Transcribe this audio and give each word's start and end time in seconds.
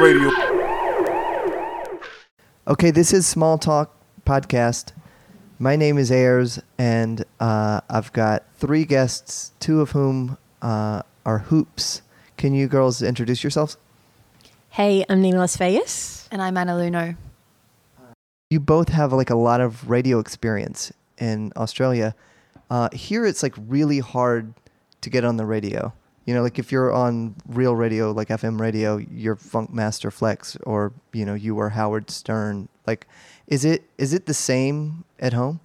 radio. 0.00 0.30
Okay, 2.66 2.90
this 2.90 3.12
is 3.12 3.26
Small 3.26 3.58
Talk 3.58 3.94
Podcast. 4.24 4.92
My 5.58 5.76
name 5.76 5.98
is 5.98 6.10
Ayres, 6.10 6.58
and 6.78 7.22
uh, 7.38 7.82
I've 7.90 8.10
got 8.14 8.44
three 8.54 8.86
guests, 8.86 9.52
two 9.60 9.82
of 9.82 9.90
whom 9.90 10.38
uh, 10.62 11.02
are 11.26 11.38
hoops. 11.40 12.00
Can 12.38 12.54
you 12.54 12.66
girls 12.66 13.02
introduce 13.02 13.44
yourselves? 13.44 13.76
Hey, 14.70 15.04
I'm 15.10 15.20
Nina 15.20 15.36
Las 15.36 15.56
Vegas. 15.58 16.28
And 16.32 16.40
I'm 16.40 16.56
Anna 16.56 16.72
Lunoe. 16.72 17.16
You 18.48 18.58
both 18.58 18.88
have 18.88 19.12
like 19.12 19.28
a 19.28 19.36
lot 19.36 19.60
of 19.60 19.90
radio 19.90 20.18
experience 20.18 20.92
in 21.18 21.52
Australia. 21.56 22.14
Uh, 22.70 22.88
here, 22.94 23.26
it's 23.26 23.42
like 23.42 23.54
really 23.68 23.98
hard 23.98 24.54
to 25.02 25.10
get 25.10 25.26
on 25.26 25.36
the 25.36 25.44
radio. 25.44 25.92
You 26.26 26.34
know, 26.34 26.42
like 26.42 26.58
if 26.58 26.70
you're 26.70 26.92
on 26.92 27.34
real 27.48 27.74
radio, 27.74 28.12
like 28.12 28.28
FM 28.28 28.60
radio, 28.60 28.98
you're 28.98 29.36
Funkmaster 29.36 30.12
Flex, 30.12 30.56
or 30.64 30.92
you 31.12 31.24
know, 31.24 31.34
you 31.34 31.54
were 31.54 31.70
Howard 31.70 32.10
Stern. 32.10 32.68
Like, 32.86 33.06
is 33.46 33.64
it 33.64 33.84
is 33.98 34.12
it 34.12 34.26
the 34.26 34.34
same 34.34 35.04
at 35.18 35.32
home? 35.32 35.60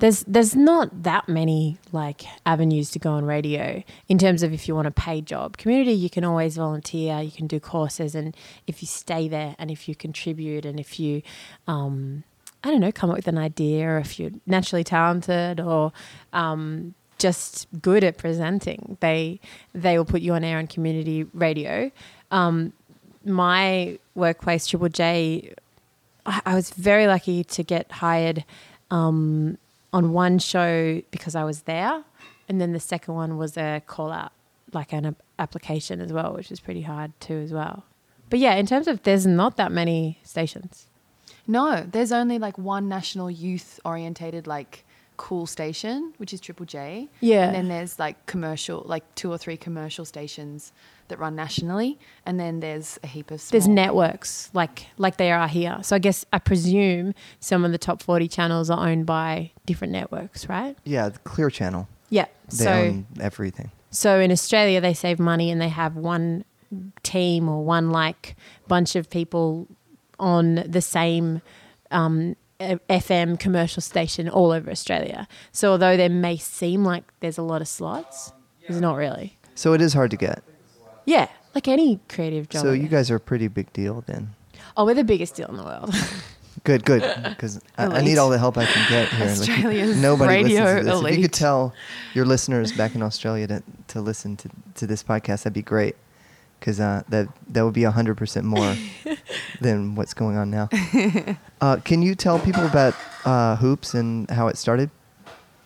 There's 0.00 0.24
there's 0.26 0.56
not 0.56 1.02
that 1.02 1.28
many 1.28 1.76
like 1.92 2.22
avenues 2.46 2.90
to 2.92 2.98
go 2.98 3.12
on 3.12 3.26
radio 3.26 3.82
in 4.08 4.16
terms 4.16 4.42
of 4.42 4.50
if 4.52 4.66
you 4.66 4.74
want 4.74 4.88
a 4.88 4.90
paid 4.90 5.26
job. 5.26 5.58
Community, 5.58 5.92
you 5.92 6.08
can 6.08 6.24
always 6.24 6.56
volunteer, 6.56 7.20
you 7.20 7.30
can 7.30 7.46
do 7.46 7.60
courses, 7.60 8.14
and 8.14 8.34
if 8.66 8.82
you 8.82 8.88
stay 8.88 9.28
there 9.28 9.54
and 9.58 9.70
if 9.70 9.88
you 9.88 9.94
contribute 9.94 10.64
and 10.64 10.80
if 10.80 10.98
you, 10.98 11.20
um, 11.68 12.24
I 12.64 12.70
don't 12.70 12.80
know, 12.80 12.90
come 12.90 13.10
up 13.10 13.16
with 13.16 13.28
an 13.28 13.36
idea, 13.36 13.88
or 13.88 13.98
if 13.98 14.18
you're 14.18 14.30
naturally 14.46 14.84
talented 14.84 15.60
or 15.60 15.92
um, 16.32 16.94
just 17.20 17.68
good 17.80 18.02
at 18.02 18.18
presenting, 18.18 18.96
they 19.00 19.38
they 19.72 19.96
will 19.96 20.04
put 20.04 20.22
you 20.22 20.32
on 20.34 20.42
air 20.42 20.58
on 20.58 20.66
community 20.66 21.24
radio. 21.32 21.90
Um, 22.30 22.72
my 23.24 23.98
workplace, 24.14 24.66
Triple 24.66 24.88
J, 24.88 25.54
I, 26.26 26.40
I 26.46 26.54
was 26.54 26.70
very 26.70 27.06
lucky 27.06 27.44
to 27.44 27.62
get 27.62 27.90
hired 27.92 28.44
um, 28.90 29.58
on 29.92 30.12
one 30.12 30.38
show 30.38 31.02
because 31.10 31.34
I 31.34 31.44
was 31.44 31.62
there, 31.62 32.02
and 32.48 32.60
then 32.60 32.72
the 32.72 32.80
second 32.80 33.14
one 33.14 33.36
was 33.36 33.56
a 33.56 33.82
call 33.86 34.10
out, 34.10 34.32
like 34.72 34.92
an 34.92 35.06
ap- 35.06 35.22
application 35.38 36.00
as 36.00 36.12
well, 36.12 36.32
which 36.34 36.50
was 36.50 36.60
pretty 36.60 36.82
hard 36.82 37.12
too 37.20 37.36
as 37.36 37.52
well. 37.52 37.84
But 38.30 38.38
yeah, 38.38 38.54
in 38.54 38.66
terms 38.66 38.88
of 38.88 39.02
there's 39.02 39.26
not 39.26 39.56
that 39.56 39.72
many 39.72 40.18
stations. 40.22 40.86
No, 41.46 41.84
there's 41.90 42.12
only 42.12 42.38
like 42.38 42.56
one 42.58 42.88
national 42.88 43.30
youth 43.30 43.80
orientated 43.84 44.46
like 44.46 44.84
cool 45.20 45.46
station, 45.46 46.14
which 46.16 46.32
is 46.32 46.40
Triple 46.40 46.64
J. 46.64 47.06
Yeah. 47.20 47.44
And 47.44 47.54
then 47.54 47.68
there's 47.68 47.98
like 47.98 48.24
commercial, 48.24 48.82
like 48.86 49.04
two 49.16 49.30
or 49.30 49.36
three 49.36 49.58
commercial 49.58 50.06
stations 50.06 50.72
that 51.08 51.18
run 51.18 51.36
nationally, 51.36 51.98
and 52.24 52.40
then 52.40 52.60
there's 52.60 52.98
a 53.02 53.06
heap 53.06 53.30
of. 53.30 53.38
Small 53.38 53.50
There's 53.52 53.68
networks 53.68 54.48
like 54.54 54.86
like 54.96 55.18
they 55.18 55.30
are 55.30 55.46
here. 55.46 55.78
So 55.82 55.94
I 55.94 55.98
guess 55.98 56.24
I 56.32 56.38
presume 56.38 57.12
some 57.38 57.66
of 57.66 57.70
the 57.70 57.76
top 57.76 58.02
forty 58.02 58.28
channels 58.28 58.70
are 58.70 58.88
owned 58.88 59.04
by 59.04 59.52
different 59.66 59.92
networks, 59.92 60.48
right? 60.48 60.74
Yeah, 60.84 61.10
the 61.10 61.18
Clear 61.18 61.50
Channel. 61.50 61.86
Yeah. 62.08 62.26
They 62.48 62.64
so 62.64 62.72
own 62.72 63.06
everything. 63.20 63.70
So 63.90 64.20
in 64.20 64.32
Australia, 64.32 64.80
they 64.80 64.94
save 64.94 65.18
money 65.18 65.50
and 65.50 65.60
they 65.60 65.68
have 65.68 65.96
one 65.96 66.44
team 67.02 67.46
or 67.46 67.62
one 67.62 67.90
like 67.90 68.36
bunch 68.68 68.96
of 68.96 69.10
people 69.10 69.68
on 70.18 70.64
the 70.66 70.80
same 70.80 71.42
um, 71.90 72.14
a- 72.30 72.36
FM 72.60 73.38
commercial 73.38 73.80
station 73.80 74.28
all 74.28 74.52
over 74.52 74.70
Australia. 74.70 75.26
So 75.52 75.72
although 75.72 75.96
there 75.96 76.08
may 76.10 76.36
seem 76.36 76.84
like 76.84 77.04
there's 77.20 77.38
a 77.38 77.42
lot 77.42 77.60
of 77.62 77.68
slots, 77.68 78.32
there's 78.68 78.80
not 78.80 78.96
really. 78.96 79.38
So 79.54 79.72
it 79.72 79.80
is 79.80 79.94
hard 79.94 80.10
to 80.12 80.16
get. 80.16 80.42
Yeah, 81.06 81.28
like 81.54 81.66
any 81.68 82.00
creative 82.08 82.48
job. 82.48 82.62
So 82.62 82.72
you 82.72 82.88
guys 82.88 83.10
are 83.10 83.16
a 83.16 83.20
pretty 83.20 83.48
big 83.48 83.72
deal 83.72 84.02
then. 84.06 84.34
oh, 84.76 84.84
we're 84.84 84.94
the 84.94 85.04
biggest 85.04 85.34
deal 85.34 85.48
in 85.48 85.56
the 85.56 85.64
world. 85.64 85.94
Good, 86.64 86.84
good. 86.84 87.00
Because 87.24 87.58
I, 87.78 87.86
I 87.86 88.00
need 88.02 88.18
all 88.18 88.28
the 88.28 88.36
help 88.38 88.58
I 88.58 88.66
can 88.66 88.90
get 88.90 89.08
here. 89.08 89.28
Like, 89.28 89.38
Australia's 89.38 89.96
nobody 89.96 90.34
radio 90.44 90.64
listens 90.64 90.78
to 90.80 90.84
this. 91.02 91.10
If 91.12 91.16
you 91.16 91.22
could 91.22 91.32
tell 91.32 91.72
your 92.12 92.26
listeners 92.26 92.72
back 92.72 92.94
in 92.94 93.00
Australia 93.02 93.46
to, 93.46 93.62
to 93.88 94.00
listen 94.02 94.36
to, 94.36 94.50
to 94.74 94.86
this 94.86 95.02
podcast, 95.02 95.44
that'd 95.44 95.54
be 95.54 95.62
great. 95.62 95.96
Because 96.60 96.78
uh, 96.78 97.02
that 97.08 97.26
that 97.48 97.64
would 97.64 97.74
be 97.74 97.82
hundred 97.84 98.16
percent 98.18 98.44
more 98.46 98.76
than 99.60 99.94
what's 99.96 100.12
going 100.14 100.36
on 100.36 100.50
now. 100.50 100.68
Uh, 101.60 101.76
can 101.84 102.02
you 102.02 102.14
tell 102.14 102.38
people 102.38 102.64
about 102.66 102.94
uh, 103.24 103.56
hoops 103.56 103.94
and 103.94 104.30
how 104.30 104.46
it 104.48 104.56
started? 104.58 104.90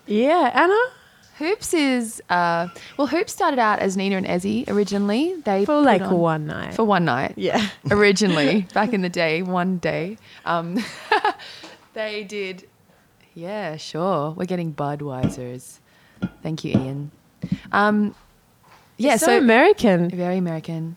yeah, 0.06 0.50
Anna. 0.54 0.78
Hoops 1.38 1.74
is 1.74 2.22
uh, 2.30 2.68
well, 2.96 3.08
Hoops 3.08 3.32
started 3.32 3.58
out 3.58 3.80
as 3.80 3.96
Nina 3.96 4.16
and 4.18 4.24
Ezzy 4.26 4.68
originally. 4.68 5.34
They 5.44 5.64
For 5.64 5.80
like 5.82 6.00
on- 6.02 6.16
one 6.18 6.46
night. 6.46 6.74
for 6.74 6.84
one 6.84 7.04
night. 7.04 7.34
yeah. 7.36 7.70
originally 7.90 8.68
back 8.74 8.92
in 8.92 9.00
the 9.02 9.08
day, 9.08 9.42
one 9.42 9.78
day. 9.78 10.16
Um, 10.44 10.78
they 11.92 12.22
did. 12.22 12.68
Yeah, 13.34 13.76
sure. 13.76 14.30
We're 14.30 14.44
getting 14.44 14.72
Budweisers. 14.72 15.80
Thank 16.42 16.62
you, 16.64 16.72
Ian. 16.78 17.10
Um, 17.72 18.14
yeah, 18.96 19.16
so, 19.16 19.26
so, 19.26 19.38
American. 19.38 20.10
very 20.10 20.38
American. 20.38 20.96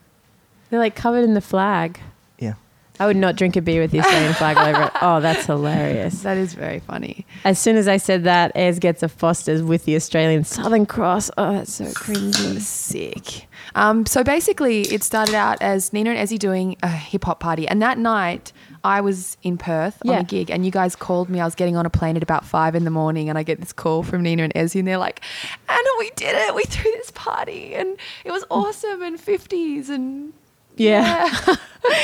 They're 0.69 0.79
like 0.79 0.95
covered 0.95 1.23
in 1.23 1.33
the 1.33 1.41
flag. 1.41 1.99
Yeah. 2.39 2.53
I 2.99 3.05
would 3.05 3.15
not 3.15 3.35
drink 3.35 3.55
a 3.55 3.61
beer 3.61 3.81
with 3.81 3.91
the 3.91 3.99
Australian 3.99 4.33
flag 4.33 4.57
over 4.57 4.83
it. 4.83 4.91
Oh, 5.01 5.19
that's 5.21 5.45
hilarious. 5.45 6.23
That 6.23 6.37
is 6.37 6.53
very 6.53 6.79
funny. 6.79 7.25
As 7.45 7.59
soon 7.59 7.75
as 7.77 7.87
I 7.87 7.97
said 7.97 8.23
that, 8.23 8.51
Ayres 8.55 8.79
gets 8.79 9.03
a 9.03 9.07
Foster's 9.07 9.61
with 9.61 9.85
the 9.85 9.95
Australian 9.95 10.43
Southern 10.43 10.85
Cross. 10.85 11.29
Oh, 11.37 11.53
that's 11.53 11.73
so 11.73 11.85
So 11.85 11.91
cringy. 11.93 12.59
sick. 12.59 13.47
Um, 13.75 14.05
so 14.05 14.23
basically, 14.23 14.81
it 14.81 15.03
started 15.03 15.35
out 15.35 15.61
as 15.61 15.93
Nina 15.93 16.09
and 16.11 16.19
Ezzy 16.19 16.39
doing 16.39 16.75
a 16.81 16.87
hip 16.89 17.23
hop 17.25 17.39
party, 17.39 17.67
and 17.67 17.81
that 17.81 17.97
night 17.97 18.51
I 18.87 19.01
was 19.01 19.35
in 19.43 19.57
Perth 19.57 19.97
on 20.05 20.11
Yeah. 20.11 20.19
a 20.21 20.23
gig, 20.23 20.49
and 20.49 20.65
you 20.65 20.71
guys 20.71 20.95
called 20.95 21.29
me. 21.29 21.39
I 21.41 21.45
was 21.45 21.55
getting 21.55 21.75
on 21.75 21.85
a 21.85 21.89
plane 21.89 22.15
at 22.15 22.23
about 22.23 22.45
five 22.45 22.73
in 22.73 22.85
the 22.85 22.89
morning, 23.01 23.27
and 23.29 23.37
I 23.37 23.43
get 23.43 23.59
this 23.59 23.73
call 23.73 24.01
from 24.03 24.23
Nina 24.23 24.43
and 24.43 24.53
Ezzy, 24.53 24.79
and 24.79 24.87
they're 24.87 24.97
like, 24.97 25.21
"Anna, 25.67 25.89
we 25.99 26.09
did 26.15 26.35
it! 26.35 26.55
We 26.55 26.63
threw 26.63 26.91
this 26.93 27.11
party, 27.11 27.75
and 27.75 27.97
it 28.23 28.31
was 28.31 28.45
awesome, 28.49 29.01
and 29.01 29.19
fifties, 29.19 29.89
and 29.89 30.31
Yeah. 30.77 31.29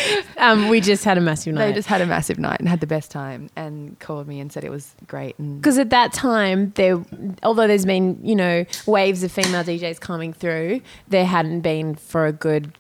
um, 0.38 0.70
we 0.70 0.82
just 0.82 1.04
had 1.04 1.18
a 1.18 1.22
massive 1.22 1.54
night. 1.54 1.68
they 1.68 1.74
just 1.74 1.88
had 1.88 2.02
a 2.02 2.06
massive 2.06 2.40
night 2.40 2.60
and 2.60 2.68
had 2.70 2.80
the 2.80 2.88
best 2.88 3.12
time, 3.12 3.50
and 3.56 3.98
called 4.00 4.28
me 4.28 4.40
and 4.40 4.52
said 4.52 4.64
it 4.64 4.72
was 4.72 4.94
great, 5.08 5.36
Because 5.38 5.78
at 5.78 5.90
that 5.92 6.12
time, 6.14 6.72
there, 6.76 7.04
although 7.44 7.68
there's 7.68 7.86
been 7.86 8.20
you 8.24 8.36
know 8.36 8.66
waves 8.86 9.24
of 9.24 9.32
female 9.32 9.64
DJs 9.64 10.00
coming 10.00 10.34
through, 10.34 10.82
there 11.08 11.26
hadn't 11.26 11.62
been 11.62 11.96
for 11.96 12.26
a 12.26 12.32
good 12.34 12.74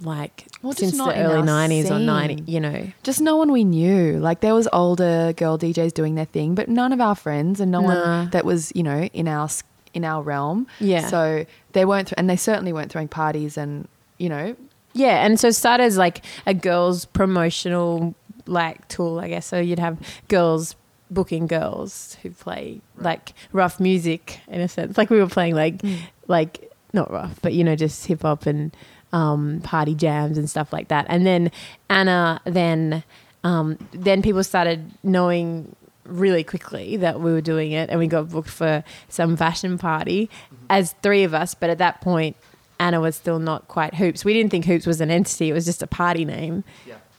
like 0.00 0.46
Well, 0.62 0.72
since 0.72 0.96
the 0.96 1.04
early 1.04 1.36
our 1.38 1.44
'90s 1.44 1.84
or 1.84 1.86
scene. 1.98 2.06
'90s. 2.06 2.48
You 2.48 2.60
know, 2.60 2.86
just 3.02 3.20
no 3.20 3.36
one 3.36 3.52
we 3.52 3.64
knew. 3.64 4.18
Like 4.18 4.40
there 4.40 4.54
was 4.54 4.68
older 4.72 5.32
girl 5.36 5.58
DJs 5.58 5.94
doing 5.94 6.14
their 6.14 6.24
thing, 6.26 6.54
but 6.54 6.68
none 6.68 6.92
of 6.92 7.00
our 7.00 7.14
friends 7.14 7.60
and 7.60 7.70
no 7.70 7.80
Nah. 7.80 7.88
one 7.88 8.30
that 8.30 8.44
was 8.44 8.72
you 8.74 8.82
know 8.82 9.02
in 9.12 9.28
our 9.28 9.48
in 9.94 10.04
our 10.04 10.22
realm. 10.22 10.66
Yeah. 10.78 11.08
So 11.08 11.46
they 11.72 11.84
weren't, 11.84 12.08
th- 12.08 12.14
and 12.18 12.28
they 12.28 12.36
certainly 12.36 12.72
weren't 12.72 12.92
throwing 12.92 13.08
parties, 13.08 13.56
and 13.56 13.88
you 14.18 14.28
know, 14.28 14.54
Yeah, 14.92 15.24
and 15.24 15.38
so 15.40 15.48
it 15.48 15.54
started 15.54 15.84
as 15.84 15.96
like 15.96 16.24
a 16.46 16.54
girls 16.54 17.04
promotional 17.06 18.14
like 18.46 18.86
tool, 18.88 19.18
I 19.18 19.28
guess. 19.28 19.46
So 19.46 19.58
you'd 19.58 19.78
have 19.78 19.98
girls 20.28 20.76
booking 21.10 21.46
girls 21.46 22.16
who 22.22 22.30
play 22.30 22.80
like 22.96 23.32
rough 23.52 23.78
music 23.80 24.40
in 24.48 24.60
a 24.60 24.68
sense. 24.68 24.96
Like 24.98 25.10
we 25.10 25.18
were 25.18 25.28
playing 25.28 25.54
like 25.54 25.78
mm. 25.78 25.98
like 26.28 26.70
not 26.92 27.10
rough, 27.10 27.38
but 27.42 27.52
you 27.52 27.64
know, 27.64 27.76
just 27.76 28.06
hip 28.06 28.22
hop 28.22 28.46
and 28.46 28.74
um, 29.12 29.60
party 29.62 29.94
jams 29.94 30.38
and 30.38 30.48
stuff 30.48 30.72
like 30.72 30.88
that. 30.88 31.06
And 31.08 31.26
then 31.26 31.50
Anna 31.88 32.40
then 32.44 33.04
um, 33.44 33.78
then 33.92 34.22
people 34.22 34.42
started 34.42 34.90
knowing 35.02 35.74
really 36.04 36.44
quickly 36.44 36.96
that 36.96 37.20
we 37.20 37.32
were 37.32 37.40
doing 37.40 37.72
it 37.72 37.90
and 37.90 37.98
we 37.98 38.06
got 38.06 38.30
booked 38.30 38.50
for 38.50 38.84
some 39.08 39.36
fashion 39.36 39.78
party 39.78 40.30
as 40.70 40.94
three 41.02 41.24
of 41.24 41.34
us, 41.34 41.54
but 41.54 41.70
at 41.70 41.78
that 41.78 42.00
point 42.00 42.36
Anna 42.78 43.00
was 43.00 43.16
still 43.16 43.38
not 43.38 43.68
quite 43.68 43.94
Hoops. 43.94 44.24
We 44.24 44.32
didn't 44.34 44.50
think 44.50 44.64
Hoops 44.66 44.86
was 44.86 45.00
an 45.00 45.10
entity; 45.10 45.50
it 45.50 45.52
was 45.52 45.64
just 45.64 45.82
a 45.82 45.86
party 45.86 46.24
name. 46.24 46.64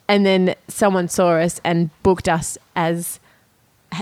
And 0.07 0.25
then 0.25 0.55
someone 0.67 1.09
saw 1.09 1.31
us 1.31 1.59
and 1.63 1.89
booked 2.03 2.29
us 2.29 2.57
as 2.75 3.19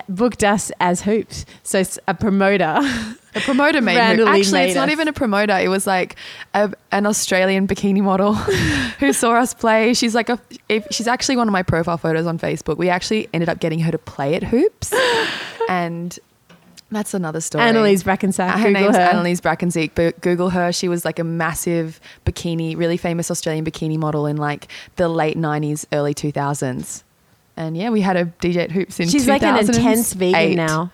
booked 0.10 0.44
us 0.44 0.72
as 0.80 1.04
Hoops. 1.04 1.46
So 1.64 1.84
a 2.08 2.14
promoter. 2.14 2.80
a 3.36 3.42
promoter 3.42 3.82
made. 3.82 4.18
Who, 4.18 4.26
actually, 4.26 4.52
made 4.52 4.66
it's 4.68 4.76
not 4.76 4.88
us. 4.88 4.94
even 4.94 5.08
a 5.08 5.14
promoter. 5.14 5.58
It 5.58 5.68
was 5.68 5.86
like 5.86 6.16
a, 6.54 6.72
an 6.92 7.06
Australian 7.06 7.68
bikini 7.68 8.02
model 8.02 8.34
who 9.00 9.14
saw 9.14 9.34
us 9.34 9.54
play. 9.54 9.94
She's 9.94 10.16
like 10.16 10.30
a. 10.30 10.40
If, 10.70 10.88
she's 10.92 11.08
actually 11.08 11.38
one 11.38 11.48
of 11.48 11.52
my 11.52 11.64
profile 11.64 11.98
photos 11.98 12.26
on 12.26 12.40
Facebook. 12.40 12.78
We 12.78 12.90
actually 12.90 13.28
ended 13.34 13.50
up 13.50 13.60
getting 13.60 13.80
her 13.80 13.92
to 13.92 13.98
play 13.98 14.36
at 14.36 14.44
Hoops, 14.44 14.94
and. 15.70 16.18
That's 16.92 17.16
another 17.16 17.42
story. 17.42 17.64
Annalise 17.64 18.04
Braakensiek. 18.04 18.48
Her 18.48 18.68
Google 18.68 18.82
name's 18.82 18.96
her. 18.96 19.02
Annalise 19.02 19.42
Braakensiek, 19.42 19.92
but 19.96 20.22
Google 20.22 20.52
her. 20.52 20.72
She 20.72 20.88
was 20.88 21.04
like 21.04 21.18
a 21.18 21.24
massive 21.24 22.00
bikini, 22.26 22.78
really 22.78 22.96
famous 22.96 23.32
Australian 23.32 23.66
bikini 23.66 23.98
model 23.98 24.28
in 24.28 24.38
like 24.38 24.68
the 24.96 25.10
late 25.10 25.36
90s, 25.36 25.86
early 25.92 26.14
2000s. 26.14 27.04
And 27.58 27.76
yeah, 27.76 27.90
we 27.90 28.02
had 28.02 28.16
a 28.16 28.26
DJ 28.26 28.58
at 28.58 28.72
Hoops 28.72 29.00
in 29.00 29.10
She's 29.10 29.28
like 29.28 29.42
an 29.42 29.58
intense 29.58 30.14
vegan 30.14 30.56
now. 30.56 30.92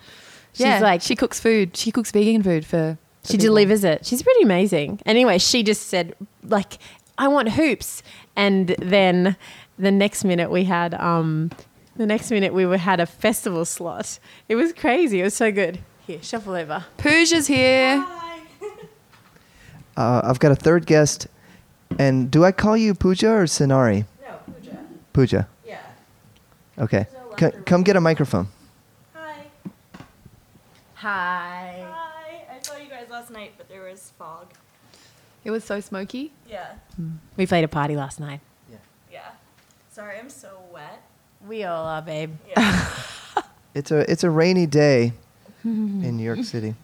She's 0.53 0.65
yeah, 0.65 0.79
like 0.79 1.01
she 1.01 1.15
cooks 1.15 1.39
food. 1.39 1.75
She 1.77 1.91
cooks 1.91 2.11
vegan 2.11 2.43
food 2.43 2.65
for. 2.65 2.97
for 3.21 3.27
She 3.27 3.33
people. 3.33 3.45
delivers 3.47 3.83
it. 3.83 4.05
She's 4.05 4.21
pretty 4.23 4.43
amazing. 4.43 4.99
Anyway, 5.05 5.37
she 5.37 5.63
just 5.63 5.87
said, 5.87 6.13
like, 6.43 6.77
I 7.17 7.27
want 7.27 7.49
hoops. 7.51 8.03
And 8.35 8.67
then 8.79 9.35
the 9.79 9.91
next 9.91 10.23
minute 10.23 10.49
we 10.51 10.63
had 10.65 10.93
um, 10.95 11.51
the 11.95 12.05
next 12.05 12.31
minute 12.31 12.53
we 12.53 12.65
were 12.65 12.77
had 12.77 12.99
a 12.99 13.05
festival 13.05 13.65
slot. 13.65 14.19
It 14.49 14.55
was 14.55 14.73
crazy. 14.73 15.19
It 15.21 15.23
was 15.23 15.33
so 15.35 15.51
good. 15.51 15.79
Here, 16.07 16.21
shuffle 16.21 16.53
over. 16.55 16.85
Puja's 16.97 17.47
here. 17.47 18.05
Uh, 19.97 20.21
I've 20.23 20.39
got 20.39 20.51
a 20.51 20.55
third 20.55 20.85
guest, 20.85 21.27
and 21.99 22.31
do 22.31 22.45
I 22.45 22.51
call 22.53 22.77
you 22.77 22.93
Puja 22.95 23.29
or 23.29 23.43
Sinari? 23.43 24.05
No, 24.21 24.53
Puja. 24.53 24.77
Puja. 25.13 25.47
Yeah. 25.65 25.79
Okay. 26.79 27.07
No 27.13 27.35
C- 27.51 27.57
come 27.65 27.83
get 27.83 27.97
a 27.97 28.01
microphone. 28.01 28.47
Hi. 31.01 31.83
Hi. 31.83 31.85
Hi. 31.91 32.55
I 32.57 32.61
saw 32.61 32.77
you 32.77 32.87
guys 32.89 33.07
last 33.09 33.31
night, 33.31 33.53
but 33.57 33.67
there 33.69 33.81
was 33.83 34.11
fog. 34.19 34.47
It 35.43 35.49
was 35.49 35.63
so 35.63 35.79
smoky. 35.79 36.31
Yeah. 36.47 36.73
We 37.37 37.47
played 37.47 37.63
a 37.63 37.67
party 37.67 37.95
last 37.95 38.19
night. 38.19 38.39
Yeah. 38.69 38.77
Yeah. 39.11 39.29
Sorry, 39.91 40.19
I'm 40.19 40.29
so 40.29 40.49
wet. 40.71 41.01
We 41.47 41.63
all 41.63 41.85
are, 41.85 42.01
babe. 42.01 42.31
Yeah. 42.49 42.87
It's 43.73 43.89
a 43.89 43.99
it's 44.11 44.25
a 44.25 44.29
rainy 44.29 44.65
day 44.65 45.13
in 45.63 46.17
New 46.17 46.23
York 46.25 46.43
City. 46.43 46.75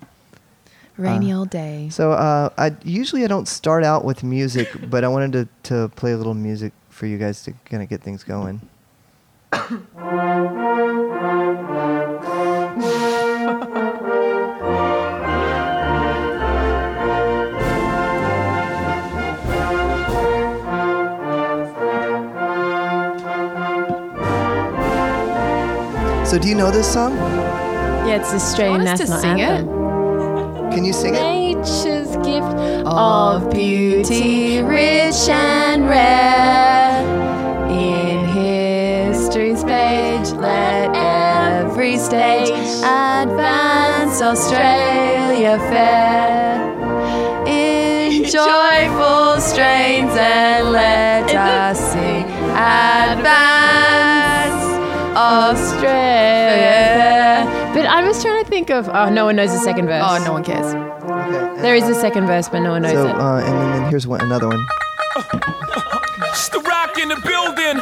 Rainy 0.96 1.34
Uh, 1.34 1.40
all 1.40 1.46
day. 1.46 1.90
So 1.92 2.14
uh, 2.14 2.50
I 2.58 2.78
usually 2.86 3.26
I 3.26 3.28
don't 3.28 3.46
start 3.48 3.84
out 3.84 4.06
with 4.06 4.24
music, 4.24 4.70
but 4.90 5.04
I 5.04 5.10
wanted 5.10 5.34
to, 5.34 5.48
to 5.70 5.90
play 5.98 6.14
a 6.14 6.18
little 6.18 6.34
music 6.34 6.72
for 6.90 7.06
you 7.06 7.18
guys 7.18 7.44
to 7.44 7.52
kind 7.66 7.84
of 7.84 7.90
get 7.90 8.02
things 8.02 8.24
going. 8.24 8.62
So 26.28 26.38
do 26.38 26.50
you 26.50 26.56
know 26.56 26.70
this 26.72 26.92
song? 26.92 27.16
Yeah, 27.16 28.18
it's 28.18 28.32
the 28.32 28.36
Australian 28.36 28.84
Want 28.84 28.90
us 28.90 29.00
to 29.00 29.08
national 29.08 29.22
sing 29.22 29.40
it? 29.40 30.74
Can 30.74 30.84
you 30.84 30.92
sing 30.92 31.16
it? 31.16 31.22
Nature's 31.22 32.18
gift 32.18 32.54
Of 32.86 33.50
beauty 33.50 34.62
rich 34.62 35.30
and 35.30 35.88
rare 35.88 37.00
in 37.72 38.26
history's 38.28 39.64
page, 39.64 40.32
let 40.34 40.94
every 40.94 41.98
stage 41.98 42.50
advance 42.84 44.22
Australia 44.22 45.58
fair. 45.72 46.58
In 47.48 48.24
joyful 48.40 49.40
strains 49.40 50.12
and 50.20 50.72
let 50.74 51.34
us 51.34 51.80
sing 51.94 52.26
advance 52.52 53.57
Australia. 55.28 57.44
But 57.74 57.86
I 57.86 58.06
was 58.08 58.22
trying 58.24 58.42
to 58.44 58.50
think 58.50 58.70
of. 58.70 58.88
Oh, 58.90 59.10
no 59.10 59.26
one 59.26 59.36
knows 59.36 59.52
the 59.52 59.60
second 59.60 59.88
verse. 59.88 60.04
Oh, 60.06 60.24
no 60.24 60.32
one 60.34 60.44
cares. 60.44 60.74
Okay. 60.74 61.62
There 61.62 61.76
is 61.76 61.84
a 61.90 61.96
second 61.96 62.26
verse, 62.28 62.48
but 62.50 62.60
no 62.62 62.72
one 62.72 62.82
knows 62.84 62.94
So 62.94 63.08
it. 63.08 63.16
uh, 63.16 63.38
and 63.46 63.54
then, 63.60 63.72
then 63.84 63.90
here's 63.90 64.08
one 64.08 64.22
another 64.22 64.48
one. 64.48 64.66
It's 66.32 66.50
the 66.50 66.60
rock 66.62 66.98
in 66.98 67.10
the 67.10 67.20
building. 67.26 67.82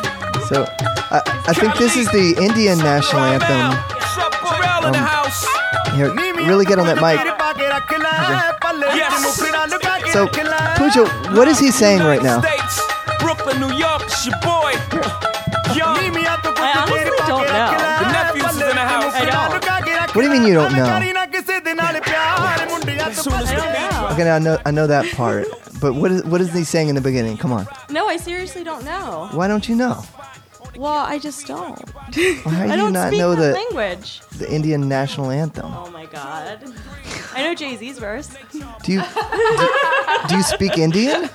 So 0.49 0.65
I, 1.11 1.21
I 1.47 1.53
think 1.53 1.75
this 1.77 1.95
is 1.95 2.07
the 2.11 2.35
Indian 2.41 2.77
national 2.79 3.21
anthem. 3.21 3.71
Sup, 4.15 4.33
Pharrell 4.41 4.85
in 4.87 4.93
the 4.93 4.99
Um, 4.99 5.05
house. 5.05 5.45
Here, 5.95 6.11
really 6.49 6.65
get 6.65 6.79
on 6.79 6.87
that 6.87 6.97
mic. 6.99 7.19
Yes. 8.95 9.35
So, 10.13 10.27
Puja, 10.27 11.05
what 11.35 11.47
is 11.47 11.59
he 11.59 11.71
saying 11.71 11.99
right 12.01 12.21
now? 12.23 12.41
States, 12.41 12.64
mean 20.39 20.47
you 20.47 20.53
don't 20.53 20.71
know? 20.73 20.85
As 20.85 20.89
soon 23.23 23.33
as 23.33 23.49
the 23.49 23.55
beat 23.55 24.11
Okay, 24.13 24.23
now 24.23 24.35
I 24.35 24.39
know 24.39 24.57
I 24.65 24.71
know 24.71 24.87
that 24.87 25.05
part, 25.13 25.45
but 25.81 25.93
what 25.93 26.11
is 26.11 26.23
what 26.25 26.41
is 26.41 26.51
he 26.53 26.63
saying 26.63 26.89
in 26.89 26.95
the 26.95 27.01
beginning? 27.01 27.37
Come 27.37 27.51
on, 27.51 27.67
No, 27.89 28.07
I 28.07 28.17
seriously 28.17 28.63
don't 28.63 28.83
know. 28.85 29.29
why 29.31 29.47
don't 29.47 29.67
you 29.69 29.75
know? 29.75 30.03
Well, 30.77 31.05
I 31.05 31.19
just 31.19 31.47
don't. 31.47 31.79
Why 31.89 32.11
how 32.11 32.11
do 32.41 32.41
I 32.51 32.65
you 32.65 32.75
don't 32.77 32.91
not 32.93 33.07
speak 33.07 33.19
know 33.19 33.33
that 33.35 33.47
the 33.47 33.53
language. 33.53 34.21
the 34.37 34.51
Indian 34.53 34.87
national 34.89 35.31
anthem? 35.31 35.71
Oh 35.73 35.89
my 35.91 36.05
god. 36.05 36.59
I 37.33 37.43
know 37.43 37.53
Jay 37.55 37.75
Z's 37.77 37.97
verse. 37.99 38.27
Do 38.51 38.59
you 38.93 39.01
do, 39.01 39.01
do 40.27 40.35
you 40.35 40.43
speak 40.43 40.77
Indian? 40.77 41.29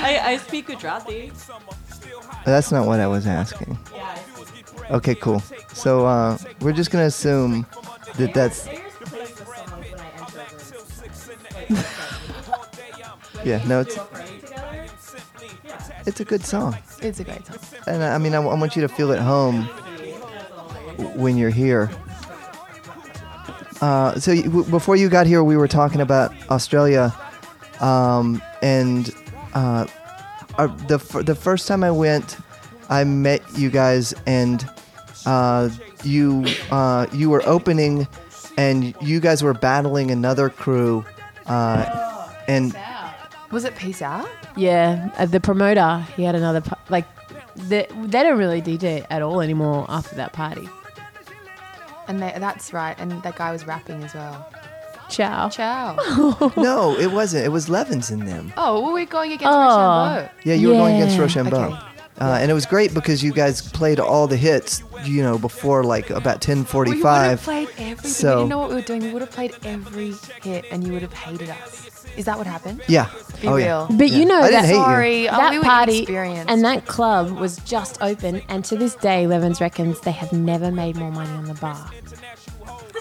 I, 0.00 0.18
I 0.32 0.36
speak 0.38 0.66
Gujarati. 0.68 1.30
That's 2.46 2.70
not 2.72 2.86
what 2.86 3.00
I 3.00 3.06
was 3.06 3.26
asking. 3.26 3.76
Yeah, 3.94 4.18
I. 4.88 4.92
Okay, 4.96 5.14
cool. 5.16 5.42
So 5.74 6.06
uh, 6.06 6.38
we're 6.60 6.72
just 6.72 6.90
gonna 6.90 7.04
assume 7.06 7.66
that 8.18 8.32
that's 8.34 8.64
Players 8.66 8.82
plays 9.00 9.34
the 9.34 9.44
songs 9.44 9.90
when 9.90 10.00
I 10.00 10.10
enter 10.18 10.40
a 10.40 11.74
room. 11.74 11.84
yeah. 13.44 13.62
No, 13.66 13.80
it's 13.80 13.98
it's 16.06 16.20
a 16.20 16.24
good 16.24 16.44
song. 16.44 16.76
It's 17.02 17.20
a 17.20 17.24
great 17.24 17.44
song. 17.46 17.58
And 17.86 18.02
I 18.02 18.14
I 18.14 18.18
mean, 18.18 18.34
I, 18.34 18.38
I 18.42 18.54
want 18.54 18.76
you 18.76 18.82
to 18.82 18.88
feel 18.88 19.12
at 19.12 19.18
home 19.20 19.64
when 21.16 21.36
you're 21.36 21.50
here. 21.50 21.90
Uh, 23.82 24.18
so 24.18 24.32
you, 24.32 24.44
w- 24.44 24.64
before 24.70 24.96
you 24.96 25.08
got 25.10 25.26
here, 25.26 25.44
we 25.44 25.54
were 25.56 25.68
talking 25.68 26.00
about 26.00 26.32
Australia, 26.48 27.12
um, 27.80 28.40
and 28.62 29.10
uh, 29.52 29.86
our, 30.56 30.68
the 30.68 30.94
f- 30.94 31.26
the 31.26 31.34
first 31.34 31.68
time 31.68 31.84
I 31.84 31.90
went, 31.90 32.38
I 32.88 33.04
met 33.04 33.42
you 33.54 33.68
guys, 33.68 34.14
and 34.26 34.66
uh, 35.26 35.68
you 36.04 36.44
uh, 36.70 37.06
you 37.12 37.30
were 37.30 37.42
opening, 37.46 38.06
and 38.56 38.94
you 39.00 39.20
guys 39.20 39.42
were 39.42 39.54
battling 39.54 40.10
another 40.10 40.48
crew, 40.50 41.04
uh, 41.46 42.28
and 42.48 42.76
Was 43.50 43.64
it 43.64 43.74
Peace 43.76 44.02
Out? 44.02 44.28
yeah, 44.56 45.10
uh, 45.18 45.26
the 45.26 45.40
promoter, 45.40 46.04
he 46.16 46.22
had 46.24 46.34
another, 46.34 46.60
pa- 46.60 46.78
like, 46.88 47.06
they, 47.54 47.86
they 48.04 48.22
don't 48.22 48.38
really 48.38 48.60
DJ 48.62 49.04
at 49.10 49.22
all 49.22 49.40
anymore 49.40 49.84
after 49.88 50.14
that 50.16 50.32
party. 50.32 50.68
And 52.08 52.22
they, 52.22 52.32
that's 52.38 52.72
right. 52.72 52.94
And 52.98 53.22
that 53.22 53.36
guy 53.36 53.50
was 53.52 53.66
rapping 53.66 54.02
as 54.04 54.14
well. 54.14 54.48
Ciao. 55.08 55.48
Ciao. 55.48 55.96
no, 56.56 56.96
it 56.98 57.12
wasn't. 57.12 57.44
It 57.44 57.48
was 57.50 57.68
Levins 57.68 58.10
in 58.10 58.24
them. 58.26 58.52
oh, 58.56 58.80
well, 58.82 58.92
we're 58.92 59.06
going 59.06 59.32
against 59.32 59.46
Oh. 59.52 59.58
Rochambeau. 59.58 60.30
Yeah, 60.44 60.54
you 60.54 60.68
were 60.68 60.74
going 60.74 60.96
against 60.96 61.16
Yeah. 61.16 61.22
Rochambeau. 61.22 61.64
Okay. 61.74 61.76
Uh, 62.18 62.38
and 62.40 62.50
it 62.50 62.54
was 62.54 62.64
great 62.64 62.94
because 62.94 63.22
you 63.22 63.32
guys 63.32 63.60
played 63.60 64.00
all 64.00 64.26
the 64.26 64.36
hits, 64.38 64.82
you 65.04 65.22
know, 65.22 65.36
before 65.38 65.84
like 65.84 66.08
about 66.10 66.40
10:45. 66.40 66.86
We 66.86 66.90
would 67.02 67.04
have 67.04 67.40
10:45. 67.40 67.42
played 67.44 67.68
everything. 67.78 67.96
we 68.02 68.08
So- 68.10 68.36
didn't 68.38 68.48
know 68.48 68.58
what 68.58 68.68
we 68.70 68.74
were 68.76 68.80
doing. 68.80 69.02
We 69.02 69.12
would 69.12 69.22
have 69.22 69.30
played 69.30 69.54
every 69.64 70.14
hit, 70.42 70.64
and 70.70 70.82
you 70.86 70.92
would 70.94 71.02
have 71.02 71.12
hated 71.12 71.50
us. 71.50 71.82
Is 72.16 72.24
that 72.24 72.38
what 72.38 72.46
happened? 72.46 72.80
yeah. 72.88 73.08
Be 73.42 73.48
oh 73.48 73.56
real. 73.56 73.86
yeah. 73.90 73.96
But 73.98 74.08
you 74.10 74.24
know 74.24 74.40
I 74.40 74.48
didn't 74.48 74.52
that 74.62 74.64
hate 74.64 74.74
you. 74.76 74.82
Sorry, 74.82 75.28
oh, 75.28 75.36
that 75.36 75.50
we 75.50 75.58
were 75.58 75.64
party 75.64 75.96
inexperienced. 75.98 76.50
and 76.50 76.64
that 76.64 76.86
club 76.86 77.38
was 77.38 77.58
just 77.58 77.98
open, 78.00 78.40
and 78.48 78.64
to 78.64 78.76
this 78.76 78.94
day, 78.94 79.26
Levens 79.26 79.60
reckons 79.60 80.00
they 80.00 80.12
have 80.12 80.32
never 80.32 80.72
made 80.72 80.96
more 80.96 81.10
money 81.10 81.30
on 81.32 81.44
the 81.44 81.54
bar. 81.54 81.90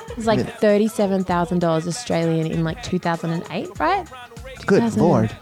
It 0.09 0.17
was 0.17 0.27
like 0.27 0.39
Yeah. 0.39 0.45
thirty-seven 0.59 1.23
thousand 1.23 1.59
dollars 1.59 1.87
Australian 1.87 2.47
in 2.47 2.63
like 2.65 2.83
two 2.83 2.99
thousand 2.99 3.31
and 3.31 3.43
eight, 3.51 3.69
right? 3.79 4.05
Good 4.65 4.79
2000 4.81 5.01
lord. 5.01 5.35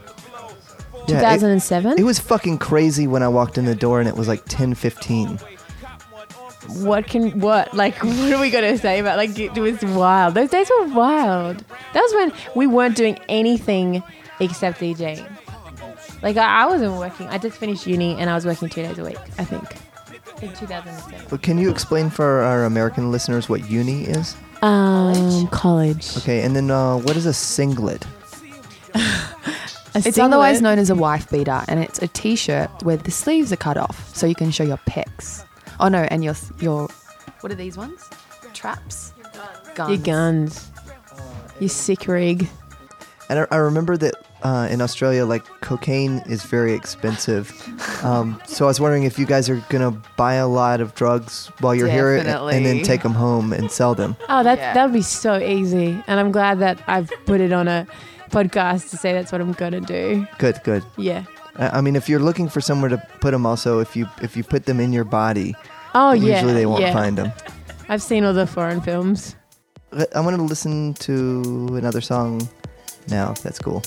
Two 1.06 1.14
Yeah, 1.14 1.20
thousand 1.20 1.50
it, 1.50 2.00
it 2.00 2.04
was 2.04 2.18
fucking 2.18 2.58
crazy 2.58 3.06
when 3.06 3.22
I 3.22 3.28
walked 3.28 3.58
in 3.58 3.64
the 3.66 3.74
door 3.74 4.00
and 4.00 4.08
it 4.08 4.16
was 4.16 4.26
like 4.28 4.44
10:15. 4.46 5.40
what 6.82 7.06
can 7.06 7.38
what 7.40 7.74
like 7.74 7.96
what 8.02 8.32
are 8.32 8.40
we 8.40 8.50
gonna 8.50 8.78
say 8.78 9.00
about 9.00 9.16
like 9.18 9.38
it 9.38 9.54
was 9.54 9.82
wild. 9.82 10.34
Those 10.34 10.50
days 10.50 10.70
were 10.78 10.88
wild. 10.94 11.62
That 11.92 12.00
was 12.00 12.14
when 12.14 12.32
we 12.54 12.66
weren't 12.66 12.96
doing 12.96 13.18
anything 13.28 14.02
except 14.40 14.80
DJing. 14.80 15.26
Like 16.22 16.36
I, 16.38 16.62
I 16.62 16.66
wasn't 16.66 16.94
working. 16.94 17.26
I 17.28 17.36
just 17.38 17.58
finished 17.58 17.86
uni 17.86 18.16
and 18.18 18.30
I 18.30 18.34
was 18.34 18.46
working 18.46 18.68
two 18.70 18.82
days 18.82 18.98
a 18.98 19.04
week. 19.04 19.18
I 19.38 19.44
think 19.44 19.76
in 20.42 20.52
2007. 20.54 21.26
But 21.28 21.42
can 21.42 21.58
you 21.58 21.70
explain 21.70 22.08
for 22.10 22.40
our 22.42 22.64
American 22.64 23.12
listeners 23.12 23.48
what 23.48 23.68
uni 23.68 24.04
is? 24.04 24.36
Um, 24.62 25.46
college. 25.48 26.16
Okay, 26.16 26.40
and 26.42 26.56
then 26.56 26.70
uh, 26.70 26.96
what 26.96 27.16
is 27.16 27.26
a 27.26 27.34
singlet? 27.34 28.06
A 29.94 29.98
It's 29.98 30.04
singlet. 30.16 30.24
otherwise 30.32 30.60
known 30.60 30.78
as 30.78 30.90
a 30.90 30.94
wife 30.94 31.30
beater, 31.30 31.62
and 31.68 31.78
it's 31.80 32.00
a 32.02 32.08
t-shirt 32.08 32.70
where 32.82 32.96
the 32.96 33.10
sleeves 33.10 33.52
are 33.52 33.56
cut 33.56 33.76
off, 33.76 34.14
so 34.14 34.26
you 34.26 34.34
can 34.34 34.50
show 34.50 34.64
your 34.64 34.78
pecs. 34.88 35.44
Oh 35.80 35.88
no, 35.88 36.02
and 36.10 36.24
your 36.24 36.34
your 36.60 36.88
what 37.40 37.52
are 37.52 37.56
these 37.56 37.76
ones? 37.76 38.08
Traps. 38.52 39.12
Your 39.18 39.30
guns. 39.74 39.88
Your 39.90 39.98
guns. 39.98 40.70
You 41.60 41.68
sick 41.68 42.06
rig. 42.08 42.48
And 43.30 43.40
I, 43.40 43.46
I 43.50 43.56
remember 43.56 43.96
that 43.96 44.14
uh, 44.42 44.68
in 44.70 44.80
Australia, 44.82 45.24
like 45.24 45.44
cocaine 45.60 46.18
is 46.26 46.42
very 46.44 46.72
expensive. 46.74 47.52
Um, 48.04 48.38
so 48.44 48.66
I 48.66 48.68
was 48.68 48.80
wondering 48.80 49.04
if 49.04 49.18
you 49.18 49.24
guys 49.24 49.48
are 49.48 49.64
gonna 49.70 49.92
buy 50.18 50.34
a 50.34 50.46
lot 50.46 50.82
of 50.82 50.94
drugs 50.94 51.50
while 51.60 51.74
you're 51.74 51.88
here, 51.88 52.16
and, 52.16 52.28
and 52.28 52.66
then 52.66 52.82
take 52.82 53.02
them 53.02 53.14
home 53.14 53.54
and 53.54 53.70
sell 53.70 53.94
them. 53.94 54.14
Oh, 54.28 54.42
that 54.42 54.58
Yeah. 54.58 54.74
that 54.74 54.84
would 54.84 54.92
be 54.92 55.00
so 55.00 55.38
easy. 55.38 56.04
And 56.06 56.20
I'm 56.20 56.30
glad 56.30 56.58
that 56.58 56.82
I've 56.86 57.10
put 57.24 57.40
it 57.40 57.50
on 57.50 57.66
a 57.66 57.86
podcast 58.34 58.90
to 58.90 58.96
say 58.96 59.12
that's 59.12 59.32
what 59.32 59.40
I'm 59.40 59.52
gonna 59.52 59.80
do. 59.80 60.26
Good, 60.38 60.60
good. 60.64 60.82
Yeah. 60.96 61.24
I 61.56 61.80
mean, 61.80 61.94
if 61.94 62.08
you're 62.08 62.18
looking 62.20 62.48
for 62.48 62.60
somewhere 62.60 62.90
to 62.90 62.98
put 63.20 63.30
them, 63.30 63.46
also 63.46 63.78
if 63.78 63.94
you 63.96 64.08
if 64.20 64.36
you 64.36 64.42
put 64.42 64.66
them 64.66 64.80
in 64.80 64.92
your 64.92 65.04
body, 65.04 65.54
Oh 65.94 66.12
yeah. 66.12 66.34
usually 66.34 66.52
they 66.54 66.66
won't 66.66 66.82
yeah. 66.82 66.92
find 66.92 67.16
them. 67.16 67.32
I've 67.88 68.02
seen 68.02 68.24
all 68.24 68.32
the 68.34 68.46
foreign 68.46 68.80
films. 68.80 69.36
I 70.14 70.20
want 70.20 70.36
to 70.36 70.42
listen 70.42 70.94
to 70.94 71.76
another 71.76 72.00
song 72.00 72.48
now. 73.08 73.30
If 73.32 73.42
that's 73.42 73.60
cool. 73.60 73.82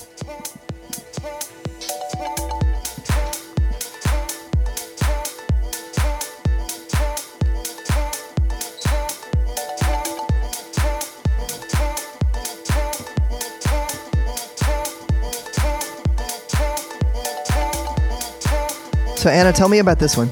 So 19.17 19.31
Anna, 19.31 19.51
tell 19.51 19.67
me 19.67 19.79
about 19.79 19.97
this 19.97 20.15
one. 20.15 20.27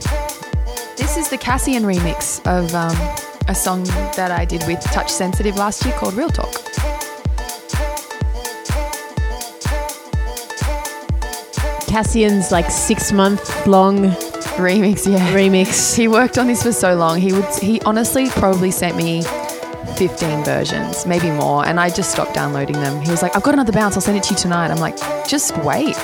This 0.96 1.18
is 1.18 1.27
the 1.27 1.39
Cassian 1.39 1.86
remix 1.86 2.39
of 2.46 2.72
um, 2.75 2.96
a 3.48 3.56
song 3.56 3.84
that 4.15 4.30
I 4.30 4.46
did 4.46 4.63
with 4.68 4.80
Touch 4.80 5.10
Sensitive 5.12 5.56
last 5.56 5.84
year 5.84 5.96
called 5.96 6.13
Real 6.13 6.30
Talk. 6.30 6.54
Cassian's 11.88 12.51
like 12.51 12.70
six 12.70 13.12
month 13.12 13.65
long 13.65 14.12
Remix, 14.56 15.12
yeah. 15.12 15.34
remix. 15.34 15.98
He 15.98 16.08
worked 16.08 16.38
on 16.38 16.46
this 16.46 16.62
for 16.62 16.72
so 16.72 16.94
long. 16.94 17.20
He 17.20 17.34
would 17.34 17.46
he 17.56 17.82
honestly 17.82 18.30
probably 18.30 18.70
sent 18.70 18.96
me 18.96 19.24
15 19.98 20.44
versions, 20.44 21.08
maybe 21.08 21.32
more, 21.32 21.65
and 21.65 21.80
I 21.80 21.89
just 21.89 22.12
stopped 22.12 22.36
downloading 22.36 22.80
them. 22.80 23.01
He 23.01 23.10
was 23.10 23.24
like, 23.24 23.36
"I've 23.36 23.44
got 23.44 23.56
another 23.56 23.74
bounce. 23.74 23.96
I'll 23.96 24.01
send 24.01 24.15
it 24.15 24.24
to 24.25 24.36
you 24.36 24.39
tonight." 24.39 24.70
I'm 24.70 24.77
like, 24.77 24.96
"Just 25.27 25.58
wait. 25.58 25.98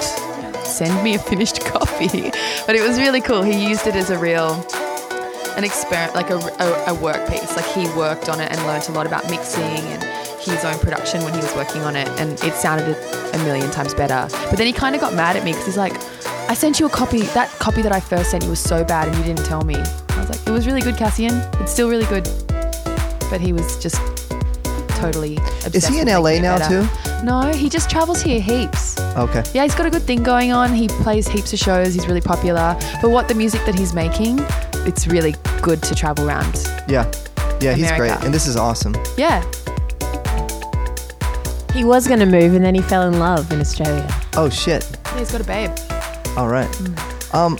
Send 0.81 1.03
me 1.03 1.13
a 1.13 1.19
finished 1.19 1.63
copy." 1.73 2.31
But 2.65 2.75
it 2.75 2.81
was 2.81 2.97
really 2.97 3.21
cool. 3.21 3.43
He 3.43 3.69
used 3.69 3.85
it 3.85 3.95
as 3.95 4.09
a 4.09 4.17
real 4.17 4.65
an 5.55 5.63
experiment, 5.63 6.15
like 6.15 6.31
a, 6.31 6.37
a, 6.37 6.85
a 6.87 6.93
work 6.95 7.29
piece. 7.29 7.55
Like 7.55 7.65
he 7.65 7.85
worked 7.89 8.29
on 8.29 8.39
it 8.39 8.51
and 8.51 8.59
learnt 8.65 8.89
a 8.89 8.91
lot 8.91 9.05
about 9.05 9.29
mixing 9.29 9.61
and 9.61 10.03
his 10.41 10.65
own 10.65 10.79
production 10.79 11.23
when 11.23 11.33
he 11.33 11.39
was 11.39 11.53
working 11.53 11.83
on 11.83 11.95
it, 11.95 12.07
and 12.19 12.31
it 12.43 12.55
sounded 12.55 12.97
a, 12.97 13.35
a 13.35 13.43
million 13.43 13.69
times 13.69 13.93
better. 13.93 14.27
But 14.49 14.57
then 14.57 14.65
he 14.65 14.73
kind 14.73 14.95
of 14.95 15.01
got 15.01 15.13
mad 15.13 15.35
at 15.35 15.43
me 15.43 15.51
because 15.51 15.67
he's 15.67 15.77
like, 15.77 15.93
"I 16.49 16.55
sent 16.55 16.79
you 16.79 16.87
a 16.87 16.89
copy. 16.89 17.21
That 17.37 17.49
copy 17.59 17.83
that 17.83 17.91
I 17.91 17.99
first 17.99 18.31
sent 18.31 18.43
you 18.43 18.49
was 18.49 18.59
so 18.59 18.83
bad, 18.83 19.07
and 19.07 19.15
you 19.17 19.23
didn't 19.23 19.45
tell 19.45 19.63
me." 19.63 19.75
I 19.75 20.19
was 20.19 20.29
like, 20.29 20.47
"It 20.47 20.51
was 20.51 20.65
really 20.65 20.81
good, 20.81 20.97
Cassian. 20.97 21.33
It's 21.61 21.71
still 21.71 21.89
really 21.89 22.07
good." 22.07 22.27
But 23.29 23.39
he 23.39 23.53
was 23.53 23.77
just 23.77 24.01
totally. 25.01 25.37
Obsessed 25.37 25.75
Is 25.75 25.87
he 25.87 25.99
in 25.99 26.07
LA 26.07 26.39
now 26.39 26.57
better. 26.59 26.87
too? 26.87 27.25
No, 27.25 27.51
he 27.51 27.69
just 27.69 27.89
travels 27.89 28.21
here 28.21 28.39
heaps. 28.39 28.99
Okay. 29.17 29.43
Yeah, 29.53 29.63
he's 29.63 29.75
got 29.75 29.85
a 29.85 29.89
good 29.89 30.03
thing 30.03 30.23
going 30.23 30.51
on. 30.51 30.73
He 30.73 30.87
plays 30.87 31.27
heaps 31.27 31.51
of 31.53 31.59
shows. 31.59 31.93
He's 31.93 32.07
really 32.07 32.21
popular. 32.21 32.77
But 33.01 33.09
what 33.09 33.27
the 33.27 33.35
music 33.35 33.65
that 33.65 33.77
he's 33.77 33.93
making, 33.93 34.39
it's 34.87 35.07
really 35.07 35.35
good 35.61 35.81
to 35.83 35.95
travel 35.95 36.27
around. 36.27 36.67
Yeah. 36.87 37.11
Yeah, 37.61 37.73
he's 37.73 37.91
great. 37.91 38.11
And 38.23 38.33
this 38.33 38.47
is 38.47 38.55
awesome. 38.55 38.95
Yeah. 39.17 39.41
He 41.73 41.83
was 41.85 42.07
going 42.07 42.19
to 42.19 42.25
move 42.25 42.53
and 42.53 42.63
then 42.65 42.75
he 42.75 42.81
fell 42.81 43.07
in 43.07 43.17
love 43.19 43.51
in 43.51 43.59
Australia. 43.61 44.07
Oh 44.35 44.49
shit. 44.49 44.85
Yeah, 45.05 45.19
he's 45.19 45.31
got 45.31 45.41
a 45.41 45.43
babe. 45.45 45.71
All 46.37 46.47
right. 46.47 46.69
Um, 47.33 47.57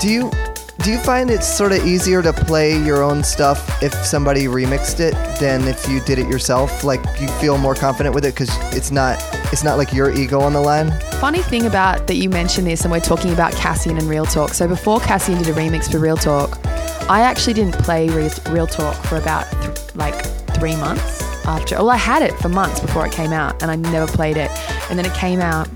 do 0.00 0.08
you 0.08 0.30
do 0.78 0.90
you 0.90 0.98
find 0.98 1.30
it's 1.30 1.46
sort 1.46 1.72
of 1.72 1.86
easier 1.86 2.22
to 2.22 2.32
play 2.32 2.76
your 2.82 3.02
own 3.02 3.22
stuff 3.22 3.82
if 3.82 3.94
somebody 3.94 4.46
remixed 4.46 5.00
it 5.00 5.14
than 5.38 5.68
if 5.68 5.88
you 5.88 6.00
did 6.00 6.18
it 6.18 6.26
yourself? 6.28 6.82
Like 6.82 7.00
you 7.20 7.28
feel 7.28 7.58
more 7.58 7.74
confident 7.74 8.14
with 8.14 8.24
it 8.24 8.34
because 8.34 8.50
it's 8.74 8.90
not 8.90 9.18
it's 9.52 9.62
not 9.62 9.78
like 9.78 9.92
your 9.92 10.12
ego 10.12 10.40
on 10.40 10.52
the 10.52 10.60
line. 10.60 10.90
Funny 11.20 11.42
thing 11.42 11.66
about 11.66 12.06
that 12.06 12.16
you 12.16 12.28
mentioned 12.28 12.66
this, 12.66 12.82
and 12.82 12.90
we're 12.90 13.00
talking 13.00 13.32
about 13.32 13.52
Cassian 13.52 13.96
and 13.98 14.08
Real 14.08 14.24
Talk. 14.24 14.54
So 14.54 14.66
before 14.66 14.98
Cassian 15.00 15.38
did 15.38 15.48
a 15.48 15.52
remix 15.52 15.90
for 15.90 15.98
Real 15.98 16.16
Talk, 16.16 16.58
I 17.08 17.20
actually 17.20 17.54
didn't 17.54 17.74
play 17.74 18.08
Real, 18.08 18.66
Talk 18.66 18.94
for 19.04 19.16
about 19.16 19.50
th- 19.62 19.94
like 19.94 20.24
three 20.54 20.74
months 20.76 21.22
after. 21.44 21.76
Well, 21.76 21.90
I 21.90 21.96
had 21.96 22.22
it 22.22 22.32
for 22.38 22.48
months 22.48 22.80
before 22.80 23.06
it 23.06 23.12
came 23.12 23.32
out, 23.32 23.62
and 23.62 23.70
I 23.70 23.76
never 23.76 24.10
played 24.10 24.36
it. 24.36 24.50
And 24.90 24.98
then 24.98 25.06
it 25.06 25.14
came 25.14 25.40
out, 25.40 25.68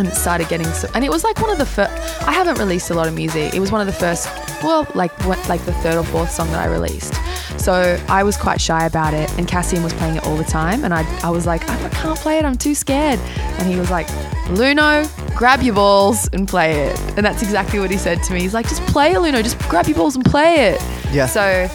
and 0.00 0.08
it 0.08 0.14
started 0.14 0.48
getting 0.48 0.66
so. 0.66 0.88
And 0.94 1.04
it 1.04 1.10
was 1.10 1.22
like 1.22 1.40
one 1.40 1.50
of 1.50 1.58
the 1.58 1.66
first. 1.66 1.92
I 2.22 2.32
haven't 2.32 2.58
released 2.58 2.90
a 2.90 2.94
lot 2.94 3.06
of 3.06 3.14
music. 3.14 3.54
It 3.54 3.60
was 3.60 3.70
one 3.70 3.80
of 3.80 3.86
the 3.86 3.92
first. 3.92 4.28
Well, 4.62 4.86
like 4.94 5.12
what, 5.26 5.38
like 5.48 5.64
the 5.64 5.72
third 5.74 5.96
or 5.96 6.04
fourth 6.04 6.30
song 6.30 6.50
that 6.50 6.60
I 6.60 6.66
released. 6.66 7.14
So 7.58 8.02
I 8.08 8.22
was 8.22 8.36
quite 8.36 8.60
shy 8.60 8.86
about 8.86 9.14
it, 9.14 9.30
and 9.38 9.46
Cassian 9.46 9.82
was 9.82 9.92
playing 9.92 10.16
it 10.16 10.24
all 10.24 10.36
the 10.36 10.44
time, 10.44 10.84
and 10.84 10.94
I, 10.94 11.04
I 11.22 11.30
was 11.30 11.46
like, 11.46 11.68
I 11.68 11.88
can't 11.90 12.18
play 12.18 12.38
it. 12.38 12.44
I'm 12.44 12.56
too 12.56 12.74
scared. 12.74 13.18
And 13.58 13.70
he 13.70 13.78
was 13.78 13.90
like, 13.90 14.06
Lunoe, 14.48 15.08
grab 15.36 15.62
your 15.62 15.74
balls 15.74 16.28
and 16.32 16.48
play 16.48 16.72
it. 16.86 16.98
And 17.16 17.24
that's 17.24 17.42
exactly 17.42 17.78
what 17.78 17.90
he 17.90 17.98
said 17.98 18.22
to 18.24 18.32
me. 18.32 18.40
He's 18.40 18.54
like, 18.54 18.68
just 18.68 18.82
play 18.86 19.12
it, 19.12 19.18
Lunoe. 19.18 19.42
Just 19.42 19.58
grab 19.68 19.86
your 19.86 19.96
balls 19.96 20.16
and 20.16 20.24
play 20.24 20.70
it. 20.70 20.82
Yeah. 21.12 21.26
So 21.26 21.68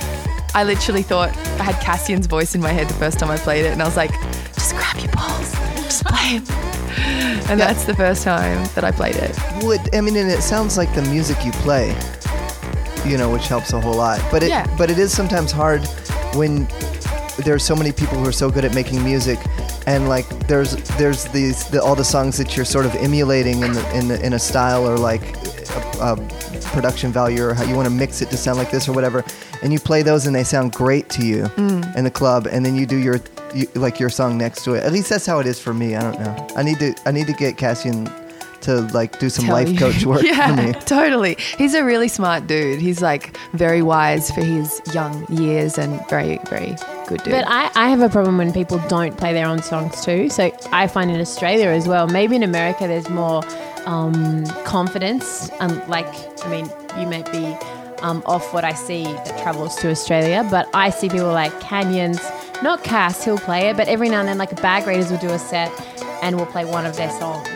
I 0.56 0.64
literally 0.64 1.04
thought 1.04 1.30
I 1.60 1.64
had 1.64 1.76
Cassian's 1.76 2.26
voice 2.26 2.56
in 2.56 2.62
my 2.62 2.72
head 2.72 2.88
the 2.88 2.96
first 2.96 3.20
time 3.20 3.30
I 3.30 3.38
played 3.38 3.66
it, 3.66 3.72
and 3.72 3.82
I 3.82 3.86
was 3.86 3.98
like, 3.98 4.12
just 4.54 4.76
grab 4.76 4.98
your 4.98 5.12
balls, 5.12 5.52
just 5.76 6.04
play 6.06 6.38
it. 6.38 6.75
And 7.50 7.60
Yeah. 7.60 7.68
that's 7.68 7.86
the 7.86 7.96
first 7.96 8.24
time 8.24 8.68
that 8.76 8.84
I 8.84 8.92
played 8.92 9.16
it. 9.18 9.38
Would 9.64 9.94
I 9.96 10.02
mean? 10.02 10.16
And 10.18 10.32
it 10.32 10.42
sounds 10.42 10.78
like 10.78 10.94
the 10.96 11.04
music 11.04 11.38
you 11.46 11.52
play, 11.52 11.96
you 13.06 13.18
know, 13.18 13.30
which 13.30 13.48
helps 13.48 13.72
a 13.74 13.80
whole 13.80 13.94
lot. 13.96 14.20
But 14.32 14.42
it 14.44 14.50
Yeah. 14.50 14.66
but 14.78 14.90
it 14.90 14.98
is 14.98 15.12
sometimes 15.14 15.52
hard 15.52 15.86
when 16.34 16.68
there's 17.44 17.64
so 17.64 17.76
many 17.76 17.92
people 17.92 18.18
who 18.18 18.28
are 18.28 18.32
so 18.44 18.50
good 18.50 18.66
at 18.66 18.74
making 18.74 19.04
music. 19.04 19.40
And 19.86 20.10
like 20.10 20.28
there's 20.48 20.76
there's 20.98 21.26
these 21.26 21.66
the, 21.70 21.84
all 21.84 21.96
the 21.96 22.04
songs 22.16 22.38
that 22.38 22.56
you're 22.56 22.66
sort 22.66 22.86
of 22.88 22.96
emulating 22.96 23.62
in 23.62 23.74
the, 23.74 23.98
in 23.98 24.08
the, 24.08 24.26
in 24.26 24.34
a 24.34 24.40
style 24.40 24.88
or 24.90 24.98
like 24.98 25.22
a, 25.76 25.82
a 26.02 26.16
production 26.74 27.12
value 27.12 27.44
or 27.46 27.54
how 27.54 27.64
you 27.64 27.76
want 27.76 27.88
to 27.88 27.94
mix 27.94 28.22
it 28.24 28.30
to 28.32 28.38
sound 28.38 28.58
like 28.58 28.72
this 28.72 28.88
or 28.90 28.94
whatever, 28.94 29.24
and 29.62 29.72
you 29.72 29.80
play 29.80 30.02
those 30.02 30.26
and 30.26 30.36
they 30.36 30.44
sound 30.44 30.72
great 30.72 31.10
to 31.10 31.24
you 31.24 31.44
Mm. 31.58 31.96
in 31.96 32.04
the 32.04 32.12
club, 32.12 32.48
and 32.48 32.66
then 32.66 32.76
you 32.76 32.86
do 32.88 32.98
your 32.98 33.20
you, 33.56 33.68
like 33.76 34.00
your 34.00 34.10
song 34.10 34.38
next 34.38 34.64
to 34.66 34.74
it. 34.74 34.84
At 34.84 34.92
least 34.92 35.10
that's 35.10 35.26
how 35.26 35.40
it 35.40 35.48
is 35.48 35.60
for 35.60 35.74
me. 35.74 35.96
I 35.96 36.02
don't 36.02 36.20
know. 36.20 36.48
I 36.56 36.64
need 36.64 36.80
to 36.80 36.94
I 37.06 37.12
need 37.12 37.28
to 37.28 37.34
get 37.34 37.58
Cassian 37.58 38.10
to 38.62 38.82
like 38.94 39.20
do 39.20 39.30
some 39.30 39.46
Tell 39.46 39.56
life 39.56 39.70
you. 39.70 39.78
coach 39.78 40.06
work 40.06 40.24
yeah, 40.24 40.56
for 40.56 40.62
me. 40.62 40.74
totally. 40.86 41.36
He's 41.58 41.74
a 41.74 41.84
really 41.84 42.08
smart 42.08 42.48
dude. 42.48 42.82
He's 42.82 43.02
like 43.02 43.38
very 43.54 43.82
wise 43.82 44.32
for 44.32 44.42
his 44.42 44.82
young 44.94 45.26
years 45.32 45.78
and 45.78 46.06
very, 46.10 46.40
very 46.50 46.76
good 47.08 47.22
dude. 47.24 47.32
But 47.32 47.46
I, 47.48 47.72
I 47.76 47.90
have 47.90 48.02
a 48.02 48.10
problem 48.10 48.38
when 48.38 48.52
people 48.52 48.80
don't 48.90 49.18
play 49.18 49.34
their 49.34 49.48
own 49.48 49.62
songs 49.62 50.04
too. 50.04 50.30
So 50.30 50.52
I 50.72 50.88
find 50.88 51.12
in 51.12 51.22
Australia 51.22 51.68
as 51.68 51.88
well, 51.88 52.08
maybe 52.08 52.36
in 52.36 52.44
America 52.44 52.88
there's 52.88 53.10
more 53.10 53.44
um, 53.86 54.46
confidence. 54.64 55.50
Um, 55.60 55.82
like, 55.88 56.08
I 56.44 56.50
mean, 56.50 56.70
you 57.00 57.08
may 57.08 57.22
be 57.32 57.56
um, 58.02 58.24
off 58.26 58.54
what 58.54 58.64
I 58.64 58.74
see 58.74 59.04
that 59.04 59.40
travels 59.42 59.76
to 59.78 59.90
Australia, 59.90 60.46
but 60.50 60.68
I 60.74 60.90
see 60.90 61.10
people 61.10 61.32
like 61.32 61.58
Canyons, 61.62 62.20
not 62.64 62.84
Cass, 62.84 63.24
he'll 63.24 63.38
play 63.38 63.70
it, 63.70 63.78
but 63.78 63.88
every 63.88 64.10
now 64.10 64.20
and 64.20 64.28
then, 64.28 64.38
like 64.38 64.60
Bag 64.62 64.88
Raiders 64.88 65.12
will 65.12 65.20
do 65.20 65.30
a 65.30 65.40
set 65.40 65.72
and 66.22 66.36
we'll 66.36 66.46
play 66.46 66.66
one 66.66 66.86
of 66.86 66.96
their 66.96 67.12
songs. 67.12 67.48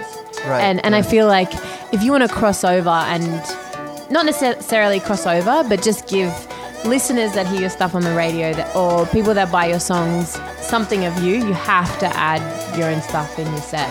Right, 0.45 0.61
And, 0.61 0.83
and 0.85 0.95
I 0.95 1.01
feel 1.01 1.27
like 1.27 1.51
if 1.93 2.03
you 2.03 2.11
want 2.11 2.23
to 2.23 2.33
cross 2.33 2.63
over 2.63 2.89
and 2.89 3.31
not 4.11 4.25
necessarily 4.25 4.99
cross 4.99 5.25
over, 5.25 5.63
but 5.67 5.81
just 5.81 6.07
give 6.07 6.31
listeners 6.85 7.33
that 7.33 7.45
hear 7.47 7.61
your 7.61 7.69
stuff 7.69 7.93
on 7.93 8.03
the 8.03 8.15
radio 8.15 8.53
that, 8.53 8.75
or 8.75 9.05
people 9.07 9.33
that 9.33 9.51
buy 9.51 9.67
your 9.67 9.79
songs 9.79 10.39
something 10.61 11.05
of 11.05 11.23
you, 11.23 11.35
you 11.35 11.53
have 11.53 11.99
to 11.99 12.07
add 12.15 12.41
your 12.77 12.89
own 12.89 13.01
stuff 13.01 13.37
in 13.37 13.47
your 13.47 13.61
set. 13.61 13.89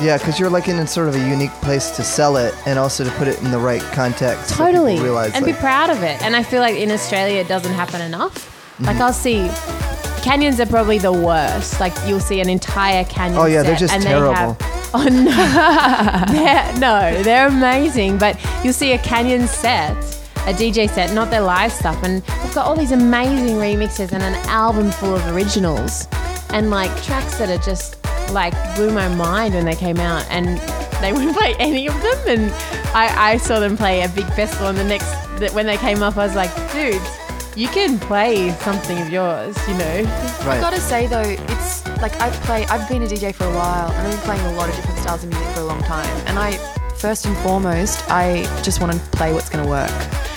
Yeah, 0.00 0.18
because 0.18 0.40
you're 0.40 0.50
like 0.50 0.68
in 0.68 0.78
a 0.78 0.86
sort 0.86 1.08
of 1.08 1.14
a 1.14 1.28
unique 1.28 1.50
place 1.62 1.90
to 1.96 2.02
sell 2.02 2.36
it 2.36 2.54
and 2.66 2.78
also 2.78 3.04
to 3.04 3.10
put 3.12 3.28
it 3.28 3.40
in 3.42 3.50
the 3.50 3.58
right 3.58 3.82
context. 3.92 4.50
so 4.50 4.56
Totally. 4.56 5.00
realize 5.00 5.34
and 5.34 5.44
like, 5.44 5.54
be 5.54 5.60
proud 5.60 5.90
of 5.90 6.02
it. 6.02 6.20
And 6.22 6.34
I 6.34 6.42
feel 6.42 6.60
like 6.60 6.76
in 6.76 6.90
Australia 6.90 7.40
it 7.40 7.48
doesn't 7.48 7.74
happen 7.74 8.00
enough. 8.00 8.48
Like 8.80 8.96
mm-hmm. 8.96 9.02
I'll 9.02 9.12
see 9.12 9.81
canyons 10.22 10.60
are 10.60 10.66
probably 10.66 10.98
the 10.98 11.12
worst. 11.12 11.80
Like 11.80 11.92
you'll 12.06 12.20
see 12.20 12.40
an 12.40 12.48
entire 12.48 13.04
canyon. 13.04 13.38
Oh, 13.38 13.46
yeah, 13.46 13.62
they're 13.62 13.76
set 13.76 13.80
just 13.80 13.94
and 13.94 14.02
terrible. 14.02 14.54
They 14.54 14.64
have, 14.64 14.94
oh 14.94 15.04
no, 15.04 16.32
they're, 16.32 16.72
no, 16.78 17.22
they're 17.22 17.48
amazing. 17.48 18.18
But 18.18 18.38
you'll 18.64 18.72
see 18.72 18.92
a 18.92 18.98
canyon 18.98 19.46
set, 19.46 19.92
a 20.46 20.52
DJ 20.52 20.88
set, 20.88 21.12
not 21.12 21.30
their 21.30 21.42
live 21.42 21.72
stuff, 21.72 22.02
and 22.02 22.22
they've 22.22 22.54
got 22.54 22.66
all 22.66 22.76
these 22.76 22.92
amazing 22.92 23.56
remixes 23.56 24.12
and 24.12 24.22
an 24.22 24.34
album 24.48 24.90
full 24.90 25.14
of 25.14 25.26
originals, 25.34 26.06
and 26.50 26.70
like 26.70 26.90
tracks 27.02 27.38
that 27.38 27.50
are 27.50 27.62
just 27.62 27.98
like 28.30 28.54
blew 28.76 28.90
my 28.92 29.08
mind 29.14 29.54
when 29.54 29.64
they 29.64 29.76
came 29.76 29.98
out, 29.98 30.24
and 30.30 30.58
they 31.02 31.12
wouldn't 31.16 31.36
play 31.36 31.54
any 31.58 31.88
of 31.88 31.94
them. 32.00 32.18
And 32.26 32.52
I, 32.94 33.32
I 33.32 33.36
saw 33.38 33.58
them 33.60 33.76
play 33.76 34.02
a 34.02 34.08
big 34.08 34.26
festival, 34.34 34.68
and 34.68 34.78
the 34.78 34.84
next 34.84 35.10
that 35.38 35.52
when 35.54 35.66
they 35.66 35.76
came 35.76 36.02
up, 36.02 36.16
I 36.16 36.24
was 36.24 36.36
like, 36.36 36.54
dudes. 36.72 37.21
You 37.54 37.68
can 37.68 37.98
play 37.98 38.50
something 38.60 38.98
of 38.98 39.10
yours, 39.10 39.56
you 39.68 39.74
know. 39.74 40.02
right. 40.46 40.56
I 40.56 40.60
gotta 40.60 40.80
say 40.80 41.06
though, 41.06 41.20
it's 41.20 41.86
like 42.00 42.18
I've 42.20 42.32
played, 42.44 42.66
I've 42.68 42.88
been 42.88 43.02
a 43.02 43.06
DJ 43.06 43.34
for 43.34 43.44
a 43.44 43.54
while, 43.54 43.90
and 43.92 44.06
I've 44.06 44.10
been 44.14 44.20
playing 44.20 44.40
a 44.46 44.56
lot 44.56 44.70
of 44.70 44.76
different 44.76 44.98
styles 45.00 45.22
of 45.22 45.30
music 45.30 45.48
for 45.54 45.60
a 45.60 45.64
long 45.64 45.82
time. 45.82 46.06
And 46.26 46.38
I, 46.38 46.52
first 46.96 47.26
and 47.26 47.36
foremost, 47.38 48.02
I 48.10 48.42
just 48.62 48.80
want 48.80 48.92
to 48.94 48.98
play 49.10 49.34
what's 49.34 49.50
gonna 49.50 49.68
work. 49.68 49.90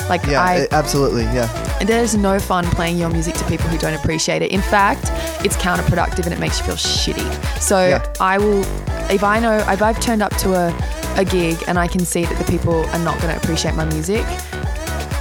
Like 0.10 0.25
yeah, 0.25 0.41
I, 0.43 0.55
it- 0.57 0.74
absolutely. 0.74 1.24
Yeah. 1.24 1.48
there's 1.86 2.15
no 2.15 2.38
fun 2.38 2.65
playing 2.65 2.98
your 2.98 3.10
music 3.10 3.34
to 3.36 3.45
people 3.45 3.67
who 3.69 3.77
don't 3.77 3.93
appreciate 3.95 4.41
it. 4.41 4.51
In 4.51 4.62
fact, 4.62 5.05
it's 5.45 5.55
counterproductive 5.55 6.25
and 6.25 6.34
it 6.34 6.39
makes 6.39 6.60
you 6.60 6.65
feel 6.65 6.75
shitty. 6.75 7.60
So 7.62 7.88
Yeah. 7.88 8.13
I 8.19 8.38
will, 8.38 8.62
if 9.10 9.24
I 9.24 9.39
know, 9.39 9.57
if 9.57 9.81
I've 9.81 10.00
turned 10.01 10.22
up 10.22 10.36
to 10.38 10.53
a 10.53 10.95
a 11.17 11.24
gig 11.24 11.57
and 11.69 11.79
I 11.79 11.88
can 11.88 12.03
see 12.03 12.25
that 12.25 12.38
the 12.38 12.43
people 12.51 12.84
are 12.88 13.00
not 13.00 13.17
going 13.22 13.34
to 13.34 13.38
appreciate 13.41 13.74
my 13.74 13.86
music, 13.86 14.25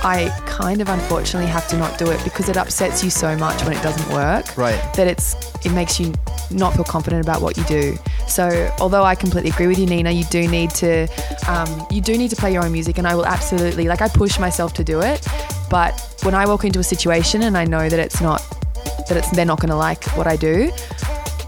I 0.04 0.28
kind 0.44 0.82
of 0.82 0.88
unfortunately 0.90 1.50
have 1.50 1.66
to 1.68 1.78
not 1.78 1.98
do 1.98 2.10
it 2.10 2.22
because 2.24 2.50
it 2.50 2.58
upsets 2.58 3.02
you 3.02 3.08
so 3.08 3.34
much 3.38 3.62
when 3.64 3.72
it 3.72 3.82
doesn't 3.82 4.12
work. 4.12 4.54
Right. 4.54 4.78
That 4.94 5.06
it's 5.06 5.34
it 5.64 5.72
makes 5.72 5.98
you 5.98 6.12
not 6.50 6.74
feel 6.74 6.84
confident 6.84 7.24
about 7.24 7.40
what 7.40 7.56
you 7.56 7.64
do. 7.64 7.96
So 8.28 8.70
although 8.80 9.02
I 9.02 9.14
completely 9.14 9.50
agree 9.50 9.66
with 9.66 9.78
you, 9.78 9.86
Nina, 9.86 10.10
you 10.10 10.24
do 10.24 10.46
need 10.46 10.70
to 10.72 11.08
um, 11.48 11.86
you 11.90 12.02
do 12.02 12.18
need 12.18 12.28
to 12.30 12.36
play 12.36 12.52
your 12.52 12.64
own 12.64 12.72
music, 12.72 12.98
and 12.98 13.06
I 13.06 13.14
will 13.14 13.24
absolutely 13.24 13.88
like 13.88 14.02
I 14.02 14.08
push 14.08 14.38
myself 14.38 14.74
to 14.74 14.84
do 14.84 15.00
it. 15.00 15.26
But 15.70 15.98
when 16.22 16.34
I 16.34 16.46
walk 16.46 16.64
into 16.64 16.80
a 16.80 16.84
situation 16.84 17.42
and 17.42 17.56
I 17.56 17.64
know 17.64 17.88
that 17.88 17.98
it's 17.98 18.20
not 18.20 18.42
that 19.08 19.16
it's 19.16 19.30
they're 19.30 19.46
not 19.46 19.58
going 19.58 19.70
to 19.70 19.76
like 19.76 20.04
what 20.18 20.26
I 20.26 20.36
do, 20.36 20.70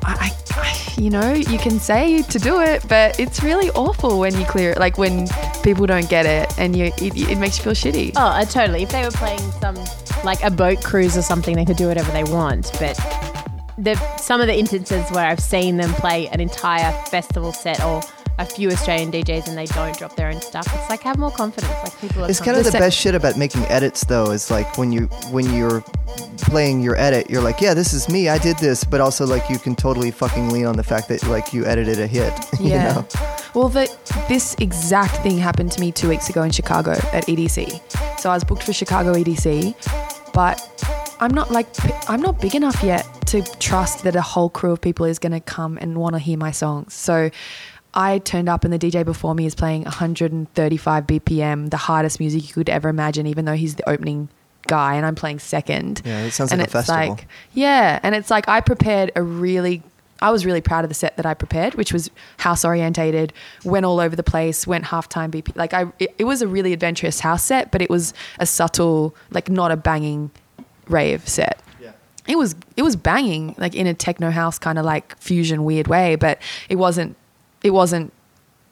I, 0.02 0.32
I, 0.52 0.96
you 0.98 1.10
know, 1.10 1.34
you 1.34 1.58
can 1.58 1.78
say 1.78 2.22
to 2.22 2.38
do 2.38 2.60
it, 2.60 2.82
but 2.88 3.20
it's 3.20 3.42
really 3.42 3.68
awful 3.70 4.18
when 4.18 4.38
you 4.38 4.46
clear 4.46 4.70
it. 4.70 4.78
Like 4.78 4.96
when 4.96 5.26
people 5.66 5.84
don't 5.84 6.08
get 6.08 6.26
it, 6.26 6.56
and 6.60 6.76
you, 6.76 6.84
it, 6.84 7.28
it 7.28 7.38
makes 7.38 7.58
you 7.58 7.64
feel 7.64 7.72
shitty. 7.72 8.12
Oh, 8.14 8.20
uh, 8.20 8.44
totally. 8.44 8.84
If 8.84 8.90
they 8.90 9.04
were 9.04 9.10
playing 9.10 9.40
some 9.60 9.74
like 10.24 10.40
a 10.44 10.50
boat 10.50 10.82
cruise 10.84 11.16
or 11.18 11.22
something, 11.22 11.56
they 11.56 11.64
could 11.64 11.76
do 11.76 11.88
whatever 11.88 12.12
they 12.12 12.22
want. 12.22 12.70
But 12.78 12.94
the 13.76 13.96
some 14.16 14.40
of 14.40 14.46
the 14.46 14.56
instances 14.56 15.10
where 15.10 15.26
I've 15.26 15.40
seen 15.40 15.76
them 15.76 15.92
play 15.94 16.28
an 16.28 16.40
entire 16.40 16.92
festival 17.06 17.52
set 17.52 17.82
or 17.82 18.00
a 18.38 18.44
few 18.44 18.70
Australian 18.70 19.10
DJs 19.10 19.48
and 19.48 19.56
they 19.56 19.66
don't 19.66 19.96
drop 19.98 20.14
their 20.16 20.28
own 20.28 20.40
stuff, 20.42 20.66
it's 20.74 20.90
like 20.90 21.00
have 21.02 21.18
more 21.18 21.30
confidence. 21.30 21.72
Like 21.82 21.98
people 22.00 22.24
are 22.24 22.30
It's 22.30 22.40
kind 22.40 22.56
of 22.56 22.64
the 22.64 22.70
The 22.70 22.78
best 22.78 22.96
shit 22.96 23.14
about 23.14 23.36
making 23.38 23.62
edits, 23.64 24.04
though. 24.04 24.30
Is 24.30 24.50
like 24.50 24.76
when 24.78 24.92
you 24.92 25.06
when 25.30 25.52
you're 25.54 25.82
playing 26.38 26.82
your 26.82 26.96
edit, 26.96 27.30
you're 27.30 27.42
like, 27.42 27.60
yeah, 27.60 27.74
this 27.74 27.92
is 27.92 28.08
me. 28.08 28.28
I 28.28 28.38
did 28.38 28.58
this, 28.58 28.84
but 28.84 29.00
also 29.00 29.26
like 29.26 29.48
you 29.48 29.58
can 29.58 29.74
totally 29.74 30.10
fucking 30.10 30.50
lean 30.50 30.66
on 30.66 30.76
the 30.76 30.84
fact 30.84 31.08
that 31.08 31.26
like 31.28 31.52
you 31.52 31.64
edited 31.64 31.98
a 31.98 32.06
hit. 32.06 32.32
you 32.60 32.70
Yeah. 32.70 32.92
know? 32.92 33.06
Well, 33.54 33.68
the, 33.70 33.88
this 34.28 34.54
exact 34.58 35.16
thing 35.22 35.38
happened 35.38 35.72
to 35.72 35.80
me 35.80 35.90
two 35.90 36.08
weeks 36.10 36.28
ago 36.28 36.42
in 36.42 36.50
Chicago 36.50 36.90
at 36.92 37.26
EDC. 37.26 37.80
So 38.20 38.28
I 38.30 38.34
was 38.34 38.44
booked 38.44 38.62
for 38.62 38.74
Chicago 38.74 39.14
EDC, 39.14 39.74
but 40.34 40.60
I'm 41.20 41.32
not 41.32 41.50
like 41.50 41.66
I'm 42.10 42.20
not 42.20 42.38
big 42.38 42.54
enough 42.54 42.82
yet 42.82 43.06
to 43.28 43.42
trust 43.58 44.04
that 44.04 44.14
a 44.14 44.20
whole 44.20 44.50
crew 44.50 44.72
of 44.72 44.80
people 44.82 45.06
is 45.06 45.18
going 45.18 45.32
to 45.32 45.40
come 45.40 45.78
and 45.80 45.96
want 45.96 46.14
to 46.14 46.18
hear 46.18 46.36
my 46.36 46.50
songs. 46.50 46.92
So 46.92 47.30
I 47.96 48.18
turned 48.18 48.48
up 48.48 48.62
and 48.62 48.72
the 48.72 48.78
DJ 48.78 49.04
before 49.04 49.34
me 49.34 49.46
is 49.46 49.54
playing 49.54 49.84
135 49.84 51.06
BPM, 51.06 51.70
the 51.70 51.78
hardest 51.78 52.20
music 52.20 52.46
you 52.46 52.52
could 52.52 52.68
ever 52.68 52.90
imagine, 52.90 53.26
even 53.26 53.46
though 53.46 53.54
he's 53.54 53.76
the 53.76 53.88
opening 53.88 54.28
guy 54.66 54.96
and 54.96 55.06
I'm 55.06 55.14
playing 55.14 55.38
second. 55.38 56.02
Yeah, 56.04 56.24
it 56.24 56.32
sounds 56.32 56.52
and 56.52 56.60
like 56.60 56.68
a 56.68 56.70
festival. 56.70 57.08
like 57.08 57.26
yeah, 57.54 57.98
and 58.02 58.14
it's 58.14 58.30
like 58.30 58.48
I 58.48 58.60
prepared 58.60 59.12
a 59.16 59.22
really 59.22 59.82
I 60.20 60.30
was 60.30 60.44
really 60.44 60.60
proud 60.60 60.84
of 60.84 60.88
the 60.88 60.94
set 60.94 61.16
that 61.16 61.26
I 61.26 61.34
prepared, 61.34 61.74
which 61.74 61.92
was 61.92 62.10
house 62.38 62.64
orientated, 62.64 63.32
went 63.64 63.86
all 63.86 64.00
over 64.00 64.14
the 64.14 64.22
place, 64.22 64.66
went 64.66 64.84
halftime 64.84 65.30
BP. 65.30 65.56
Like 65.56 65.74
I, 65.74 65.86
it, 65.98 66.14
it 66.18 66.24
was 66.24 66.42
a 66.42 66.48
really 66.48 66.72
adventurous 66.72 67.20
house 67.20 67.44
set, 67.44 67.70
but 67.70 67.82
it 67.82 67.90
was 67.90 68.14
a 68.38 68.46
subtle, 68.46 69.14
like 69.30 69.48
not 69.48 69.70
a 69.70 69.76
banging 69.76 70.30
rave 70.88 71.26
set. 71.28 71.62
Yeah. 71.80 71.92
It 72.28 72.36
was 72.36 72.56
it 72.76 72.82
was 72.82 72.94
banging, 72.96 73.54
like 73.56 73.74
in 73.74 73.86
a 73.86 73.94
techno 73.94 74.30
house 74.30 74.58
kind 74.58 74.78
of 74.78 74.84
like 74.84 75.18
fusion 75.18 75.64
weird 75.64 75.88
way, 75.88 76.16
but 76.16 76.40
it 76.68 76.76
wasn't 76.76 77.16
it 77.66 77.70
wasn't 77.74 78.12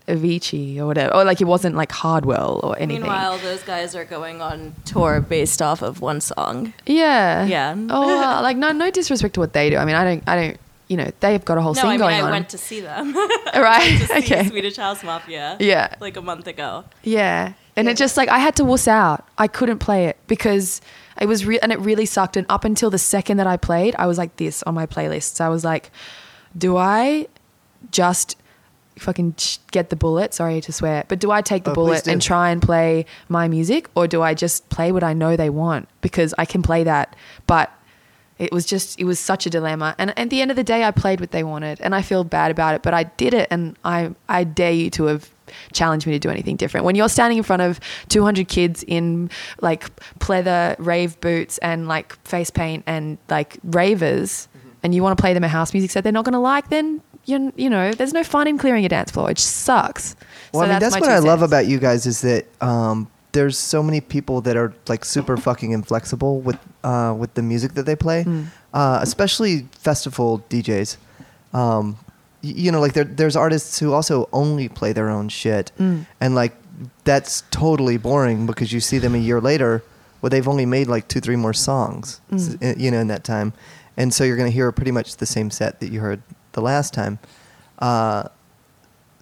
Avicii 0.09 0.79
or 0.79 0.87
whatever, 0.87 1.15
or 1.15 1.25
like 1.25 1.41
it 1.41 1.47
wasn't 1.47 1.75
like 1.77 1.91
Hardwell 1.93 2.61
or 2.63 2.79
anything. 2.79 3.03
Meanwhile, 3.03 3.39
those 3.39 3.63
guys 3.63 3.95
are 3.95 4.05
going 4.05 4.43
on 4.43 4.75
tour 4.85 5.21
based 5.21 5.63
off 5.63 5.81
of 5.83 6.01
one 6.01 6.21
song. 6.21 6.75
yeah, 6.87 7.45
Yeah. 7.47 7.75
Oh, 7.91 8.07
well, 8.07 8.43
like 8.49 8.57
no, 8.57 8.73
no 8.73 8.91
disrespect 8.91 9.35
to 9.35 9.41
what 9.41 9.53
they 9.55 9.71
do. 9.71 9.77
I 9.79 9.85
mean, 9.87 9.95
I 9.97 10.05
don't, 10.05 10.23
I 10.29 10.37
don't, 10.37 10.61
you 10.89 10.99
know, 10.99 11.11
they've 11.21 11.43
got 11.45 11.57
a 11.57 11.63
whole 11.63 11.73
No, 11.75 11.81
scene 11.81 11.87
I 11.87 11.93
mean 11.93 11.99
going 12.01 12.15
I 12.17 12.21
on. 12.21 12.31
went 12.31 12.49
to 12.51 12.59
see 12.59 12.81
them. 12.81 13.15
right? 13.55 13.99
to 13.99 14.07
see 14.07 14.19
okay. 14.19 14.49
Swedish 14.49 14.77
House 14.77 15.03
Mafia. 15.03 15.57
Yeah. 15.59 15.95
Like 16.01 16.19
a 16.19 16.23
month 16.23 16.47
ago. 16.47 16.85
Yeah. 17.03 17.55
And 17.77 17.89
it 17.89 17.97
just 17.97 18.17
like 18.19 18.29
I 18.29 18.39
had 18.39 18.55
to 18.57 18.65
wuss 18.65 18.87
out. 18.87 19.27
I 19.39 19.49
couldn't 19.49 19.79
play 19.79 20.05
it 20.07 20.19
because 20.27 20.83
it 21.19 21.27
was 21.27 21.47
real 21.47 21.59
and 21.63 21.73
it 21.73 21.81
really 21.81 22.05
sucked. 22.07 22.37
And 22.37 22.47
up 22.51 22.65
until 22.65 22.91
the 22.91 22.99
second 22.99 23.39
that 23.39 23.47
I 23.47 23.57
played, 23.57 23.97
I 23.99 24.07
was 24.07 24.19
like 24.19 24.37
this 24.37 24.63
on 24.65 24.75
my 24.75 24.85
playlists. 24.87 25.41
I 25.41 25.49
was 25.49 25.65
like, 25.65 25.91
do 26.57 26.77
I 26.77 27.27
just 27.91 28.37
fucking 28.99 29.35
get 29.71 29.91
the 29.91 29.97
bullet? 29.97 30.35
Sorry 30.35 30.61
to 30.61 30.73
swear, 30.73 31.05
but 31.09 31.19
do 31.19 31.31
I 31.31 31.43
take 31.43 31.65
the 31.65 31.71
Oh, 31.71 31.75
bullet 31.75 32.07
and 32.07 32.21
try 32.21 32.51
and 32.51 32.63
play 32.63 33.07
my 33.29 33.49
music 33.49 33.89
or 33.95 34.07
do 34.07 34.23
I 34.23 34.35
just 34.35 34.69
play 34.69 34.93
what 34.93 35.03
I 35.03 35.13
know 35.13 35.37
they 35.37 35.51
want? 35.51 35.89
Because 36.01 36.35
I 36.39 36.45
can 36.45 36.63
play 36.63 36.85
that. 36.85 37.17
But 37.47 37.73
it 38.39 38.53
was 38.53 38.67
just 38.67 38.99
it 38.99 39.05
was 39.05 39.19
such 39.19 39.47
a 39.47 39.51
dilemma 39.51 39.95
and 39.99 40.17
at 40.19 40.31
the 40.31 40.43
end 40.43 40.51
of 40.51 40.57
the 40.57 40.65
day 40.65 40.83
i 40.83 40.91
played 40.91 41.21
what 41.21 41.31
they 41.31 41.45
wanted 41.45 41.81
and 41.81 41.95
i 41.95 42.03
feel 42.03 42.25
bad 42.25 42.51
about 42.51 42.75
it 42.75 42.83
but 42.83 42.93
i 42.93 43.05
did 43.05 43.33
it 43.33 43.47
and 43.51 43.77
i 43.85 44.11
i 44.29 44.43
dare 44.43 44.73
you 44.73 44.91
to 44.91 45.05
have 45.05 45.31
challenged 45.73 46.07
me 46.07 46.13
to 46.13 46.19
do 46.19 46.31
anything 46.31 46.57
different 46.57 46.85
when 46.85 46.95
you're 46.95 47.09
standing 47.09 47.39
in 47.39 47.45
front 47.45 47.63
of 47.63 47.79
200 48.09 48.49
kids 48.49 48.83
in 48.89 49.31
like 49.61 49.89
pleather 50.19 50.75
rave 50.79 51.21
boots 51.21 51.59
and 51.59 51.87
like 51.87 52.17
face 52.27 52.51
paint 52.51 52.83
and 52.87 53.19
like 53.29 53.59
ravers 53.63 54.49
mm-hmm. 54.57 54.69
and 54.83 54.95
you 54.95 55.03
want 55.03 55.17
to 55.17 55.21
play 55.21 55.33
them 55.33 55.45
a 55.45 55.49
house 55.49 55.73
music 55.73 55.91
set 55.91 56.03
they're 56.03 56.13
not 56.13 56.25
going 56.25 56.33
to 56.33 56.39
like 56.39 56.71
then 56.71 57.01
you, 57.27 57.53
you 57.57 57.71
know 57.71 57.93
there's 57.93 58.13
no 58.13 58.23
fun 58.25 58.47
in 58.47 58.59
clearing 58.59 58.85
a 58.85 58.89
dance 58.89 59.11
floor 59.11 59.31
it 59.31 59.37
just 59.37 59.57
sucks 59.65 60.15
Well, 60.53 60.63
So 60.63 60.67
I 60.69 60.73
mean, 60.73 60.81
that's 60.81 60.95
my 60.95 61.01
what 61.01 61.11
I 61.11 61.19
love 61.19 61.43
about 61.43 61.67
you 61.67 61.79
guys 61.79 62.07
is 62.07 62.21
that 62.21 62.45
um, 62.63 63.09
there's 63.33 63.59
so 63.59 63.83
many 63.83 64.01
people 64.01 64.41
that 64.43 64.57
are 64.57 64.73
like 64.89 65.05
super 65.05 65.37
fucking 65.49 65.73
inflexible 65.73 66.41
with 66.41 66.59
uh, 66.85 67.15
with 67.19 67.35
the 67.35 67.43
music 67.43 67.75
that 67.75 67.87
they 67.87 67.97
play, 67.97 68.25
Mm. 68.25 68.47
uh, 68.73 68.99
especially 69.03 69.67
festival 69.73 70.45
DJs. 70.51 70.97
Um, 71.53 71.97
you 72.43 72.71
know, 72.71 72.81
like 72.81 72.93
there, 72.93 73.05
there's 73.05 73.37
artists 73.37 73.79
who 73.81 73.93
also 73.95 74.29
only 74.33 74.69
play 74.69 74.93
their 74.93 75.09
own 75.09 75.29
shit, 75.31 75.73
Mm. 75.79 76.07
and 76.21 76.35
like 76.35 76.53
that's 77.05 77.43
totally 77.51 77.97
boring 77.97 78.47
because 78.47 78.73
you 78.73 78.81
see 78.81 78.99
them 78.99 79.15
a 79.15 79.19
year 79.19 79.41
later, 79.41 79.83
well, 80.21 80.31
they've 80.31 80.47
only 80.49 80.67
made 80.67 80.87
like 80.89 81.09
two, 81.09 81.21
three 81.21 81.37
more 81.37 81.55
songs, 81.55 82.21
Mm. 82.31 82.79
you 82.79 82.91
know, 82.91 82.99
in 83.01 83.09
that 83.09 83.25
time, 83.25 83.53
and 83.97 84.13
so 84.13 84.25
you're 84.25 84.37
gonna 84.37 84.51
hear 84.51 84.71
pretty 84.73 84.91
much 84.93 85.17
the 85.17 85.27
same 85.27 85.51
set 85.51 85.81
that 85.81 85.91
you 85.91 86.01
heard 86.01 86.21
the 86.55 86.63
last 86.63 86.95
time. 86.95 87.19
Uh, 87.79 88.25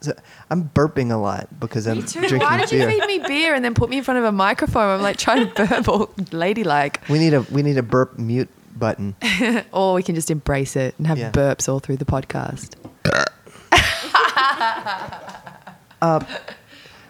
so 0.01 0.13
I'm 0.51 0.69
burping 0.75 1.13
a 1.13 1.17
lot 1.17 1.49
because 1.61 1.87
I'm 1.87 2.01
drinking 2.01 2.39
why 2.41 2.59
did 2.59 2.71
beer. 2.71 2.91
you 2.91 3.01
feed 3.01 3.07
me 3.07 3.19
beer 3.27 3.55
and 3.55 3.65
then 3.65 3.75
put 3.75 3.89
me 3.91 3.99
in 3.99 4.05
front 4.05 4.19
of 4.19 4.25
a 4.25 4.33
microphone 4.33 4.89
i'm 4.97 5.01
like 5.01 5.17
trying 5.17 5.49
to 5.49 5.55
burp 5.67 5.89
all 5.89 6.11
ladylike 6.33 7.01
we 7.09 7.21
need 7.21 7.35
a 7.35 7.43
we 7.43 7.63
need 7.63 7.79
a 7.79 7.83
burp 7.85 8.19
mute 8.19 8.49
button. 8.77 9.15
Or 9.73 9.95
we 9.95 10.03
can 10.03 10.15
just 10.17 10.29
embrace 10.31 10.75
it 10.77 10.95
and 10.99 11.07
have 11.07 11.19
Yeah. 11.19 11.31
burps 11.31 11.69
all 11.69 11.79
through 11.79 11.99
the 11.99 12.05
podcast. 12.05 12.75
Uh, 16.03 16.19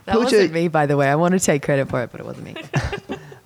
That 0.05 0.17
Puja- 0.17 0.25
wasn't 0.25 0.53
me, 0.53 0.69
by 0.69 0.87
the 0.87 0.97
way. 0.97 1.09
I 1.09 1.15
want 1.15 1.33
to 1.33 1.41
take 1.41 1.63
credit 1.63 1.89
for 1.89 2.03
it, 2.03 2.11
but 2.13 2.21
it 2.21 2.27
wasn't 2.27 2.45
me. 2.45 2.57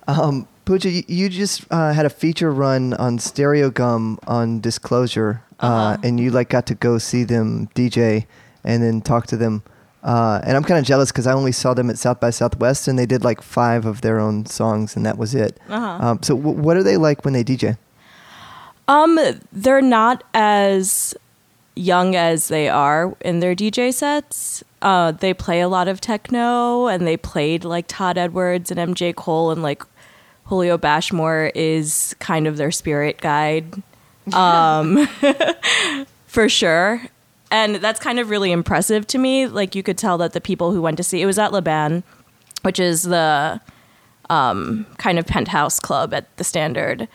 um, 0.07 0.47
Puja, 0.65 0.89
you, 0.89 1.03
you 1.07 1.29
just 1.29 1.65
uh, 1.71 1.93
had 1.93 2.05
a 2.05 2.09
feature 2.09 2.51
run 2.51 2.93
on 2.95 3.17
Stereogum 3.19 4.17
on 4.27 4.59
Disclosure, 4.59 5.43
Uh-huh. 5.59 5.97
and 6.03 6.19
you 6.19 6.29
like 6.31 6.49
got 6.49 6.65
to 6.67 6.75
go 6.75 6.97
see 6.97 7.23
them 7.23 7.67
DJ 7.73 8.25
and 8.63 8.83
then 8.83 9.01
talk 9.01 9.27
to 9.27 9.37
them. 9.37 9.63
Uh, 10.03 10.39
and 10.43 10.55
I'm 10.55 10.63
kind 10.63 10.79
of 10.79 10.85
jealous 10.85 11.11
because 11.11 11.27
I 11.27 11.33
only 11.33 11.51
saw 11.51 11.73
them 11.73 11.89
at 11.89 11.97
South 11.97 12.19
by 12.19 12.29
Southwest, 12.29 12.87
and 12.87 12.97
they 12.97 13.05
did 13.05 13.23
like 13.23 13.41
five 13.41 13.85
of 13.85 14.01
their 14.01 14.19
own 14.19 14.45
songs, 14.45 14.95
and 14.95 15.05
that 15.05 15.17
was 15.17 15.33
it. 15.35 15.59
Uh-huh. 15.67 16.07
Um, 16.07 16.23
so, 16.23 16.37
w- 16.37 16.57
what 16.57 16.77
are 16.77 16.83
they 16.83 16.95
like 16.97 17.25
when 17.25 17.33
they 17.33 17.43
DJ? 17.43 17.77
Um, 18.87 19.19
they're 19.51 19.81
not 19.81 20.23
as 20.33 21.13
young 21.75 22.15
as 22.15 22.47
they 22.47 22.69
are 22.69 23.15
in 23.21 23.39
their 23.39 23.55
DJ 23.55 23.93
sets. 23.93 24.63
Uh, 24.81 25.11
they 25.11 25.33
play 25.33 25.59
a 25.59 25.67
lot 25.67 25.87
of 25.87 25.99
techno, 25.99 26.87
and 26.87 27.05
they 27.05 27.17
played 27.17 27.65
like 27.65 27.85
Todd 27.87 28.17
Edwards 28.17 28.71
and 28.71 28.79
MJ 28.95 29.13
Cole, 29.13 29.51
and 29.51 29.61
like 29.61 29.83
Julio 30.45 30.77
Bashmore 30.77 31.51
is 31.53 32.15
kind 32.19 32.47
of 32.47 32.57
their 32.57 32.71
spirit 32.71 33.19
guide, 33.19 33.81
um, 34.33 35.07
for 36.27 36.49
sure. 36.49 37.01
And 37.49 37.75
that's 37.75 37.99
kind 37.99 38.19
of 38.19 38.29
really 38.29 38.51
impressive 38.51 39.07
to 39.07 39.17
me. 39.17 39.47
Like 39.47 39.73
you 39.75 39.83
could 39.83 39.97
tell 39.97 40.17
that 40.17 40.33
the 40.33 40.41
people 40.41 40.71
who 40.71 40.81
went 40.81 40.97
to 40.97 41.03
see 41.03 41.21
it 41.21 41.25
was 41.25 41.39
at 41.39 41.51
Le 41.53 41.61
Bain, 41.61 42.03
which 42.63 42.79
is 42.79 43.03
the 43.03 43.61
um, 44.29 44.85
kind 44.97 45.17
of 45.17 45.25
penthouse 45.25 45.79
club 45.79 46.13
at 46.13 46.35
the 46.37 46.43
Standard 46.43 47.07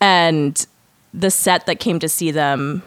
and 0.00 0.66
the 1.14 1.30
set 1.30 1.66
that 1.66 1.78
came 1.78 1.98
to 2.00 2.08
see 2.08 2.30
them 2.30 2.82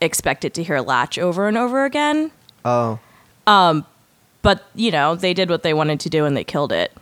expected 0.00 0.54
to 0.54 0.62
hear 0.62 0.80
Latch 0.80 1.18
over 1.18 1.48
and 1.48 1.56
over 1.56 1.84
again. 1.84 2.30
Oh, 2.64 2.98
Um, 3.46 3.86
But, 4.42 4.64
you 4.74 4.90
know, 4.90 5.14
they 5.14 5.32
did 5.34 5.48
what 5.48 5.62
they 5.62 5.72
wanted 5.72 6.00
to 6.00 6.10
do 6.10 6.24
and 6.26 6.36
they 6.36 6.44
killed 6.44 6.70
it. 6.70 6.92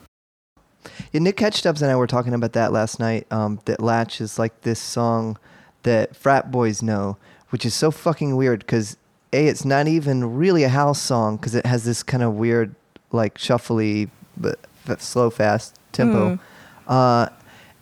Yeah, 1.13 1.21
Nick 1.21 1.37
Catchdubs 1.37 1.81
and 1.81 1.91
I 1.91 1.95
were 1.95 2.07
talking 2.07 2.33
about 2.33 2.53
that 2.53 2.73
last 2.73 2.99
night. 2.99 3.27
Um, 3.31 3.59
that 3.65 3.79
Latch 3.79 4.19
is 4.19 4.39
like 4.39 4.61
this 4.61 4.79
song 4.79 5.37
that 5.83 6.15
frat 6.15 6.51
boys 6.51 6.81
know, 6.81 7.17
which 7.49 7.65
is 7.65 7.73
so 7.73 7.91
fucking 7.91 8.35
weird 8.35 8.59
because 8.59 8.97
a 9.31 9.47
it's 9.47 9.63
not 9.63 9.87
even 9.87 10.35
really 10.35 10.63
a 10.63 10.69
house 10.69 10.99
song 10.99 11.37
because 11.37 11.55
it 11.55 11.65
has 11.65 11.85
this 11.85 12.03
kind 12.03 12.23
of 12.23 12.33
weird 12.33 12.75
like 13.11 13.37
shuffly 13.37 14.09
but 14.35 14.59
slow 15.01 15.29
fast 15.29 15.75
tempo, 15.91 16.39
uh, 16.87 17.29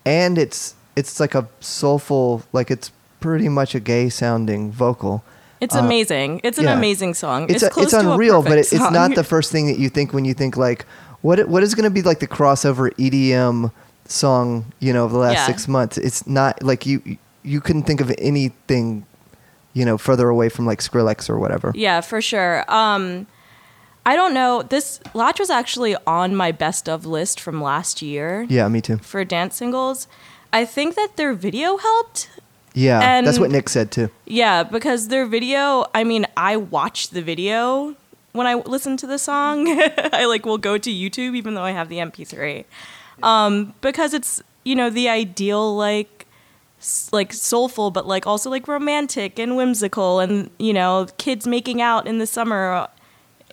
and 0.05 0.37
it's 0.37 0.75
it's 0.95 1.19
like 1.19 1.33
a 1.33 1.47
soulful 1.61 2.43
like 2.51 2.69
it's 2.69 2.91
pretty 3.21 3.47
much 3.47 3.73
a 3.75 3.79
gay 3.79 4.09
sounding 4.09 4.71
vocal. 4.71 5.23
It's 5.61 5.75
amazing. 5.75 6.41
It's 6.43 6.57
an 6.57 6.65
yeah. 6.65 6.75
amazing 6.75 7.13
song. 7.13 7.43
It's 7.43 7.61
It's, 7.61 7.77
a, 7.77 7.81
it's 7.81 7.93
unreal, 7.93 8.41
but 8.41 8.53
it, 8.53 8.73
it's 8.73 8.91
not 8.91 9.13
the 9.13 9.23
first 9.23 9.51
thing 9.51 9.67
that 9.67 9.77
you 9.77 9.89
think 9.89 10.11
when 10.11 10.25
you 10.25 10.33
think 10.33 10.57
like 10.57 10.87
what 11.21 11.47
what 11.47 11.63
is 11.63 11.75
going 11.75 11.83
to 11.83 11.89
be 11.89 12.01
like 12.01 12.19
the 12.19 12.27
crossover 12.27 12.91
EDM 12.95 13.71
song 14.05 14.65
you 14.79 14.91
know 14.93 15.05
of 15.05 15.11
the 15.11 15.17
last 15.19 15.33
Yeah. 15.35 15.45
six 15.45 15.67
months. 15.67 15.97
It's 15.97 16.25
not 16.27 16.61
like 16.63 16.85
you 16.85 17.17
you 17.43 17.61
couldn't 17.61 17.83
think 17.83 18.01
of 18.01 18.13
anything 18.17 19.05
you 19.73 19.85
know 19.85 19.97
further 19.97 20.29
away 20.29 20.49
from 20.49 20.65
like 20.65 20.79
Skrillex 20.79 21.29
or 21.29 21.39
whatever. 21.39 21.71
Yeah, 21.75 22.01
for 22.01 22.21
sure. 22.21 22.63
Um, 22.71 23.27
I 24.05 24.15
don't 24.15 24.33
know. 24.33 24.63
This 24.63 24.99
Latch 25.13 25.39
was 25.39 25.49
actually 25.49 25.95
on 26.07 26.35
my 26.35 26.51
best 26.51 26.89
of 26.89 27.05
list 27.05 27.39
from 27.39 27.61
last 27.61 28.01
year 28.01 28.45
Yeah, 28.49 28.67
me 28.67 28.81
too. 28.81 28.97
for 28.97 29.23
dance 29.23 29.55
singles. 29.55 30.07
I 30.51 30.65
think 30.65 30.95
that 30.95 31.15
their 31.17 31.33
video 31.33 31.77
helped. 31.77 32.29
Yeah, 32.73 33.21
that's 33.21 33.37
what 33.39 33.51
Nick 33.51 33.69
said 33.69 33.91
too. 33.91 34.09
Yeah, 34.25 34.63
because 34.63 35.09
their 35.09 35.25
video, 35.25 35.85
I 35.93 36.03
mean, 36.05 36.25
I 36.37 36.55
watched 36.57 37.13
the 37.13 37.21
video 37.21 37.95
when 38.33 38.47
I 38.47 38.55
listen 38.55 38.97
to 38.97 39.07
the 39.07 39.17
song. 39.17 39.65
I 40.13 40.25
like 40.25 40.45
will 40.45 40.57
go 40.57 40.77
to 40.77 40.89
YouTube 40.89 41.35
even 41.35 41.53
though 41.55 41.63
I 41.63 41.71
have 41.71 41.89
the 41.89 41.97
MP3. 41.97 42.65
Um, 43.23 43.73
because 43.81 44.13
it's, 44.13 44.41
you 44.63 44.75
know, 44.75 44.89
the 44.89 45.09
ideal 45.09 45.75
like 45.75 46.25
like 47.11 47.31
soulful 47.31 47.91
but 47.91 48.07
like 48.07 48.25
also 48.25 48.49
like 48.49 48.67
romantic 48.67 49.37
and 49.37 49.55
whimsical 49.55 50.19
and, 50.19 50.49
you 50.57 50.73
know, 50.73 51.07
kids 51.17 51.45
making 51.47 51.81
out 51.81 52.07
in 52.07 52.17
the 52.17 52.25
summer. 52.25 52.73
Oh, 52.73 52.87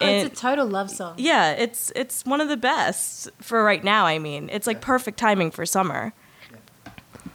And- 0.07 0.27
it's 0.29 0.38
a 0.38 0.43
total 0.43 0.67
love 0.67 0.91
song. 0.91 1.14
yeah, 1.19 1.51
it's 1.53 1.93
it's 1.97 2.25
one 2.25 2.41
of 2.41 2.49
the 2.49 2.57
best 2.57 3.29
for 3.43 3.62
right 3.64 3.83
now, 3.85 4.07
I 4.07 4.19
mean. 4.19 4.49
It's 4.53 4.67
like 4.67 4.81
perfect 4.81 5.19
timing 5.19 5.51
for 5.51 5.67
summer. 5.67 6.12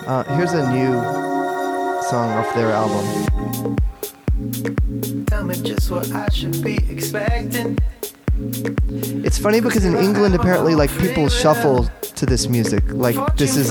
Uh, 0.07 0.23
here's 0.35 0.53
a 0.53 0.71
new 0.71 0.93
song 2.09 2.31
off 2.31 2.53
their 2.55 2.71
album. 2.71 3.75
Tell 5.27 5.43
me 5.43 5.55
just 5.55 5.89
what 5.91 6.09
I 6.11 6.27
should 6.29 6.63
be 6.63 6.77
expecting. 6.89 7.77
It's 9.23 9.37
funny 9.37 9.61
because 9.61 9.85
in 9.85 9.95
England 9.95 10.35
apparently 10.35 10.73
like 10.75 10.89
people 10.97 11.29
shuffle 11.29 11.89
to 12.15 12.25
this 12.25 12.47
music. 12.47 12.83
Like 12.87 13.15
this 13.37 13.55
is 13.55 13.69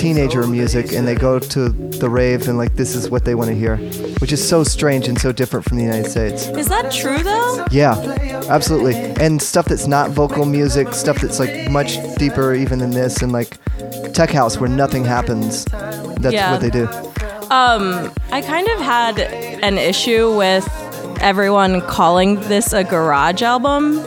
teenager 0.00 0.46
music 0.46 0.92
and 0.92 1.06
they 1.06 1.14
go 1.14 1.38
to 1.38 1.68
the 1.68 2.08
rave 2.10 2.48
and 2.48 2.58
like 2.58 2.74
this 2.76 2.94
is 2.94 3.08
what 3.10 3.24
they 3.24 3.34
want 3.34 3.48
to 3.48 3.54
hear, 3.56 3.76
which 4.18 4.32
is 4.32 4.46
so 4.46 4.62
strange 4.64 5.08
and 5.08 5.18
so 5.18 5.32
different 5.32 5.64
from 5.66 5.78
the 5.78 5.84
United 5.84 6.10
States. 6.10 6.46
Is 6.48 6.68
that 6.68 6.92
true 6.92 7.18
though? 7.22 7.64
Yeah, 7.70 7.94
absolutely. 8.48 8.94
And 9.24 9.40
stuff 9.40 9.66
that's 9.66 9.86
not 9.86 10.10
vocal 10.10 10.44
music, 10.44 10.92
stuff 10.94 11.20
that's 11.20 11.38
like 11.38 11.70
much 11.70 11.96
deeper 12.16 12.54
even 12.54 12.78
than 12.78 12.90
this, 12.90 13.22
and 13.22 13.32
like 13.32 13.56
tech 14.12 14.30
house 14.30 14.58
where 14.58 14.68
nothing 14.68 15.04
happens. 15.04 15.64
That's 15.64 16.34
Yeah. 16.34 16.52
what 16.52 16.60
they 16.60 16.70
do. 16.70 16.88
I 17.54 18.42
kind 18.46 18.66
of 18.68 18.80
had 18.80 19.18
an 19.20 19.76
issue 19.78 20.34
with 20.36 20.66
everyone 21.20 21.80
calling 21.82 22.36
this 22.42 22.72
a 22.72 22.82
garage 22.82 23.42
album, 23.42 23.98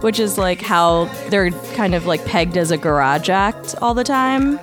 which 0.00 0.18
is 0.18 0.36
like 0.38 0.60
how 0.60 1.04
they're 1.28 1.50
kind 1.74 1.94
of 1.94 2.06
like 2.06 2.24
pegged 2.26 2.56
as 2.56 2.70
a 2.70 2.76
garage 2.76 3.28
act 3.28 3.74
all 3.80 3.94
the 3.94 4.04
time. 4.04 4.58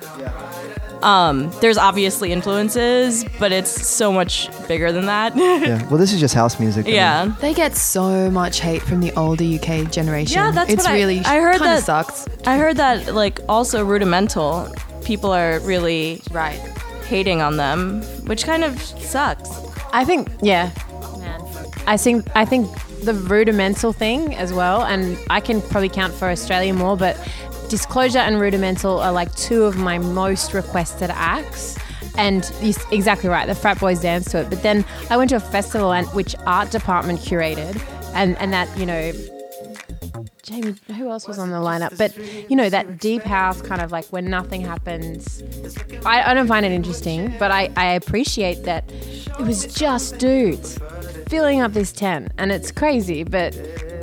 Um, 1.02 1.50
there's 1.60 1.78
obviously 1.78 2.30
influences, 2.30 3.24
but 3.40 3.50
it's 3.50 3.70
so 3.88 4.12
much 4.12 4.48
bigger 4.68 4.92
than 4.92 5.06
that. 5.06 5.36
Yeah. 5.36 5.82
Well, 5.90 5.98
this 5.98 6.12
is 6.12 6.20
just 6.20 6.32
house 6.34 6.60
music. 6.60 6.84
I 6.84 6.88
mean. 6.88 6.94
yeah. 6.94 7.34
They 7.40 7.54
get 7.54 7.74
so 7.76 8.30
much 8.30 8.60
hate 8.60 8.82
from 8.82 9.00
the 9.00 9.10
older 9.18 9.42
UK 9.42 9.90
generation. 9.90 10.36
Yeah, 10.36 10.52
that's 10.52 10.70
it's 10.70 10.84
what 10.84 10.92
really 10.92 11.18
I 11.20 11.40
heard 11.40 11.54
kinda 11.54 11.66
that- 11.66 11.82
sucks. 11.84 12.26
I 12.46 12.56
heard 12.56 12.76
that 12.76 13.14
like 13.14 13.40
also 13.48 13.84
rudimental 13.84 14.72
people 15.02 15.32
are 15.32 15.58
really 15.60 16.22
Right. 16.30 16.60
Hating 17.12 17.42
on 17.42 17.58
them, 17.58 18.00
which 18.24 18.44
kind 18.44 18.64
of 18.64 18.80
sucks. 18.80 19.50
I 19.92 20.02
think, 20.02 20.30
yeah. 20.40 20.70
I 21.86 21.98
think 21.98 22.26
I 22.34 22.46
think 22.46 22.70
the 23.04 23.12
rudimental 23.12 23.92
thing 23.92 24.34
as 24.34 24.50
well, 24.50 24.82
and 24.84 25.18
I 25.28 25.40
can 25.40 25.60
probably 25.60 25.90
count 25.90 26.14
for 26.14 26.30
Australia 26.30 26.72
more, 26.72 26.96
but 26.96 27.14
Disclosure 27.68 28.20
and 28.20 28.40
Rudimental 28.40 28.98
are 29.00 29.12
like 29.12 29.30
two 29.34 29.64
of 29.64 29.76
my 29.76 29.98
most 29.98 30.54
requested 30.54 31.10
acts. 31.10 31.76
And 32.16 32.50
you're 32.62 32.76
exactly 32.90 33.28
right, 33.28 33.46
the 33.46 33.54
frat 33.54 33.78
boys 33.78 34.00
dance 34.00 34.30
to 34.30 34.38
it. 34.40 34.48
But 34.48 34.62
then 34.62 34.82
I 35.10 35.18
went 35.18 35.28
to 35.30 35.36
a 35.36 35.40
festival 35.40 35.92
and 35.92 36.06
which 36.08 36.34
art 36.46 36.70
department 36.70 37.20
curated, 37.20 37.74
and 38.14 38.38
and 38.38 38.54
that 38.54 38.68
you 38.78 38.86
know 38.86 39.12
Jamie, 40.42 40.74
who 40.96 41.08
else 41.08 41.28
was 41.28 41.38
on 41.38 41.50
the 41.50 41.56
lineup? 41.56 41.96
But 41.96 42.16
you 42.50 42.56
know 42.56 42.68
that 42.68 42.98
deep 42.98 43.22
house 43.22 43.62
kind 43.62 43.80
of 43.80 43.92
like 43.92 44.06
when 44.06 44.28
nothing 44.28 44.60
happens. 44.60 45.42
I, 46.04 46.30
I 46.30 46.34
don't 46.34 46.48
find 46.48 46.66
it 46.66 46.72
interesting, 46.72 47.32
but 47.38 47.52
I, 47.52 47.70
I 47.76 47.92
appreciate 47.92 48.64
that 48.64 48.90
it 48.90 49.46
was 49.46 49.72
just 49.72 50.18
dudes 50.18 50.78
filling 51.28 51.60
up 51.60 51.72
this 51.72 51.92
tent, 51.92 52.32
and 52.38 52.50
it's 52.50 52.72
crazy, 52.72 53.22
but 53.22 53.54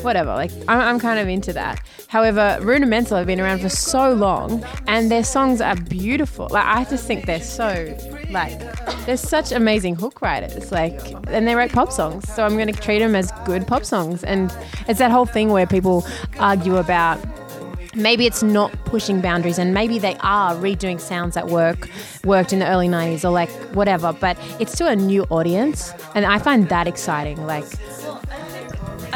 whatever. 0.04 0.34
Like 0.34 0.52
I'm, 0.68 0.80
I'm 0.80 1.00
kind 1.00 1.20
of 1.20 1.28
into 1.28 1.54
that. 1.54 1.82
However, 2.08 2.58
Rudimental 2.62 3.18
have 3.18 3.28
been 3.28 3.40
around 3.40 3.62
for 3.62 3.70
so 3.70 4.14
long, 4.14 4.64
and 4.88 5.12
their 5.12 5.24
songs 5.24 5.62
are 5.62 5.76
beautiful. 5.76 6.48
Like 6.50 6.66
I 6.66 6.84
just 6.86 7.06
think 7.06 7.26
they're 7.26 7.42
so 7.42 7.96
like 8.32 8.58
they're 9.06 9.18
such 9.18 9.52
amazing 9.52 9.96
hook 9.96 10.22
writers. 10.22 10.72
Like 10.72 11.00
and 11.28 11.48
they 11.48 11.56
write 11.56 11.72
pop 11.72 11.92
songs, 11.92 12.32
so 12.34 12.46
I'm 12.46 12.56
going 12.56 12.72
to 12.74 12.80
treat 12.80 13.00
them 13.00 13.16
as 13.16 13.32
good 13.46 13.68
pop 13.68 13.86
songs. 13.86 14.24
And 14.24 14.56
it's 14.88 15.00
that 15.00 15.12
whole 15.12 15.26
thing 15.26 15.50
where 15.50 15.68
people 15.68 16.06
argue 16.40 16.78
about 16.78 17.20
maybe 17.96 18.26
it's 18.26 18.44
not 18.44 18.72
pushing 18.86 19.22
boundaries 19.22 19.58
and 19.58 19.74
maybe 19.74 20.00
they 20.00 20.16
are 20.22 20.54
redoing 20.56 21.00
sounds 21.00 21.36
that 21.36 21.48
work 21.48 21.90
worked 22.24 22.54
in 22.54 22.60
the 22.60 22.68
early 22.68 22.88
90s 22.88 23.24
or 23.24 23.30
like 23.32 23.50
whatever 23.74 24.14
but 24.14 24.38
it's 24.60 24.78
to 24.78 24.88
a 24.88 24.96
new 24.96 25.24
audience 25.26 25.94
and 26.14 26.26
i 26.26 26.38
find 26.38 26.70
that 26.70 26.88
exciting 26.88 27.44
like 27.48 27.66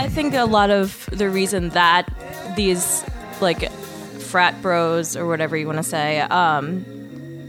I 0.03 0.09
think 0.09 0.33
a 0.33 0.43
lot 0.43 0.69
of 0.69 1.09
the 1.13 1.29
reason 1.29 1.69
that 1.69 2.11
these 2.57 3.05
like 3.39 3.71
frat 3.71 4.61
bros 4.61 5.15
or 5.15 5.25
whatever 5.25 5.55
you 5.55 5.65
want 5.65 5.77
to 5.77 5.83
say, 5.83 6.19
um, 6.19 6.85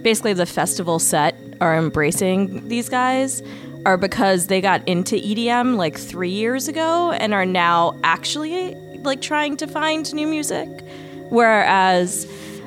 basically 0.03 0.35
the 0.35 0.47
festival 0.47 1.01
set 1.01 1.35
are 1.61 1.77
embracing 1.77 2.69
these 2.69 2.89
guys 2.89 3.43
are 3.85 3.97
because 3.97 4.47
they 4.47 4.61
got 4.61 4.87
into 4.87 5.17
EDM 5.17 5.75
like 5.75 5.99
three 5.99 6.31
years 6.31 6.69
ago 6.69 7.11
and 7.11 7.35
are 7.35 7.45
now 7.45 7.99
actually 8.05 8.77
like 9.03 9.21
trying 9.21 9.57
to 9.57 9.67
find 9.67 10.15
new 10.15 10.29
music. 10.29 10.69
Whereas 11.31 12.25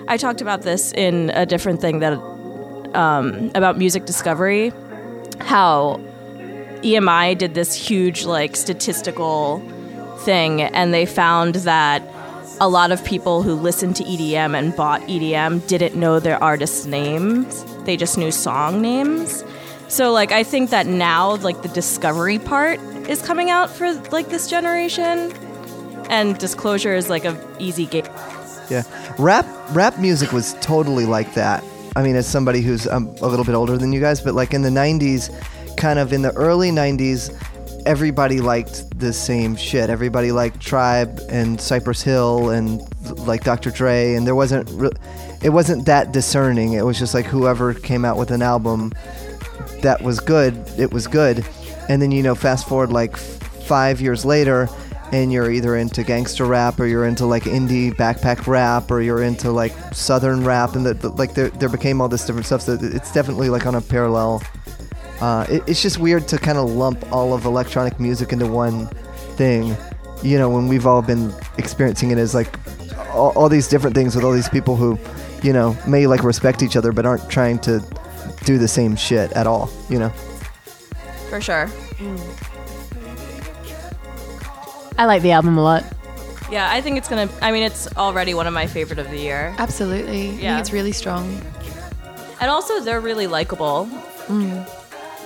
I 0.10 0.18
talked 0.18 0.42
about 0.42 0.64
this 0.64 0.92
in 0.92 1.30
a 1.30 1.46
different 1.46 1.80
thing 1.80 2.00
that 2.00 2.12
um, 2.94 3.52
about 3.56 3.78
music 3.78 4.06
discovery, 4.06 4.74
how 5.40 6.02
EMI 6.82 7.38
did 7.38 7.54
this 7.54 7.74
huge 7.74 8.26
like 8.26 8.58
statistical 8.58 9.64
thing 10.20 10.62
and 10.62 10.94
they 10.94 11.06
found 11.06 11.56
that 11.56 12.02
a 12.60 12.68
lot 12.68 12.92
of 12.92 13.04
people 13.06 13.44
who 13.44 13.54
listened 13.54 13.96
to 13.98 14.04
EDM 14.04 14.58
and 14.58 14.76
bought 14.76 15.02
EDM 15.02 15.68
didn't 15.68 15.96
know 15.96 16.20
their 16.20 16.42
artists' 16.44 16.86
names. 16.86 17.64
They 17.84 17.98
just 17.98 18.18
knew 18.18 18.32
song 18.32 18.82
names. 18.82 19.44
So 19.88 20.12
like 20.12 20.32
I 20.32 20.44
think 20.44 20.70
that 20.72 20.88
now 20.88 21.36
like 21.38 21.62
the 21.62 21.70
discovery 21.70 22.40
part 22.40 22.80
is 23.08 23.22
coming 23.22 23.50
out 23.50 23.70
for 23.70 23.94
like 24.12 24.30
this 24.30 24.50
generation 24.50 25.32
and 26.10 26.38
disclosure 26.38 26.96
is 26.96 27.10
like 27.10 27.26
a 27.26 27.38
easy 27.60 27.86
game. 27.86 28.06
Yeah, 28.70 28.84
rap 29.18 29.46
rap 29.72 29.98
music 30.00 30.34
was 30.34 30.56
totally 30.62 31.06
like 31.06 31.34
that. 31.36 31.64
I 31.96 32.04
mean, 32.04 32.16
as 32.16 32.28
somebody 32.28 32.62
who's 32.62 32.86
um, 32.88 33.16
a 33.22 33.28
little 33.28 33.46
bit 33.46 33.56
older 33.56 33.78
than 33.78 33.92
you 33.94 34.00
guys, 34.00 34.22
but 34.22 34.36
like 34.36 34.54
in 34.54 34.62
the 34.62 34.70
'90s, 34.70 35.32
kind 35.78 36.00
of 36.00 36.12
in 36.12 36.22
the 36.22 36.34
early 36.34 36.70
'90s, 36.70 37.34
everybody 37.88 38.42
liked 38.42 39.00
the 39.00 39.14
same 39.14 39.56
shit. 39.56 39.90
Everybody 39.90 40.34
liked 40.34 40.60
Tribe 40.60 41.22
and 41.30 41.60
Cypress 41.60 42.04
Hill 42.04 42.50
and 42.50 42.82
like 43.26 43.46
Dr. 43.46 43.72
Dre, 43.72 44.14
and 44.14 44.28
there 44.28 44.36
wasn't 44.36 44.70
re- 44.74 44.92
it 45.42 45.50
wasn't 45.50 45.86
that 45.86 46.12
discerning. 46.12 46.74
It 46.74 46.84
was 46.84 47.00
just 47.00 47.14
like 47.14 47.26
whoever 47.26 47.74
came 47.74 48.04
out 48.04 48.18
with 48.18 48.30
an 48.32 48.42
album 48.42 48.92
that 49.82 50.02
was 50.02 50.20
good, 50.20 50.54
it 50.78 50.92
was 50.92 51.08
good. 51.08 51.46
And 51.88 52.02
then 52.02 52.12
you 52.12 52.22
know, 52.22 52.36
fast 52.36 52.68
forward 52.68 52.92
like 52.92 53.14
f- 53.14 53.20
five 53.66 54.02
years 54.02 54.26
later, 54.26 54.68
and 55.14 55.32
you're 55.32 55.50
either 55.50 55.78
into 55.78 56.04
gangster 56.04 56.44
rap 56.44 56.82
or 56.82 56.88
you're 56.88 57.06
into 57.06 57.26
like 57.26 57.44
indie 57.44 57.94
backpack 57.94 58.48
rap 58.48 58.92
or 58.92 59.02
you're 59.02 59.24
into 59.24 59.50
like 59.50 59.72
southern 59.94 60.44
rap, 60.44 60.76
and 60.76 60.86
the, 60.86 60.94
the, 60.94 61.10
like 61.10 61.36
there 61.36 61.50
there 61.52 61.70
became 61.70 62.02
all 62.02 62.10
this 62.10 62.26
different 62.26 62.48
stuff. 62.48 62.64
So 62.64 62.78
it's 62.82 63.14
definitely 63.14 63.50
like 63.50 63.66
on 63.66 63.76
a 63.76 63.82
parallel. 63.82 64.44
Uh, 65.22 65.46
it, 65.50 65.64
it's 65.68 65.82
just 65.82 65.98
weird 65.98 66.28
to 66.30 66.38
kind 66.38 66.58
of 66.58 66.70
lump 66.70 67.12
all 67.12 67.34
of 67.34 67.46
electronic 67.46 68.00
music 68.00 68.32
into 68.32 68.46
one 68.48 68.88
thing. 69.38 69.76
You 70.24 70.38
know, 70.38 70.50
when 70.50 70.68
we've 70.68 70.86
all 70.88 71.02
been 71.02 71.34
experiencing 71.58 72.12
it 72.12 72.18
as 72.18 72.34
like 72.36 72.58
all, 73.10 73.32
all 73.36 73.50
these 73.50 73.68
different 73.68 73.96
things 73.96 74.16
with 74.16 74.24
all 74.26 74.32
these 74.32 74.50
people 74.50 74.76
who, 74.76 74.98
you 75.44 75.54
know, 75.54 75.76
may 75.88 76.08
like 76.08 76.24
respect 76.24 76.62
each 76.64 76.76
other 76.76 76.92
but 76.92 77.06
aren't 77.06 77.30
trying 77.30 77.60
to 77.60 77.84
do 78.46 78.58
the 78.58 78.68
same 78.68 78.96
shit 78.96 79.32
at 79.34 79.48
all. 79.48 79.70
You 79.90 80.00
know. 80.00 80.10
For 81.30 81.42
sure. 81.42 81.70
i 84.98 85.06
like 85.06 85.22
the 85.22 85.32
album 85.32 85.58
a 85.58 85.64
lot 85.64 85.84
Yeah, 86.52 86.70
I 86.72 86.80
think 86.82 86.98
it's 86.98 87.10
gonna 87.10 87.30
I 87.42 87.52
mean 87.52 87.64
it's 87.64 87.88
already 87.98 88.34
one 88.34 88.48
of 88.48 88.54
my 88.54 88.66
favorite 88.68 89.00
of 89.00 89.10
the 89.10 89.18
year. 89.18 89.54
Absolutely. 89.58 90.30
I 90.30 90.32
Yeah. 90.32 90.40
think 90.56 90.60
it's 90.62 90.72
really 90.74 90.92
strong. 90.94 91.42
And 92.40 92.50
also 92.50 92.80
they're 92.80 93.02
really 93.02 93.28
likable. 93.28 93.90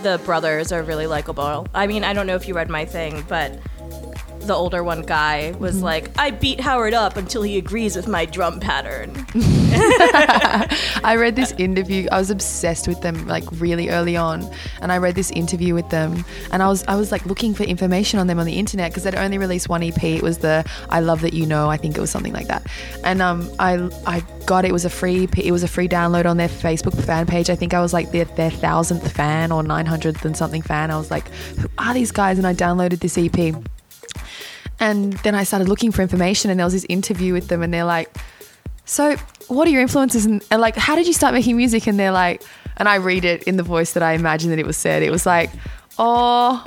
The 0.03 0.19
brothers 0.25 0.71
are 0.71 0.83
really 0.83 1.07
likable. 1.07 1.67
I 1.73 1.87
mean, 1.87 2.03
I 2.03 2.13
don't 2.13 2.27
know 2.27 2.35
if 2.35 2.47
you 2.47 2.53
read 2.53 2.69
my 2.69 2.85
thing, 2.85 3.23
but 3.27 3.57
the 4.47 4.53
older 4.53 4.83
one 4.83 5.01
guy 5.03 5.51
was 5.59 5.75
Mm-hmm. 5.75 5.83
like, 5.85 6.09
I 6.19 6.31
beat 6.31 6.59
Howard 6.59 6.93
up 6.93 7.15
until 7.17 7.41
he 7.43 7.57
agrees 7.57 7.95
with 7.95 8.07
my 8.07 8.25
drum 8.25 8.59
pattern. 8.59 9.25
I 11.03 11.15
read 11.17 11.35
this 11.35 11.53
interview. 11.57 12.07
I 12.11 12.17
was 12.19 12.29
obsessed 12.29 12.87
with 12.87 13.01
them 13.01 13.27
like 13.27 13.43
really 13.53 13.89
early 13.89 14.17
on, 14.17 14.49
and 14.81 14.91
I 14.91 14.97
read 14.97 15.15
this 15.15 15.31
interview 15.31 15.73
with 15.73 15.89
them, 15.89 16.25
and 16.51 16.61
I 16.61 16.67
was 16.67 16.83
I 16.87 16.95
was 16.95 17.11
like 17.11 17.25
looking 17.25 17.53
for 17.53 17.63
information 17.63 18.19
on 18.19 18.27
them 18.27 18.39
on 18.39 18.45
the 18.45 18.57
internet 18.59 18.91
because 18.91 19.03
they'd 19.03 19.15
only 19.15 19.37
released 19.37 19.69
one 19.69 19.83
EP. 19.83 20.03
It 20.03 20.21
was 20.23 20.39
the 20.39 20.65
I 20.89 20.99
Love 20.99 21.21
That 21.21 21.33
You 21.33 21.45
Know. 21.45 21.69
I 21.69 21.77
think 21.77 21.97
it 21.97 22.01
was 22.01 22.09
something 22.09 22.33
like 22.33 22.47
that, 22.47 22.65
and 23.03 23.21
um 23.21 23.49
I 23.59 23.89
I 24.05 24.23
got 24.45 24.65
it. 24.65 24.69
it 24.69 24.73
was 24.73 24.85
a 24.85 24.89
free 24.89 25.27
it 25.37 25.51
was 25.51 25.63
a 25.63 25.67
free 25.67 25.87
download 25.87 26.25
on 26.25 26.37
their 26.37 26.49
Facebook 26.49 26.99
fan 27.05 27.25
page. 27.25 27.49
I 27.49 27.55
think 27.55 27.73
I 27.73 27.81
was 27.81 27.93
like 27.93 28.11
their 28.11 28.25
their 28.25 28.51
thousandth 28.51 29.11
fan 29.11 29.51
or 29.51 29.63
nine 29.63 29.85
hundredth 29.85 30.25
and 30.25 30.35
something 30.35 30.61
fan. 30.61 30.91
I 30.91 30.97
was 30.97 31.11
like, 31.11 31.27
who 31.59 31.67
are 31.77 31.93
these 31.93 32.11
guys? 32.11 32.37
And 32.37 32.45
I 32.47 32.53
downloaded 32.53 32.99
this 32.99 33.17
EP. 33.17 33.55
And 34.79 35.13
then 35.13 35.35
I 35.35 35.43
started 35.43 35.69
looking 35.69 35.91
for 35.91 36.01
information, 36.01 36.49
and 36.49 36.59
there 36.59 36.65
was 36.65 36.73
this 36.73 36.85
interview 36.89 37.33
with 37.33 37.47
them, 37.49 37.61
and 37.61 37.73
they're 37.73 37.85
like, 37.85 38.15
so 38.85 39.15
what 39.47 39.67
are 39.67 39.71
your 39.71 39.81
influences? 39.81 40.25
And, 40.25 40.43
and 40.51 40.61
like 40.61 40.75
how 40.75 40.95
did 40.95 41.07
you 41.07 41.13
start 41.13 41.33
making 41.33 41.55
music? 41.55 41.87
And 41.87 41.99
they're 41.99 42.11
like 42.11 42.43
and 42.77 42.89
i 42.89 42.95
read 42.95 43.25
it 43.25 43.43
in 43.43 43.57
the 43.57 43.63
voice 43.63 43.93
that 43.93 44.03
i 44.03 44.13
imagined 44.13 44.51
that 44.51 44.59
it 44.59 44.65
was 44.65 44.77
said. 44.77 45.03
It 45.03 45.11
was 45.11 45.25
like 45.25 45.49
oh 45.99 46.63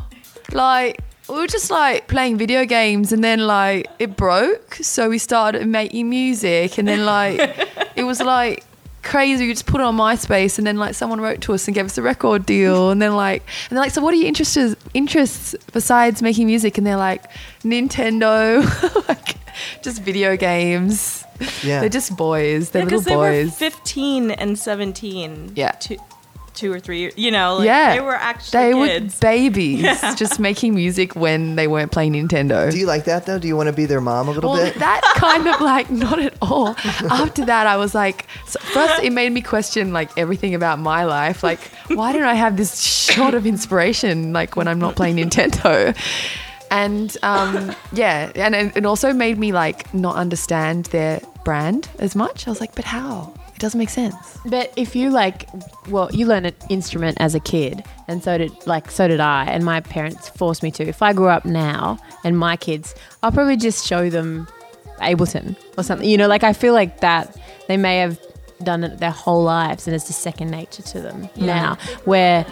like 0.53 1.01
we 1.29 1.37
were 1.37 1.47
just 1.47 1.71
like 1.71 2.07
playing 2.07 2.37
video 2.37 2.65
games 2.67 3.13
and 3.13 3.25
then 3.25 3.47
like 3.47 3.87
it 3.99 4.17
broke. 4.17 4.75
So 4.75 5.09
we 5.09 5.19
started 5.19 5.67
making 5.67 6.09
music 6.11 6.79
and 6.79 6.87
then 6.87 7.05
like 7.05 7.41
it 7.97 8.05
was 8.05 8.21
like 8.21 8.65
crazy 9.05 9.47
we 9.47 9.53
just 9.53 9.67
put 9.67 9.81
it 9.81 9.85
on 9.85 9.97
myspace 9.97 10.59
and 10.59 10.67
then 10.67 10.77
like 10.79 10.95
someone 10.95 11.21
wrote 11.21 11.41
to 11.43 11.53
us 11.55 11.69
and 11.69 11.75
gave 11.75 11.85
us 11.85 11.97
a 11.99 12.03
record 12.03 12.45
deal 12.47 12.91
and 12.91 13.01
then 13.01 13.15
like 13.15 13.43
and 13.69 13.77
they're 13.77 13.85
like 13.85 13.93
so 13.93 14.03
what 14.03 14.13
are 14.15 14.17
your 14.17 14.27
interests 14.27 14.75
interests 14.95 15.55
besides 15.73 16.23
making 16.23 16.47
music 16.47 16.79
and 16.79 16.87
they're 16.87 16.97
like 16.97 17.25
nintendo 17.63 18.63
like 19.09 19.37
just 19.83 20.03
video 20.03 20.37
games 20.37 21.25
Yeah. 21.63 21.81
they're 21.81 21.89
just 21.89 22.17
boys. 22.17 22.71
They're 22.71 22.85
because 22.85 23.05
little 23.07 23.23
they 23.23 23.43
were 23.43 23.45
boys. 23.45 23.57
15 23.59 24.31
and 24.33 24.59
17. 24.59 25.53
Yeah. 25.57 25.73
Two, 25.73 25.97
two 26.55 26.73
or 26.73 26.81
three 26.81 26.99
years. 26.99 27.15
You 27.17 27.31
know, 27.31 27.57
like, 27.57 27.67
yeah, 27.67 27.95
they 27.95 28.01
were 28.01 28.15
actually 28.15 28.59
they 28.59 28.73
kids. 28.73 29.15
were 29.15 29.21
babies, 29.29 30.01
just 30.17 30.39
making 30.39 30.75
music 30.75 31.15
when 31.15 31.57
they 31.57 31.67
weren't 31.67 31.93
playing 31.93 32.13
Nintendo. 32.13 32.71
Do 32.71 32.79
you 32.79 32.87
like 32.87 33.05
that 33.05 33.27
though? 33.27 33.39
Do 33.39 33.49
you 33.49 33.57
want 33.57 33.69
to 33.69 33.73
be 33.73 33.87
their 33.87 34.01
mom 34.01 34.29
a 34.29 34.33
little 34.33 34.53
well, 34.53 34.65
bit? 34.65 34.77
that 34.77 35.03
kind 35.17 35.47
of 35.49 35.61
like 35.61 35.91
not 35.91 36.19
at 36.19 36.35
all. 36.41 36.75
After 37.11 37.45
that, 37.45 37.67
I 37.67 37.77
was 37.77 37.95
like, 37.95 38.27
so 38.47 38.59
first 38.61 39.03
it 39.03 39.13
made 39.13 39.33
me 39.33 39.41
question 39.41 39.93
like 39.93 40.17
everything 40.17 40.55
about 40.55 40.79
my 40.79 41.05
life. 41.05 41.43
Like, 41.43 41.61
why 41.89 42.13
don't 42.13 42.25
I 42.25 42.35
have 42.35 42.57
this 42.57 42.81
shot 42.81 43.35
of 43.35 43.47
inspiration 43.47 44.33
like 44.33 44.57
when 44.57 44.69
I'm 44.69 44.79
not 44.79 44.97
playing 44.97 45.17
Nintendo? 45.17 45.97
And 46.71 47.17
um, 47.23 47.75
yeah, 47.93 48.33
and 48.35 48.55
it 48.55 48.77
it 48.79 48.87
also 48.87 49.13
made 49.13 49.39
me 49.39 49.53
like 49.53 49.93
not 49.95 50.17
understand 50.17 50.87
their 50.87 51.21
brand 51.45 51.89
as 51.99 52.17
much. 52.17 52.47
I 52.47 52.51
was 52.51 52.61
like, 52.61 52.75
but 52.75 52.85
how? 52.85 53.33
It 53.55 53.61
doesn't 53.61 53.79
make 53.79 53.89
sense. 53.91 54.17
But 54.47 54.73
if 54.77 54.97
you 54.97 55.11
like, 55.11 55.49
well, 55.89 56.11
you 56.13 56.27
learn 56.27 56.45
an 56.45 56.55
instrument 56.69 57.17
as 57.21 57.35
a 57.35 57.41
kid, 57.41 57.85
and 58.09 58.23
so 58.23 58.37
did 58.37 58.53
like 58.67 58.91
so 58.91 59.07
did 59.09 59.21
I, 59.21 59.45
and 59.45 59.65
my 59.65 59.81
parents 59.81 60.29
forced 60.31 60.63
me 60.63 60.71
to. 60.73 60.83
If 60.87 61.03
I 61.03 61.13
grew 61.13 61.29
up 61.29 61.45
now 61.45 61.99
and 62.25 62.37
my 62.39 62.57
kids, 62.57 62.95
I'll 63.23 63.33
probably 63.33 63.57
just 63.57 63.87
show 63.87 64.11
them 64.11 64.49
Ableton 64.99 65.57
or 65.79 65.85
something. 65.85 66.09
You 66.09 66.17
know, 66.19 66.27
like 66.29 66.43
I 66.45 66.53
feel 66.53 66.75
like 66.75 67.01
that 67.01 67.37
they 67.69 67.77
may 67.77 67.99
have 67.99 68.19
done 68.63 68.83
it 68.85 68.99
their 68.99 69.11
whole 69.11 69.45
lives, 69.45 69.87
and 69.87 69.95
it's 69.95 70.07
just 70.07 70.21
second 70.21 70.51
nature 70.51 70.83
to 70.83 71.01
them 71.01 71.29
now. 71.37 71.77
Where 72.05 72.45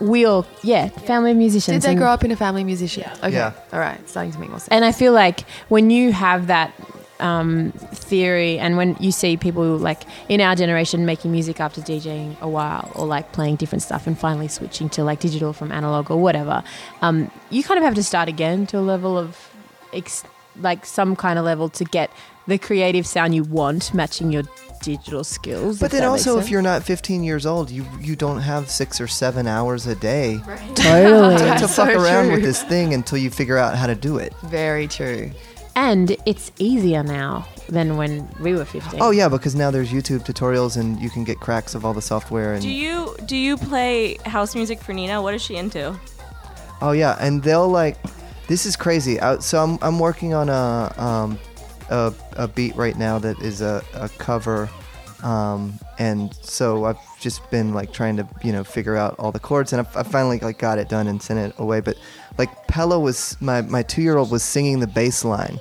we 0.00 0.24
all, 0.24 0.46
yeah, 0.62 0.88
family 0.88 1.34
musicians. 1.34 1.82
Did 1.84 1.90
they 1.90 1.94
grow 1.94 2.08
up 2.08 2.24
in 2.24 2.30
a 2.32 2.36
family 2.36 2.64
musician? 2.64 3.08
Okay. 3.22 3.32
Yeah. 3.32 3.52
All 3.72 3.78
right. 3.78 4.00
Starting 4.08 4.32
to 4.32 4.38
make 4.38 4.48
more 4.50 4.58
sense. 4.58 4.68
and 4.70 4.84
I 4.84 4.92
feel 4.92 5.12
like 5.12 5.40
when 5.68 5.90
you 5.90 6.12
have 6.12 6.46
that 6.48 6.72
um, 7.20 7.72
theory, 7.92 8.58
and 8.58 8.76
when 8.76 8.96
you 9.00 9.12
see 9.12 9.36
people 9.36 9.76
like 9.76 10.02
in 10.28 10.40
our 10.40 10.54
generation 10.54 11.06
making 11.06 11.32
music 11.32 11.60
after 11.60 11.80
DJing 11.80 12.40
a 12.40 12.48
while, 12.48 12.90
or 12.94 13.06
like 13.06 13.32
playing 13.32 13.56
different 13.56 13.82
stuff, 13.82 14.06
and 14.06 14.18
finally 14.18 14.48
switching 14.48 14.88
to 14.90 15.04
like 15.04 15.20
digital 15.20 15.52
from 15.52 15.72
analog 15.72 16.10
or 16.10 16.20
whatever, 16.20 16.62
um, 17.02 17.30
you 17.50 17.62
kind 17.62 17.78
of 17.78 17.84
have 17.84 17.94
to 17.94 18.02
start 18.02 18.28
again 18.28 18.66
to 18.66 18.78
a 18.78 18.80
level 18.80 19.18
of 19.18 19.50
ex- 19.92 20.24
like 20.56 20.84
some 20.84 21.16
kind 21.16 21.38
of 21.38 21.44
level 21.44 21.68
to 21.68 21.84
get 21.84 22.10
the 22.46 22.58
creative 22.58 23.06
sound 23.06 23.34
you 23.34 23.44
want, 23.44 23.94
matching 23.94 24.32
your 24.32 24.42
digital 24.82 25.24
skills. 25.24 25.78
But 25.78 25.90
then 25.90 26.04
also, 26.04 26.38
if 26.38 26.50
you're 26.50 26.62
not 26.62 26.82
15 26.82 27.22
years 27.22 27.46
old, 27.46 27.70
you 27.70 27.86
you 28.00 28.16
don't 28.16 28.40
have 28.40 28.70
six 28.70 29.00
or 29.00 29.06
seven 29.06 29.46
hours 29.46 29.86
a 29.86 29.94
day 29.94 30.40
totally, 30.74 31.36
to, 31.38 31.58
to 31.60 31.68
fuck 31.68 31.92
so 31.92 32.02
around 32.02 32.26
true. 32.26 32.34
with 32.34 32.42
this 32.42 32.62
thing 32.62 32.94
until 32.94 33.18
you 33.18 33.30
figure 33.30 33.56
out 33.56 33.76
how 33.76 33.86
to 33.86 33.94
do 33.94 34.18
it. 34.18 34.34
Very 34.44 34.86
true. 34.86 35.30
And 35.76 36.16
it's 36.26 36.52
easier 36.58 37.02
now 37.02 37.46
than 37.68 37.96
when 37.96 38.28
we 38.40 38.52
were 38.54 38.64
fifteen. 38.64 39.00
Oh 39.02 39.10
yeah, 39.10 39.28
because 39.28 39.54
now 39.54 39.70
there's 39.70 39.90
YouTube 39.90 40.24
tutorials 40.24 40.76
and 40.76 41.00
you 41.00 41.10
can 41.10 41.24
get 41.24 41.38
cracks 41.38 41.74
of 41.74 41.84
all 41.84 41.94
the 41.94 42.02
software 42.02 42.54
and 42.54 42.62
Do 42.62 42.68
you 42.70 43.16
do 43.26 43.36
you 43.36 43.56
play 43.56 44.16
house 44.26 44.54
music 44.54 44.80
for 44.80 44.92
Nina? 44.92 45.22
What 45.22 45.34
is 45.34 45.42
she 45.42 45.56
into? 45.56 45.98
oh 46.82 46.92
yeah, 46.92 47.16
and 47.20 47.42
they'll 47.42 47.68
like 47.68 47.96
this 48.48 48.66
is 48.66 48.74
crazy. 48.76 49.20
I, 49.20 49.38
so 49.38 49.62
I'm 49.62 49.78
I'm 49.82 49.98
working 49.98 50.34
on 50.34 50.48
a 50.48 50.92
um 50.96 51.38
a, 51.90 52.12
a 52.32 52.48
beat 52.48 52.74
right 52.76 52.96
now 52.96 53.18
that 53.18 53.38
is 53.40 53.60
a, 53.60 53.82
a 53.94 54.08
cover 54.10 54.68
um 55.22 55.78
and 55.98 56.34
so 56.36 56.84
I've 56.84 56.96
just 57.20 57.48
been 57.50 57.74
like 57.74 57.92
trying 57.92 58.16
to 58.16 58.26
you 58.42 58.52
know 58.52 58.64
figure 58.64 58.96
out 58.96 59.16
all 59.18 59.32
the 59.32 59.40
chords 59.40 59.72
and 59.72 59.86
I, 59.86 60.00
I 60.00 60.02
finally 60.02 60.38
like 60.38 60.58
got 60.58 60.78
it 60.78 60.88
done 60.88 61.06
and 61.08 61.20
sent 61.20 61.38
it 61.38 61.52
away 61.58 61.80
but 61.80 61.98
like 62.40 62.66
Pella 62.66 62.98
was 62.98 63.36
my 63.40 63.60
my 63.62 63.82
two 63.82 64.02
year 64.02 64.16
old 64.16 64.30
was 64.30 64.42
singing 64.42 64.80
the 64.80 64.86
bass 64.86 65.24
line. 65.24 65.60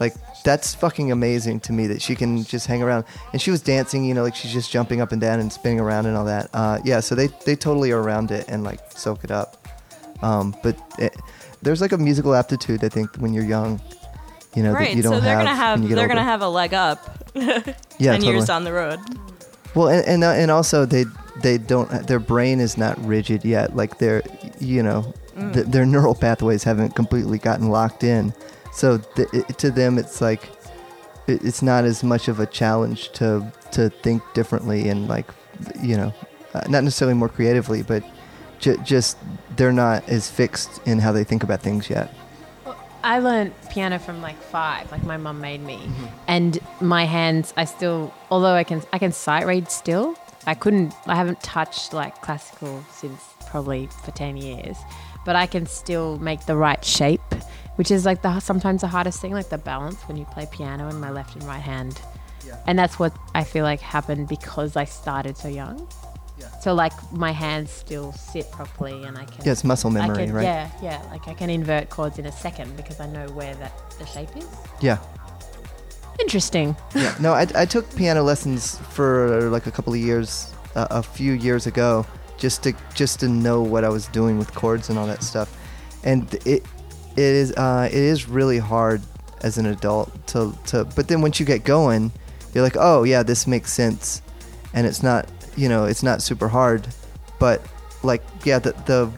Like 0.00 0.14
that's 0.42 0.74
fucking 0.74 1.12
amazing 1.12 1.60
to 1.60 1.72
me 1.72 1.86
that 1.86 2.00
she 2.02 2.14
can 2.14 2.44
just 2.44 2.66
hang 2.66 2.82
around. 2.82 3.04
And 3.32 3.40
she 3.40 3.50
was 3.50 3.60
dancing 3.60 4.04
you 4.04 4.14
know 4.14 4.22
like 4.22 4.34
she's 4.34 4.52
just 4.52 4.70
jumping 4.70 5.00
up 5.00 5.12
and 5.12 5.20
down 5.20 5.38
and 5.40 5.52
spinning 5.52 5.80
around 5.80 6.06
and 6.06 6.16
all 6.16 6.24
that. 6.24 6.48
Uh, 6.52 6.78
yeah 6.84 7.00
so 7.00 7.14
they 7.14 7.28
they 7.46 7.56
totally 7.56 7.92
are 7.92 8.00
around 8.00 8.30
it 8.30 8.46
and 8.48 8.64
like 8.64 8.80
soak 8.90 9.22
it 9.24 9.30
up. 9.30 9.68
Um, 10.22 10.56
but 10.62 10.76
it, 10.98 11.14
there's 11.60 11.80
like 11.80 11.92
a 11.92 11.98
musical 11.98 12.34
aptitude 12.34 12.84
i 12.84 12.88
think 12.88 13.14
when 13.16 13.32
you're 13.32 13.44
young 13.44 13.80
you 14.54 14.62
know 14.62 14.72
that 14.74 14.94
you 14.94 15.02
don't 15.02 15.14
So 15.14 15.20
they're 15.20 15.36
have 15.36 15.44
gonna 15.44 15.56
have 15.56 15.78
when 15.78 15.82
you 15.82 15.88
get 15.88 15.94
they're 15.96 16.08
gonna 16.08 16.22
have 16.22 16.42
a 16.42 16.48
leg 16.48 16.74
up 16.74 16.98
yeah 17.34 17.62
ten 17.64 18.20
totally. 18.20 18.26
years 18.32 18.46
down 18.46 18.64
the 18.64 18.72
road. 18.72 19.00
well 19.74 19.88
and 19.88 20.06
and, 20.06 20.24
uh, 20.24 20.30
and 20.30 20.50
also 20.50 20.84
they 20.86 21.04
they 21.42 21.58
don't 21.58 21.88
their 22.06 22.20
brain 22.20 22.60
is 22.60 22.78
not 22.78 22.96
rigid 23.04 23.44
yet. 23.44 23.74
Like 23.74 23.98
they're 23.98 24.22
you 24.60 24.82
know 24.82 25.12
th- 25.52 25.66
their 25.66 25.86
neural 25.86 26.14
pathways 26.14 26.64
haven't 26.64 26.94
completely 26.94 27.38
gotten 27.38 27.68
locked 27.68 28.04
in 28.04 28.32
so 28.72 28.98
th- 28.98 29.28
it, 29.32 29.58
to 29.58 29.70
them 29.70 29.98
it's 29.98 30.20
like 30.20 30.48
it, 31.26 31.44
it's 31.44 31.62
not 31.62 31.84
as 31.84 32.02
much 32.02 32.28
of 32.28 32.40
a 32.40 32.46
challenge 32.46 33.10
to 33.12 33.44
to 33.72 33.90
think 33.90 34.22
differently 34.34 34.88
and 34.88 35.08
like 35.08 35.26
you 35.82 35.96
know 35.96 36.12
uh, 36.54 36.62
not 36.68 36.84
necessarily 36.84 37.14
more 37.14 37.28
creatively 37.28 37.82
but 37.82 38.04
j- 38.58 38.76
just 38.84 39.16
they're 39.56 39.72
not 39.72 40.08
as 40.08 40.30
fixed 40.30 40.80
in 40.86 40.98
how 40.98 41.12
they 41.12 41.24
think 41.24 41.42
about 41.42 41.60
things 41.60 41.90
yet 41.90 42.12
I 43.04 43.18
learned 43.18 43.52
piano 43.70 43.98
from 43.98 44.22
like 44.22 44.36
five. 44.36 44.90
Like 44.90 45.04
my 45.04 45.18
mum 45.18 45.38
made 45.38 45.60
me, 45.60 45.78
and 46.26 46.58
my 46.80 47.04
hands. 47.04 47.52
I 47.54 47.66
still, 47.66 48.14
although 48.30 48.54
I 48.54 48.64
can, 48.64 48.82
I 48.94 48.98
can 48.98 49.12
sight 49.12 49.44
read 49.46 49.70
still. 49.70 50.16
I 50.46 50.54
couldn't. 50.54 50.94
I 51.06 51.14
haven't 51.14 51.42
touched 51.42 51.92
like 51.92 52.22
classical 52.22 52.82
since 52.90 53.20
probably 53.46 53.88
for 54.04 54.10
ten 54.12 54.38
years, 54.38 54.78
but 55.24 55.36
I 55.36 55.46
can 55.46 55.66
still 55.66 56.18
make 56.18 56.46
the 56.46 56.56
right 56.56 56.84
shape, 56.84 57.20
which 57.76 57.90
is 57.90 58.04
like 58.04 58.22
the 58.22 58.40
sometimes 58.40 58.80
the 58.82 58.88
hardest 58.88 59.20
thing, 59.20 59.32
like 59.32 59.48
the 59.48 59.58
balance 59.58 60.00
when 60.02 60.16
you 60.16 60.24
play 60.26 60.46
piano 60.50 60.88
in 60.88 61.00
my 61.00 61.10
left 61.10 61.34
and 61.34 61.44
right 61.44 61.62
hand. 61.62 62.00
And 62.66 62.78
that's 62.78 62.98
what 62.98 63.12
I 63.34 63.42
feel 63.42 63.64
like 63.64 63.80
happened 63.80 64.28
because 64.28 64.76
I 64.76 64.84
started 64.84 65.36
so 65.36 65.48
young. 65.48 65.88
Yeah. 66.38 66.48
So 66.60 66.74
like 66.74 66.92
my 67.12 67.30
hands 67.32 67.70
still 67.70 68.12
sit 68.12 68.50
properly, 68.50 69.02
and 69.04 69.16
I 69.16 69.24
can. 69.24 69.44
yeah 69.44 69.52
it's 69.52 69.64
muscle 69.64 69.90
memory 69.90 70.26
can, 70.26 70.34
right 70.34 70.42
Yeah, 70.44 70.70
yeah. 70.82 71.02
Like 71.10 71.26
I 71.26 71.34
can 71.34 71.48
invert 71.48 71.88
chords 71.90 72.18
in 72.18 72.26
a 72.26 72.32
second 72.32 72.76
because 72.76 73.00
I 73.00 73.06
know 73.06 73.26
where 73.28 73.54
that 73.56 73.72
the 73.98 74.06
shape 74.06 74.36
is. 74.36 74.46
yeah 74.80 74.98
Interesting. 76.20 76.76
yeah 76.94 77.14
no 77.20 77.32
I, 77.32 77.46
I 77.56 77.64
took 77.66 77.84
piano 77.96 78.22
lessons 78.22 78.78
for 78.90 79.48
like 79.50 79.66
a 79.66 79.70
couple 79.70 79.92
of 79.92 79.98
years 79.98 80.52
uh, 80.76 80.86
a 80.90 81.02
few 81.02 81.32
years 81.32 81.66
ago 81.66 82.06
just 82.38 82.62
to 82.64 82.74
just 82.94 83.20
to 83.20 83.28
know 83.28 83.62
what 83.62 83.84
i 83.84 83.88
was 83.88 84.06
doing 84.08 84.38
with 84.38 84.52
chords 84.54 84.90
and 84.90 84.98
all 84.98 85.06
that 85.06 85.22
stuff. 85.22 85.56
And 86.04 86.32
it 86.44 86.64
it 87.16 87.18
is 87.18 87.52
uh, 87.52 87.88
it 87.90 87.96
is 87.96 88.28
really 88.28 88.58
hard 88.58 89.00
as 89.42 89.58
an 89.58 89.66
adult 89.66 90.26
to, 90.28 90.56
to 90.66 90.84
but 90.96 91.08
then 91.08 91.20
once 91.20 91.38
you 91.38 91.46
get 91.46 91.64
going 91.64 92.10
you're 92.52 92.64
like 92.64 92.76
oh 92.78 93.04
yeah 93.04 93.22
this 93.22 93.46
makes 93.46 93.72
sense. 93.72 94.22
And 94.72 94.86
it's 94.86 95.02
not 95.02 95.28
you 95.56 95.68
know 95.68 95.84
it's 95.84 96.02
not 96.02 96.22
super 96.22 96.48
hard 96.48 96.86
but 97.38 97.64
like 98.02 98.22
yeah 98.44 98.58
the, 98.58 98.72
the 98.86 99.10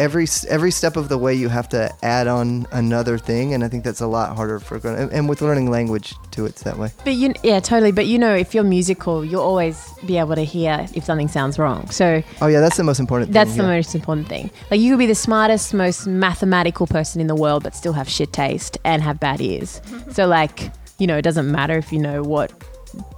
every 0.00 0.26
every 0.48 0.70
step 0.70 0.96
of 0.96 1.08
the 1.08 1.18
way 1.18 1.34
you 1.34 1.48
have 1.48 1.68
to 1.68 1.94
add 2.02 2.26
on 2.26 2.66
another 2.72 3.18
thing, 3.18 3.54
and 3.54 3.62
I 3.62 3.68
think 3.68 3.84
that's 3.84 4.00
a 4.00 4.06
lot 4.06 4.34
harder 4.34 4.58
for 4.58 4.78
grown. 4.78 4.98
And, 4.98 5.12
and 5.12 5.28
with 5.28 5.42
learning 5.42 5.70
language 5.70 6.14
too, 6.30 6.46
it's 6.46 6.62
that 6.62 6.78
way. 6.78 6.90
But 7.04 7.14
you, 7.14 7.34
yeah, 7.42 7.60
totally. 7.60 7.92
But 7.92 8.06
you 8.06 8.18
know, 8.18 8.34
if 8.34 8.54
you're 8.54 8.64
musical, 8.64 9.24
you'll 9.24 9.42
always 9.42 9.92
be 10.06 10.16
able 10.18 10.34
to 10.34 10.44
hear 10.44 10.86
if 10.94 11.04
something 11.04 11.28
sounds 11.28 11.58
wrong. 11.58 11.88
So 11.90 12.22
Oh 12.40 12.46
yeah, 12.46 12.60
that's 12.60 12.78
the 12.78 12.84
most 12.84 12.98
important. 12.98 13.28
thing. 13.28 13.34
that's 13.34 13.56
the 13.56 13.62
yeah. 13.62 13.76
most 13.76 13.94
important 13.94 14.28
thing. 14.28 14.50
Like 14.70 14.80
you 14.80 14.92
could 14.92 14.98
be 14.98 15.06
the 15.06 15.14
smartest, 15.14 15.74
most 15.74 16.06
mathematical 16.06 16.86
person 16.86 17.20
in 17.20 17.26
the 17.26 17.36
world, 17.36 17.62
but 17.62 17.74
still 17.74 17.92
have 17.92 18.08
shit 18.08 18.32
taste 18.32 18.78
and 18.84 19.02
have 19.02 19.20
bad 19.20 19.40
ears. 19.40 19.80
so 20.10 20.26
like, 20.26 20.72
you 20.98 21.06
know, 21.06 21.18
it 21.18 21.22
doesn't 21.22 21.50
matter 21.50 21.76
if 21.76 21.92
you 21.92 21.98
know 21.98 22.22
what 22.22 22.52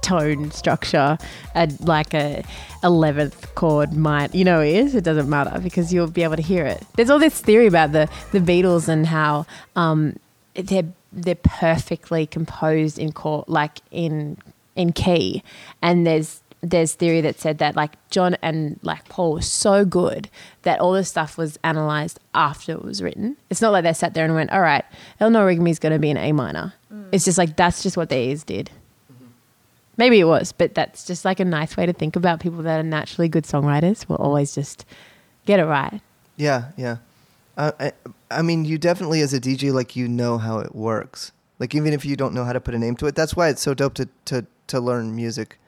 tone 0.01 0.51
structure 0.51 1.17
a 1.55 1.69
like 1.79 2.13
a 2.13 2.43
11th 2.83 3.53
chord 3.55 3.93
might 3.93 4.33
you 4.35 4.43
know 4.43 4.61
is 4.61 4.95
it 4.95 5.03
doesn't 5.03 5.29
matter 5.29 5.59
because 5.59 5.93
you'll 5.93 6.07
be 6.07 6.23
able 6.23 6.35
to 6.35 6.41
hear 6.41 6.65
it 6.65 6.83
there's 6.95 7.09
all 7.09 7.19
this 7.19 7.39
theory 7.41 7.67
about 7.67 7.91
the 7.91 8.09
the 8.31 8.39
beatles 8.39 8.87
and 8.87 9.07
how 9.07 9.45
um 9.75 10.15
they're 10.55 10.83
they're 11.11 11.35
perfectly 11.35 12.25
composed 12.25 12.99
in 12.99 13.11
chord 13.11 13.45
like 13.47 13.79
in 13.91 14.37
in 14.75 14.91
key 14.91 15.43
and 15.81 16.05
there's 16.05 16.41
there's 16.63 16.93
theory 16.93 17.19
that 17.21 17.39
said 17.39 17.57
that 17.57 17.75
like 17.75 17.91
John 18.09 18.37
and 18.41 18.79
like 18.83 19.07
Paul 19.09 19.33
were 19.33 19.41
so 19.41 19.83
good 19.83 20.29
that 20.61 20.79
all 20.79 20.93
this 20.93 21.09
stuff 21.09 21.37
was 21.37 21.59
analyzed 21.63 22.19
after 22.33 22.71
it 22.71 22.83
was 22.83 23.01
written. 23.01 23.35
It's 23.49 23.61
not 23.61 23.73
like 23.73 23.83
they 23.83 23.91
sat 23.91 24.13
there 24.13 24.23
and 24.23 24.33
went, 24.33 24.49
"All 24.49 24.61
right, 24.61 24.85
Eleanor 25.19 25.45
Rigby's 25.45 25.77
going 25.77 25.91
to 25.91 25.99
be 25.99 26.09
an 26.09 26.15
A 26.17 26.31
minor." 26.31 26.73
It's 27.11 27.25
just 27.25 27.37
like 27.37 27.57
that's 27.57 27.83
just 27.83 27.97
what 27.97 28.07
their 28.09 28.21
ears 28.21 28.43
did. 28.45 28.71
Maybe 29.97 30.19
it 30.19 30.25
was, 30.25 30.51
but 30.51 30.73
that's 30.73 31.05
just 31.05 31.23
like 31.23 31.39
a 31.39 31.45
nice 31.45 31.77
way 31.77 31.85
to 31.85 31.93
think 31.93 32.15
about 32.15 32.39
people 32.39 32.63
that 32.63 32.79
are 32.79 32.83
naturally 32.83 33.29
good 33.29 33.43
songwriters. 33.43 34.07
Will 34.09 34.15
always 34.15 34.55
just 34.55 34.85
get 35.45 35.59
it 35.59 35.65
right. 35.65 36.01
Yeah, 36.35 36.71
yeah. 36.77 36.97
Uh, 37.55 37.71
I, 37.79 37.91
I 38.31 38.41
mean, 38.41 38.65
you 38.65 38.77
definitely, 38.77 39.21
as 39.21 39.33
a 39.33 39.39
DJ, 39.39 39.71
like 39.71 39.95
you 39.95 40.07
know 40.07 40.39
how 40.39 40.57
it 40.59 40.73
works. 40.73 41.31
Like 41.59 41.75
even 41.75 41.93
if 41.93 42.03
you 42.03 42.15
don't 42.15 42.33
know 42.33 42.43
how 42.43 42.53
to 42.53 42.59
put 42.59 42.73
a 42.73 42.79
name 42.79 42.95
to 42.97 43.05
it, 43.05 43.15
that's 43.15 43.35
why 43.35 43.49
it's 43.49 43.61
so 43.61 43.73
dope 43.73 43.93
to 43.95 44.09
to 44.25 44.45
to 44.67 44.79
learn 44.79 45.15
music 45.15 45.59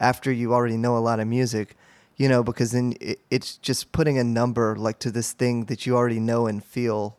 after 0.00 0.32
you 0.32 0.54
already 0.54 0.76
know 0.76 0.96
a 0.96 1.00
lot 1.00 1.20
of 1.20 1.28
music. 1.28 1.76
You 2.16 2.30
know, 2.30 2.42
because 2.42 2.72
then 2.72 2.94
it, 2.98 3.20
it's 3.30 3.58
just 3.58 3.92
putting 3.92 4.16
a 4.18 4.24
number 4.24 4.74
like 4.76 4.98
to 5.00 5.10
this 5.10 5.32
thing 5.32 5.66
that 5.66 5.84
you 5.84 5.94
already 5.94 6.18
know 6.18 6.46
and 6.46 6.64
feel, 6.64 7.18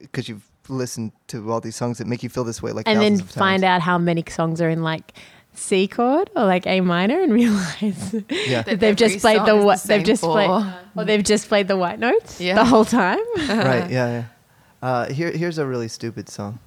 because 0.00 0.30
you've 0.30 0.48
listened 0.70 1.12
to 1.28 1.50
all 1.52 1.60
these 1.60 1.76
songs 1.76 1.98
that 1.98 2.06
make 2.06 2.22
you 2.22 2.30
feel 2.30 2.44
this 2.44 2.62
way. 2.62 2.72
Like 2.72 2.88
and 2.88 3.00
then 3.00 3.18
find 3.18 3.64
out 3.64 3.82
how 3.82 3.98
many 3.98 4.24
songs 4.26 4.62
are 4.62 4.70
in 4.70 4.82
like 4.82 5.12
C 5.58 5.86
chord 5.88 6.30
or 6.36 6.44
like 6.44 6.66
A 6.66 6.80
minor 6.80 7.20
and 7.20 7.32
realize 7.42 8.14
Yeah. 8.46 8.62
that 8.62 8.80
they've 8.80 8.96
just 8.96 9.18
played 9.20 9.40
the 9.40 9.46
song 9.46 9.64
what 9.64 9.82
the 9.82 9.88
they've 9.88 9.98
same 9.98 10.04
just 10.06 10.22
played 10.22 10.50
or 10.96 11.04
they've 11.04 11.22
just 11.24 11.48
played 11.48 11.68
the 11.68 11.76
white 11.76 11.98
notes 11.98 12.40
Yeah. 12.40 12.54
the 12.54 12.64
whole 12.64 12.84
time. 12.84 13.18
right. 13.36 13.90
Yeah, 13.90 14.08
yeah. 14.08 14.24
Uh, 14.80 15.12
here, 15.12 15.30
here's 15.32 15.58
a 15.58 15.66
really 15.66 15.88
stupid 15.88 16.28
song. 16.28 16.58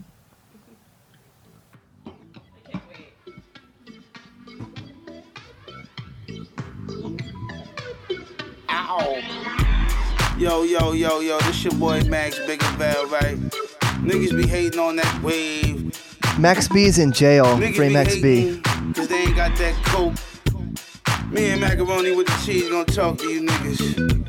Yo, 10.37 10.63
yo, 10.63 10.91
yo, 10.93 11.19
yo, 11.19 11.37
this 11.41 11.63
your 11.63 11.73
boy 11.75 12.01
Max 12.05 12.39
Big 12.47 12.61
and 12.63 12.77
Val, 12.77 13.05
right? 13.07 13.37
Niggas 14.01 14.35
be 14.35 14.47
hating 14.47 14.79
on 14.79 14.95
that 14.95 15.21
wave. 15.23 15.95
Max 16.41 16.67
B's 16.67 16.97
in 16.97 17.11
jail. 17.11 17.45
Niggas 17.45 17.75
Free 17.75 17.89
Max 17.89 18.15
B. 18.19 18.59
Cause 18.95 19.07
they 19.07 19.19
ain't 19.19 19.35
got 19.35 19.55
that 19.57 19.75
coke. 19.85 20.15
Me 21.31 21.51
and 21.51 21.61
Macaroni 21.61 22.15
with 22.15 22.25
the 22.25 22.43
cheese 22.43 22.67
gonna 22.67 22.83
talk 22.83 23.19
to 23.19 23.29
you 23.29 23.45
niggas. 23.45 24.27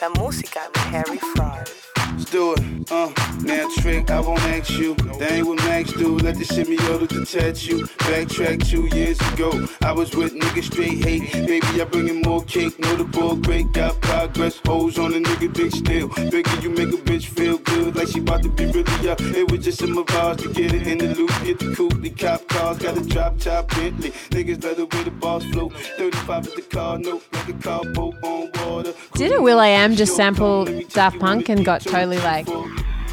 La 0.00 0.08
música 0.10 0.70
de 0.72 0.80
Harry 0.92 1.18
Fraud. 1.34 1.68
Let's 2.12 2.30
do 2.30 2.52
it. 2.52 2.60
Uh, 2.92 3.08
now 3.08 3.35
trick, 3.80 4.10
I 4.10 4.20
won't 4.20 4.40
ask 4.42 4.70
you. 4.70 4.94
That 5.18 5.32
ain't 5.32 5.46
what 5.46 5.58
Max 5.58 5.92
do. 5.92 6.18
Let 6.18 6.36
the 6.36 6.44
shimmy 6.44 6.78
order 6.90 7.06
to 7.06 7.24
touch 7.24 7.66
you. 7.66 7.86
Backtrack 8.06 8.66
two 8.66 8.86
years 8.96 9.20
ago. 9.32 9.66
I 9.82 9.92
was 9.92 10.14
with 10.14 10.34
niggas 10.34 10.64
straight 10.64 11.04
hate. 11.04 11.32
Baby, 11.32 11.80
I 11.80 11.84
bring 11.84 12.08
in 12.08 12.22
more 12.22 12.42
cake. 12.44 12.78
Know 12.78 12.96
the 12.96 13.04
ball 13.04 13.36
great. 13.36 13.72
Got 13.72 14.00
progress. 14.00 14.60
Hoes 14.66 14.98
on 14.98 15.14
a 15.14 15.18
nigga 15.18 15.52
dick 15.52 15.72
still. 15.72 16.08
Bigger, 16.30 16.60
you 16.60 16.70
make 16.70 16.88
a 16.88 17.00
bitch 17.08 17.26
feel 17.26 17.58
good. 17.58 17.96
Like 17.96 18.08
she 18.08 18.20
about 18.20 18.42
to 18.42 18.48
be 18.48 18.66
really 18.66 19.08
up. 19.08 19.20
It 19.20 19.50
was 19.50 19.64
just 19.64 19.82
a 19.82 19.86
mirage 19.86 20.42
to 20.42 20.52
get 20.52 20.74
it 20.74 20.86
in 20.86 20.98
the 20.98 21.14
loop. 21.14 21.30
Get 21.44 21.58
the 21.58 21.74
coupe, 21.74 22.00
the 22.00 22.10
cop 22.10 22.46
cars. 22.48 22.78
Got 22.78 22.98
a 22.98 23.04
drop 23.08 23.38
top 23.38 23.68
Bentley. 23.70 24.10
Niggas 24.30 24.62
let 24.64 24.76
the 24.76 24.86
way 24.86 25.02
the 25.04 25.10
boss 25.10 25.44
flow. 25.46 25.70
35 25.96 26.46
is 26.46 26.54
the 26.54 26.62
car 26.62 26.98
note. 26.98 27.24
Like 27.32 27.48
a 27.48 27.52
car 27.54 27.84
boat 27.92 28.14
on 28.22 28.50
water. 28.54 28.92
Didn't 29.14 29.42
Will 29.42 29.58
I 29.58 29.68
Am 29.68 29.94
just 29.94 30.16
sample 30.16 30.64
Daft 30.90 31.18
Punk 31.18 31.48
and 31.48 31.64
got 31.64 31.82
totally 31.82 32.18
like 32.18 32.46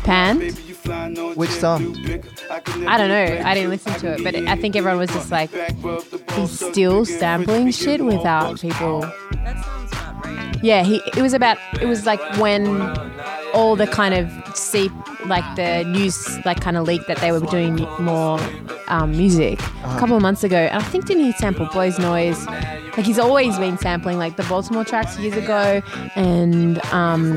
panned? 0.03 0.41
Which 1.35 1.49
song? 1.49 1.95
I 2.49 2.97
don't 2.97 3.09
know. 3.09 3.41
I 3.45 3.53
didn't 3.53 3.69
listen 3.69 3.93
to 3.93 4.13
it, 4.13 4.23
but 4.23 4.35
I 4.35 4.55
think 4.55 4.75
everyone 4.75 4.99
was 4.99 5.09
just 5.11 5.31
like, 5.31 5.49
he's 6.33 6.51
still 6.51 7.05
sampling 7.05 7.71
shit 7.71 8.03
without 8.03 8.59
people. 8.59 9.01
That 9.01 9.63
sounds 9.63 9.91
about 9.91 10.25
right. 10.25 10.63
Yeah, 10.63 10.83
he. 10.83 11.01
It 11.15 11.21
was 11.21 11.33
about. 11.33 11.57
It 11.81 11.85
was 11.85 12.05
like 12.05 12.21
when 12.37 12.67
all 13.53 13.75
the 13.75 13.87
kind 13.87 14.13
of 14.13 14.57
see, 14.57 14.89
like 15.25 15.55
the 15.55 15.83
news, 15.85 16.43
like 16.45 16.61
kind 16.61 16.77
of 16.77 16.85
leaked 16.85 17.07
that 17.07 17.17
they 17.17 17.31
were 17.31 17.39
doing 17.39 17.75
more 17.99 18.39
um, 18.87 19.11
music 19.11 19.59
a 19.61 19.97
couple 19.99 20.15
of 20.15 20.21
months 20.21 20.43
ago. 20.43 20.57
And 20.57 20.81
I 20.81 20.85
think 20.85 21.05
didn't 21.05 21.23
he 21.23 21.31
sample 21.33 21.67
Boys 21.67 21.97
Noize? 21.97 22.45
Like 22.95 23.05
he's 23.05 23.17
always 23.17 23.57
been 23.57 23.77
sampling 23.77 24.19
like 24.19 24.35
the 24.37 24.43
Baltimore 24.43 24.85
tracks 24.85 25.17
years 25.17 25.35
ago, 25.35 25.81
and 26.15 26.79
um, 26.93 27.33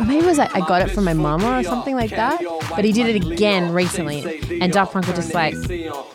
maybe 0.00 0.18
it 0.18 0.24
was 0.26 0.36
like 0.36 0.54
I 0.54 0.60
got 0.60 0.82
it 0.82 0.90
from 0.90 1.04
my 1.04 1.14
mama 1.14 1.58
or 1.58 1.62
something 1.62 1.94
like 1.94 2.10
that. 2.10 2.42
But 2.70 2.84
he 2.84 2.92
did 2.92 3.16
it 3.16 3.24
again 3.24 3.72
recently, 3.72 4.40
and 4.60 4.70
Daft 4.70 4.92
Punk 4.92 5.06
were 5.06 5.14
just 5.14 5.32
like, 5.32 5.54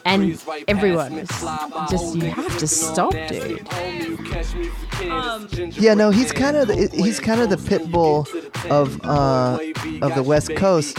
and 0.05 0.39
everyone 0.67 1.15
was 1.15 1.29
just, 1.89 2.15
you 2.15 2.29
have 2.29 2.57
to 2.59 2.67
stop, 2.67 3.13
dude. 3.13 3.67
Yeah, 5.75 5.95
no, 5.95 6.11
he's 6.11 6.31
kind 6.31 6.55
of 6.55 6.67
the, 6.67 6.89
he's 6.93 7.19
kind 7.19 7.41
of 7.41 7.49
the 7.49 7.57
Pitbull 7.57 8.27
of 8.69 9.03
uh, 9.03 9.57
of 10.05 10.13
the 10.15 10.23
West 10.23 10.55
Coast, 10.55 10.97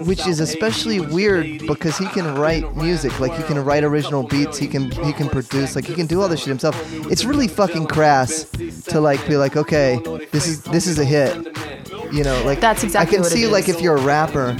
which 0.00 0.26
is 0.26 0.40
especially 0.40 1.00
weird 1.00 1.66
because 1.66 1.96
he 1.98 2.06
can 2.06 2.34
write 2.34 2.76
music, 2.76 3.18
like 3.20 3.34
he 3.34 3.42
can 3.44 3.62
write 3.64 3.84
original 3.84 4.22
beats, 4.22 4.58
he 4.58 4.66
can 4.66 4.90
he 4.90 5.12
can 5.12 5.28
produce, 5.28 5.76
like 5.76 5.84
he 5.84 5.94
can 5.94 6.06
do 6.06 6.20
all 6.20 6.28
this 6.28 6.40
shit 6.40 6.48
himself. 6.48 6.76
It's 7.10 7.24
really 7.24 7.48
fucking 7.48 7.86
crass 7.86 8.44
to 8.88 9.00
like 9.00 9.26
be 9.26 9.36
like, 9.36 9.56
okay, 9.56 9.98
this 10.32 10.46
is 10.46 10.62
this 10.62 10.86
is 10.86 10.98
a 10.98 11.04
hit, 11.04 11.34
you 12.12 12.24
know, 12.24 12.42
like 12.44 12.60
That's 12.60 12.84
exactly 12.84 13.18
I 13.18 13.22
can 13.22 13.28
see 13.28 13.46
like 13.46 13.68
if 13.68 13.80
you're 13.80 13.96
a 13.96 14.02
rapper. 14.02 14.56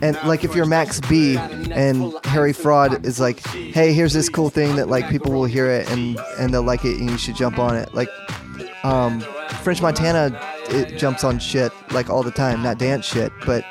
And 0.00 0.16
like 0.24 0.44
if 0.44 0.54
you're 0.54 0.66
Max 0.66 1.00
B 1.00 1.36
and 1.36 2.14
Harry 2.24 2.52
Fraud 2.52 3.04
is 3.04 3.18
like, 3.18 3.40
hey, 3.48 3.92
here's 3.92 4.12
this 4.12 4.28
cool 4.28 4.48
thing 4.48 4.76
that 4.76 4.88
like 4.88 5.08
people 5.08 5.32
will 5.32 5.44
hear 5.44 5.68
it 5.68 5.90
and 5.90 6.18
and 6.38 6.52
they'll 6.52 6.62
like 6.62 6.84
it 6.84 6.98
and 6.98 7.10
you 7.10 7.18
should 7.18 7.36
jump 7.36 7.58
on 7.58 7.76
it. 7.76 7.92
Like 7.94 8.08
um, 8.84 9.20
French 9.62 9.82
Montana 9.82 10.38
it 10.70 10.98
jumps 10.98 11.24
on 11.24 11.38
shit 11.38 11.72
like 11.90 12.10
all 12.10 12.22
the 12.22 12.30
time, 12.30 12.62
not 12.62 12.78
dance 12.78 13.04
shit, 13.06 13.32
but 13.46 13.64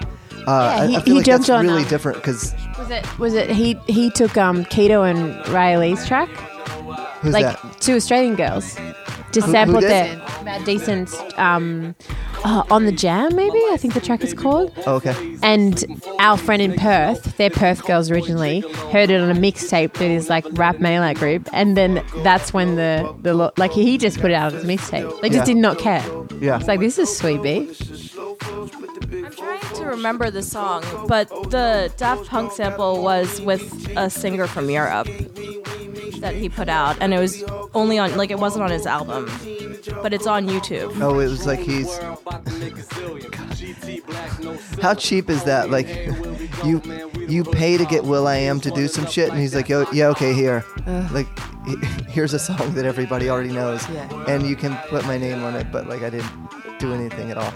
uh, 0.47 0.51
I, 0.81 0.87
he- 0.87 0.95
I 0.95 1.01
feel 1.01 1.13
he 1.13 1.13
like 1.19 1.25
jumped 1.25 1.47
that's 1.47 1.59
on, 1.59 1.67
really 1.67 1.83
um, 1.83 1.89
different 1.89 2.17
because 2.17 2.53
Was 2.79 2.89
it? 2.89 3.19
Was 3.19 3.33
it? 3.33 3.49
He 3.49 3.73
he 3.87 4.09
took 4.09 4.37
um 4.37 4.63
Kito 4.65 5.09
and 5.09 5.47
Riley's 5.49 6.05
track, 6.07 6.29
who's 7.21 7.33
like 7.33 7.45
that? 7.45 7.81
two 7.81 7.95
Australian 7.95 8.35
girls, 8.35 8.75
just 9.31 9.47
Who- 9.47 9.51
sampled 9.51 9.83
who 9.83 9.89
their 9.89 10.15
did? 10.15 10.45
their 10.45 10.59
decent 10.63 11.13
um 11.37 11.95
uh, 12.43 12.63
on 12.69 12.85
the 12.85 12.91
jam 12.91 13.35
maybe 13.35 13.57
I 13.71 13.77
think 13.77 13.93
the 13.95 13.99
track 13.99 14.23
is 14.23 14.33
called. 14.33 14.71
Oh, 14.85 14.95
okay. 14.97 15.35
And 15.41 15.83
our 16.19 16.37
friend 16.37 16.61
in 16.61 16.75
Perth, 16.75 17.35
they're 17.37 17.49
Perth 17.49 17.83
girls 17.85 18.09
originally, 18.11 18.59
heard 18.91 19.09
it 19.09 19.19
on 19.19 19.29
a 19.31 19.33
mixtape 19.33 19.93
that 19.93 20.09
is 20.09 20.29
like 20.29 20.45
rap 20.51 20.79
mailer 20.79 21.13
group, 21.15 21.49
and 21.51 21.75
then 21.75 22.05
that's 22.23 22.53
when 22.53 22.75
the 22.75 23.11
the 23.23 23.33
lo- 23.33 23.51
like 23.57 23.71
he 23.71 23.97
just 23.97 24.21
put 24.21 24.29
it 24.31 24.35
out 24.35 24.53
as 24.53 24.63
a 24.63 24.67
mixtape. 24.67 25.19
They 25.21 25.29
just 25.29 25.39
Yeah. 25.47 25.53
did 25.55 25.57
not 25.57 25.79
care. 25.79 26.05
Yeah. 26.39 26.57
It's 26.59 26.67
like 26.67 26.79
this 26.79 26.97
is 26.99 27.15
sweet 27.17 27.41
beat. 27.41 28.06
I'm 28.41 29.31
trying 29.31 29.75
to 29.75 29.85
remember 29.85 30.29
the 30.31 30.43
song, 30.43 30.83
but 31.07 31.29
the 31.49 31.91
Daft 31.97 32.27
Punk 32.27 32.51
sample 32.51 33.01
was 33.03 33.41
with 33.41 33.89
a 33.97 34.09
singer 34.09 34.47
from 34.47 34.69
Europe 34.69 35.07
that 36.19 36.33
he 36.35 36.49
put 36.49 36.69
out, 36.69 36.97
and 36.99 37.13
it 37.13 37.19
was 37.19 37.43
only 37.73 37.97
on 37.99 38.15
like 38.17 38.31
it 38.31 38.39
wasn't 38.39 38.63
on 38.63 38.71
his 38.71 38.85
album, 38.85 39.25
but 40.01 40.13
it's 40.13 40.27
on 40.27 40.47
YouTube. 40.47 40.99
Oh, 41.01 41.19
it 41.19 41.27
was 41.27 41.45
like 41.45 41.59
he's. 41.59 41.97
How 44.81 44.93
cheap 44.93 45.29
is 45.29 45.43
that? 45.43 45.69
Like, 45.69 45.87
you 46.63 46.81
you 47.27 47.43
pay 47.43 47.77
to 47.77 47.85
get 47.85 48.03
Will 48.03 48.27
I 48.27 48.35
Am 48.37 48.59
to 48.61 48.71
do 48.71 48.87
some 48.87 49.05
shit, 49.05 49.29
and 49.29 49.39
he's 49.39 49.55
like, 49.55 49.69
Yo, 49.69 49.85
yeah, 49.91 50.07
okay, 50.09 50.33
here. 50.33 50.63
Like, 51.11 51.27
here's 52.09 52.33
a 52.33 52.39
song 52.39 52.73
that 52.75 52.85
everybody 52.85 53.29
already 53.29 53.51
knows, 53.51 53.87
Yeah. 53.89 54.25
and 54.27 54.45
you 54.47 54.55
can 54.55 54.75
put 54.89 55.05
my 55.05 55.17
name 55.17 55.43
on 55.43 55.55
it, 55.55 55.71
but 55.71 55.87
like 55.87 56.01
I 56.03 56.09
didn't 56.09 56.31
do 56.79 56.93
anything 56.93 57.31
at 57.31 57.37
all. 57.37 57.53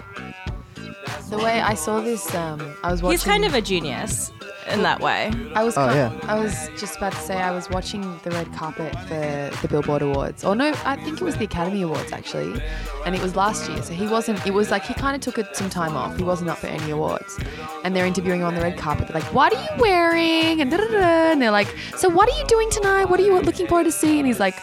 The 1.32 1.38
way 1.38 1.62
I 1.62 1.72
saw 1.72 2.02
this, 2.02 2.34
um, 2.34 2.60
I 2.84 2.90
was 2.90 3.02
watching. 3.02 3.12
He's 3.12 3.24
kind 3.24 3.44
of 3.46 3.54
a 3.54 3.62
genius 3.62 4.30
in 4.70 4.82
that 4.82 5.00
way. 5.00 5.32
I 5.54 5.64
was. 5.64 5.78
Oh, 5.78 5.88
ki- 5.88 5.94
yeah. 5.94 6.12
I 6.24 6.38
was 6.38 6.68
just 6.78 6.98
about 6.98 7.12
to 7.12 7.18
say 7.20 7.36
I 7.36 7.50
was 7.52 7.70
watching 7.70 8.02
the 8.22 8.30
red 8.32 8.52
carpet 8.52 8.92
for 9.08 9.50
the 9.62 9.68
Billboard 9.70 10.02
Awards, 10.02 10.44
or 10.44 10.54
no, 10.54 10.74
I 10.84 10.96
think 10.96 11.22
it 11.22 11.24
was 11.24 11.36
the 11.38 11.44
Academy 11.44 11.80
Awards 11.80 12.12
actually, 12.12 12.60
and 13.06 13.14
it 13.14 13.22
was 13.22 13.34
last 13.34 13.70
year. 13.70 13.82
So 13.82 13.94
he 13.94 14.06
wasn't. 14.06 14.46
It 14.46 14.52
was 14.52 14.70
like 14.70 14.84
he 14.84 14.92
kind 14.92 15.14
of 15.16 15.22
took 15.22 15.38
it 15.38 15.56
some 15.56 15.70
time 15.70 15.96
off. 15.96 16.18
He 16.18 16.22
wasn't 16.22 16.50
up 16.50 16.58
for 16.58 16.66
any 16.66 16.90
awards, 16.90 17.38
and 17.82 17.96
they're 17.96 18.06
interviewing 18.06 18.40
him 18.40 18.46
on 18.48 18.54
the 18.54 18.60
red 18.60 18.76
carpet. 18.76 19.08
They're 19.08 19.18
like, 19.20 19.32
"What 19.32 19.54
are 19.54 19.62
you 19.62 19.80
wearing?" 19.80 20.60
And 20.60 20.70
da 20.70 20.76
da 20.76 20.86
da. 20.86 21.32
And 21.32 21.40
they're 21.40 21.50
like, 21.50 21.74
"So 21.96 22.10
what 22.10 22.28
are 22.28 22.38
you 22.38 22.44
doing 22.46 22.68
tonight? 22.70 23.06
What 23.06 23.18
are 23.20 23.24
you 23.24 23.40
looking 23.40 23.66
forward 23.68 23.84
to 23.84 23.92
see?" 23.92 24.18
And 24.18 24.26
he's 24.26 24.38
like. 24.38 24.56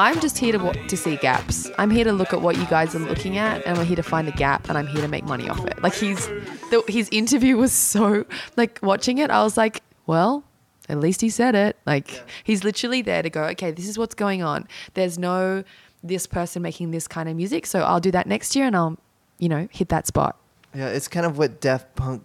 I'm 0.00 0.18
just 0.20 0.38
here 0.38 0.52
to 0.52 0.58
wa- 0.58 0.72
to 0.72 0.96
see 0.96 1.16
gaps. 1.16 1.70
I'm 1.76 1.90
here 1.90 2.04
to 2.04 2.12
look 2.12 2.32
at 2.32 2.40
what 2.40 2.56
you 2.56 2.64
guys 2.66 2.94
are 2.94 2.98
looking 3.00 3.36
at, 3.36 3.64
and 3.66 3.76
we're 3.76 3.84
here 3.84 3.96
to 3.96 4.02
find 4.02 4.26
a 4.28 4.32
gap, 4.32 4.68
and 4.68 4.78
I'm 4.78 4.86
here 4.86 5.02
to 5.02 5.08
make 5.08 5.24
money 5.24 5.46
off 5.48 5.62
it. 5.66 5.82
Like 5.82 5.94
he's, 5.94 6.26
the, 6.70 6.82
his 6.88 7.08
interview 7.12 7.56
was 7.58 7.72
so 7.72 8.24
like 8.56 8.78
watching 8.82 9.18
it. 9.18 9.30
I 9.30 9.42
was 9.42 9.56
like, 9.58 9.82
well, 10.06 10.42
at 10.88 10.98
least 10.98 11.20
he 11.20 11.28
said 11.28 11.54
it. 11.54 11.76
Like 11.84 12.22
he's 12.44 12.64
literally 12.64 13.02
there 13.02 13.22
to 13.22 13.28
go, 13.28 13.44
okay, 13.54 13.70
this 13.72 13.86
is 13.86 13.98
what's 13.98 14.14
going 14.14 14.42
on. 14.42 14.66
There's 14.94 15.18
no 15.18 15.64
this 16.02 16.26
person 16.26 16.62
making 16.62 16.92
this 16.92 17.06
kind 17.06 17.28
of 17.28 17.36
music, 17.36 17.66
so 17.66 17.80
I'll 17.80 18.00
do 18.00 18.10
that 18.12 18.26
next 18.26 18.56
year, 18.56 18.66
and 18.66 18.74
I'll, 18.74 18.96
you 19.38 19.50
know, 19.50 19.68
hit 19.70 19.90
that 19.90 20.06
spot. 20.06 20.38
Yeah, 20.74 20.88
it's 20.88 21.08
kind 21.08 21.26
of 21.26 21.36
what 21.36 21.60
Daft 21.60 21.94
Punk 21.94 22.24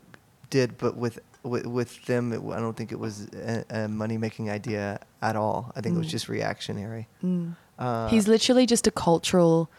did, 0.50 0.78
but 0.78 0.96
with 0.96 1.20
with, 1.44 1.66
with 1.68 2.04
them, 2.06 2.34
it, 2.34 2.38
I 2.40 2.60
don't 2.60 2.76
think 2.76 2.92
it 2.92 3.00
was 3.00 3.28
a, 3.36 3.64
a 3.70 3.88
money 3.88 4.18
making 4.18 4.50
idea 4.50 5.00
at 5.22 5.36
all. 5.36 5.72
I 5.76 5.82
think 5.82 5.96
it 5.96 6.00
was 6.00 6.08
Mm. 6.08 6.12
just 6.18 6.30
reactionary. 6.30 7.08
Uh, 7.78 8.08
He's 8.08 8.28
literally 8.28 8.66
just 8.66 8.88
a 8.88 8.92
cultural, 8.92 9.70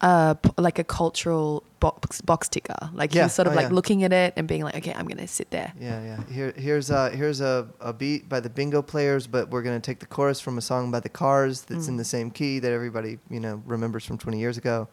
uh, 0.00 0.34
like 0.58 0.78
a 0.78 0.84
cultural 0.84 1.64
box 1.80 2.20
box 2.20 2.48
ticker. 2.48 2.90
Like 2.92 3.12
Yeah. 3.14 3.24
he's 3.24 3.32
sort 3.32 3.46
of 3.48 3.54
Oh, 3.54 3.56
like 3.56 3.68
yeah. 3.68 3.74
looking 3.74 4.04
at 4.04 4.12
it 4.12 4.34
and 4.36 4.46
being 4.46 4.62
like, 4.62 4.76
okay, 4.76 4.92
I'm 4.94 5.06
gonna 5.08 5.26
sit 5.26 5.50
there. 5.50 5.72
Yeah, 5.80 6.00
yeah. 6.02 6.20
Here, 6.32 6.52
here's 6.56 6.90
a 6.90 7.10
here's 7.10 7.40
a, 7.40 7.66
a 7.80 7.92
beat 7.92 8.28
by 8.28 8.38
the 8.40 8.48
Bingo 8.50 8.82
Players, 8.82 9.26
but 9.26 9.50
we're 9.50 9.62
gonna 9.62 9.80
take 9.80 9.98
the 9.98 10.06
chorus 10.06 10.40
from 10.40 10.58
a 10.58 10.60
song 10.60 10.90
by 10.92 11.00
the 11.00 11.08
Cars 11.08 11.62
that's 11.62 11.88
in 11.88 11.94
Mm. 11.94 11.98
the 11.98 12.04
same 12.04 12.30
key 12.30 12.60
that 12.60 12.70
everybody 12.72 13.18
you 13.28 13.40
know 13.40 13.62
remembers 13.66 14.04
from 14.04 14.18
20 14.18 14.38
years 14.38 14.56
ago. 14.56 14.86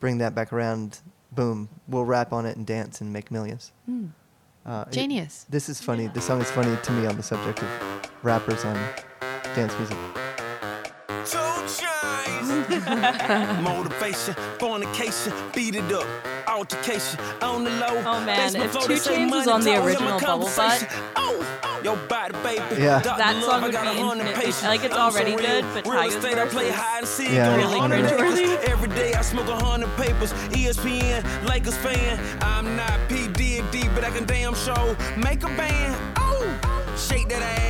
Bring 0.00 0.18
that 0.18 0.34
back 0.34 0.52
around. 0.52 1.00
Boom. 1.32 1.68
We'll 1.88 2.04
rap 2.04 2.32
on 2.32 2.44
it 2.46 2.56
and 2.56 2.66
dance 2.66 3.00
and 3.00 3.12
make 3.12 3.30
millions. 3.30 3.72
Mm. 3.90 4.10
Uh, 4.66 4.84
it- 4.88 4.92
Genius. 4.92 5.46
this 5.48 5.68
is 5.70 5.80
funny. 5.80 6.06
The 6.08 6.20
song 6.20 6.40
is 6.42 6.50
funny 6.50 6.76
to 6.82 6.92
me 6.92 7.06
on 7.06 7.16
the 7.16 7.22
subject 7.22 7.62
of 7.62 7.68
rappers 8.22 8.64
on 8.64 8.76
dance 9.54 9.72
music. 9.78 9.96
Two 12.66 12.80
Chainz. 12.80 13.62
Motivation, 13.62 14.34
fornication, 14.58 15.32
beat 15.54 15.74
it 15.76 15.92
up. 15.92 16.06
Altercation 16.48 17.18
on 17.42 17.64
the 17.64 17.70
low. 17.70 18.02
Oh, 18.06 18.24
man, 18.24 18.52
Basement 18.52 18.64
if 18.74 18.80
Two 18.82 18.88
they 18.88 18.96
say 18.96 19.16
Chainz 19.18 19.30
was 19.30 19.48
on 19.48 19.60
the 19.60 19.66
talk, 19.70 19.74
hear 19.74 19.80
my 19.80 19.86
original 19.86 20.20
Bubble 20.20 20.44
Butt- 20.46 20.56
conversation. 20.56 20.88
Oh, 21.16 21.58
oh, 21.64 21.80
your 21.82 21.96
body, 22.08 22.32
baby. 22.42 22.82
Yeah. 22.82 22.98
That 23.00 23.42
song 23.44 23.62
would 23.62 23.70
be 23.70 23.76
a 23.76 23.80
hundred 23.80 24.26
infinitely- 24.26 24.34
patients. 24.34 24.62
like, 24.62 24.84
it's 24.84 24.94
I'm 24.94 25.10
so 25.12 25.18
already 25.18 25.36
good, 25.36 25.64
but 25.74 25.86
Real 25.86 25.94
Tiger's 26.10 26.16
I 26.24 26.46
play 26.46 26.64
verse 26.64 26.74
is 26.74 26.74
hide 26.74 26.98
and 26.98 27.08
seek. 27.08 27.30
Yeah, 27.30 27.56
really 27.56 27.78
cringeworthy. 27.80 28.64
Every 28.68 28.88
day 28.90 29.14
I 29.14 29.22
smoke 29.22 29.48
a 29.48 29.56
hundred 29.56 29.94
papers. 29.96 30.32
ESPN, 30.52 31.24
Lakers 31.48 31.76
fan. 31.78 32.18
I'm 32.42 32.76
not 32.76 32.98
P 33.08 33.28
Diddy, 33.28 33.88
but 33.94 34.04
I 34.04 34.10
can 34.10 34.24
damn 34.24 34.54
show 34.54 34.96
make 35.16 35.42
a 35.42 35.48
band. 35.48 35.96
Oh, 36.18 36.94
shake 36.96 37.28
that 37.30 37.42
ass. 37.42 37.63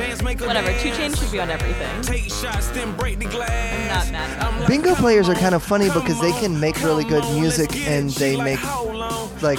Whatever. 0.00 0.72
Two 0.78 0.90
dance. 0.90 1.16
Chainz 1.16 1.22
should 1.22 1.32
be 1.32 1.40
on 1.40 1.50
everything. 1.50 2.02
Take 2.02 2.24
shots, 2.24 2.68
then 2.68 2.94
break 2.96 3.18
the 3.18 3.24
glass. 3.26 4.06
I'm 4.06 4.12
not 4.12 4.28
mad 4.28 4.36
about 4.38 4.62
I'm 4.62 4.66
Bingo 4.68 4.94
players 4.94 5.28
are 5.28 5.34
kind 5.34 5.54
of 5.54 5.62
funny 5.62 5.88
because 5.88 6.20
they 6.20 6.32
can 6.32 6.58
make 6.60 6.80
really 6.82 7.04
good 7.04 7.24
music 7.34 7.74
and 7.88 8.10
they 8.10 8.36
make, 8.36 8.62
like, 9.42 9.58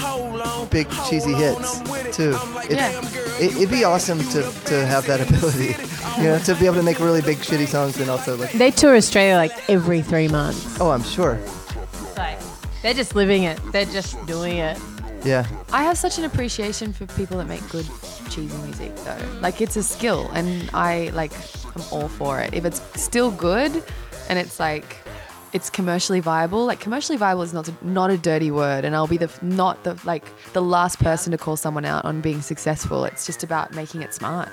big 0.69 0.87
cheesy 1.09 1.33
hits 1.33 1.79
I'm 1.79 1.89
with 1.91 2.05
it. 2.07 2.13
too. 2.13 2.37
It, 2.69 2.75
damn, 2.75 3.03
girl, 3.03 3.11
it, 3.41 3.51
you 3.53 3.57
it'd 3.57 3.71
be 3.71 3.83
awesome 3.83 4.19
to, 4.19 4.43
to 4.65 4.85
have 4.85 5.05
that 5.07 5.21
ability, 5.27 5.75
you 6.21 6.27
know, 6.27 6.39
to 6.39 6.55
be 6.55 6.65
able 6.65 6.75
to 6.77 6.83
make 6.83 6.99
really 6.99 7.21
big 7.21 7.37
shitty 7.37 7.67
songs 7.67 7.99
and 7.99 8.09
also 8.09 8.35
like, 8.37 8.51
They 8.53 8.71
tour 8.71 8.95
Australia 8.95 9.35
like 9.37 9.69
every 9.69 10.01
three 10.01 10.27
months. 10.27 10.79
oh, 10.79 10.91
I'm 10.91 11.03
sure, 11.03 11.39
Like 12.17 12.37
they're 12.83 12.93
just 12.93 13.15
living 13.15 13.43
it. 13.43 13.59
They're 13.71 13.85
just 13.85 14.23
doing 14.27 14.57
it. 14.57 14.77
yeah. 15.25 15.47
I 15.71 15.83
have 15.83 15.97
such 15.97 16.17
an 16.19 16.25
appreciation 16.25 16.93
for 16.93 17.05
people 17.07 17.37
that 17.37 17.47
make 17.47 17.67
good 17.69 17.85
cheesy 18.29 18.57
music 18.63 18.95
though. 18.97 19.17
Like 19.41 19.61
it's 19.61 19.75
a 19.75 19.83
skill 19.83 20.29
and 20.33 20.69
I 20.73 21.09
like 21.13 21.31
I'm 21.75 21.83
all 21.91 22.07
for 22.07 22.39
it. 22.39 22.53
If 22.53 22.65
it's 22.65 22.81
still 23.01 23.31
good 23.31 23.83
and 24.29 24.39
it's 24.39 24.59
like 24.59 24.97
it's 25.53 25.69
commercially 25.69 26.19
viable, 26.19 26.65
like 26.65 26.79
commercially 26.79 27.17
viable 27.17 27.41
is 27.41 27.53
not 27.53 27.67
a, 27.69 27.73
not 27.81 28.09
a 28.09 28.17
dirty 28.17 28.51
word 28.51 28.85
and 28.85 28.95
I'll 28.95 29.07
be 29.07 29.17
the 29.17 29.31
not 29.41 29.83
the 29.83 29.99
like 30.03 30.25
the 30.53 30.61
last 30.61 30.99
person 30.99 31.31
to 31.31 31.37
call 31.37 31.57
someone 31.57 31.85
out 31.85 32.05
on 32.05 32.21
being 32.21 32.41
successful. 32.41 33.05
It's 33.05 33.25
just 33.25 33.43
about 33.43 33.73
making 33.73 34.01
it 34.01 34.13
smart. 34.13 34.49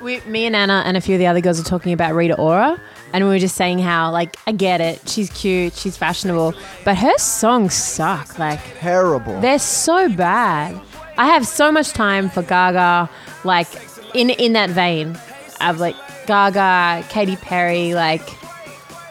We, 0.00 0.20
me 0.20 0.46
and 0.46 0.54
Anna 0.54 0.84
and 0.86 0.96
a 0.96 1.00
few 1.00 1.16
of 1.16 1.18
the 1.18 1.26
other 1.26 1.40
girls 1.40 1.58
were 1.58 1.64
talking 1.64 1.92
about 1.92 2.14
Rita 2.14 2.36
Ora, 2.36 2.80
and 3.12 3.24
we 3.24 3.30
were 3.30 3.40
just 3.40 3.56
saying 3.56 3.80
how, 3.80 4.12
like, 4.12 4.36
I 4.46 4.52
get 4.52 4.80
it, 4.80 5.08
she's 5.08 5.28
cute, 5.30 5.74
she's 5.74 5.96
fashionable, 5.96 6.54
but 6.84 6.96
her 6.96 7.18
songs 7.18 7.74
suck. 7.74 8.38
Like, 8.38 8.60
Terrible. 8.78 9.40
they're 9.40 9.58
so 9.58 10.08
bad. 10.08 10.80
I 11.18 11.26
have 11.26 11.46
so 11.46 11.70
much 11.70 11.90
time 11.92 12.30
for 12.30 12.42
Gaga, 12.42 13.10
like, 13.44 13.68
in 14.14 14.30
in 14.30 14.54
that 14.54 14.70
vein 14.70 15.18
of 15.60 15.80
like 15.80 15.96
Gaga, 16.26 17.04
Katy 17.08 17.36
Perry, 17.36 17.94
like, 17.94 18.22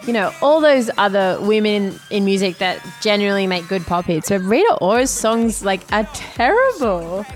you 0.06 0.12
know, 0.12 0.32
all 0.40 0.60
those 0.60 0.90
other 0.96 1.38
women 1.42 2.00
in 2.10 2.24
music 2.24 2.58
that 2.58 2.84
generally 3.02 3.46
make 3.46 3.68
good 3.68 3.86
pop 3.86 4.06
hits. 4.06 4.30
But 4.30 4.40
Rita 4.40 4.78
Ora's 4.80 5.10
songs, 5.10 5.64
like, 5.64 5.82
are 5.92 6.08
terrible. 6.14 7.26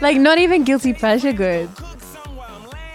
Like, 0.00 0.16
not 0.16 0.38
even 0.38 0.64
guilty 0.64 0.94
pleasure 0.94 1.32
good. 1.32 1.68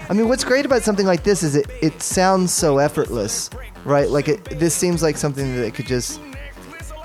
I 0.10 0.14
mean, 0.14 0.30
what's 0.30 0.46
great 0.46 0.66
about 0.66 0.84
something 0.84 1.06
like 1.06 1.24
this 1.24 1.44
is 1.44 1.56
it, 1.56 1.68
it 1.82 2.02
sounds 2.02 2.54
so 2.54 2.78
effortless, 2.78 3.50
right? 3.84 4.10
Like 4.10 4.30
it, 4.30 4.46
this 4.58 4.74
seems 4.74 5.04
like 5.04 5.18
something 5.18 5.56
that 5.58 5.66
it 5.66 5.74
could 5.74 5.88
just 5.88 6.22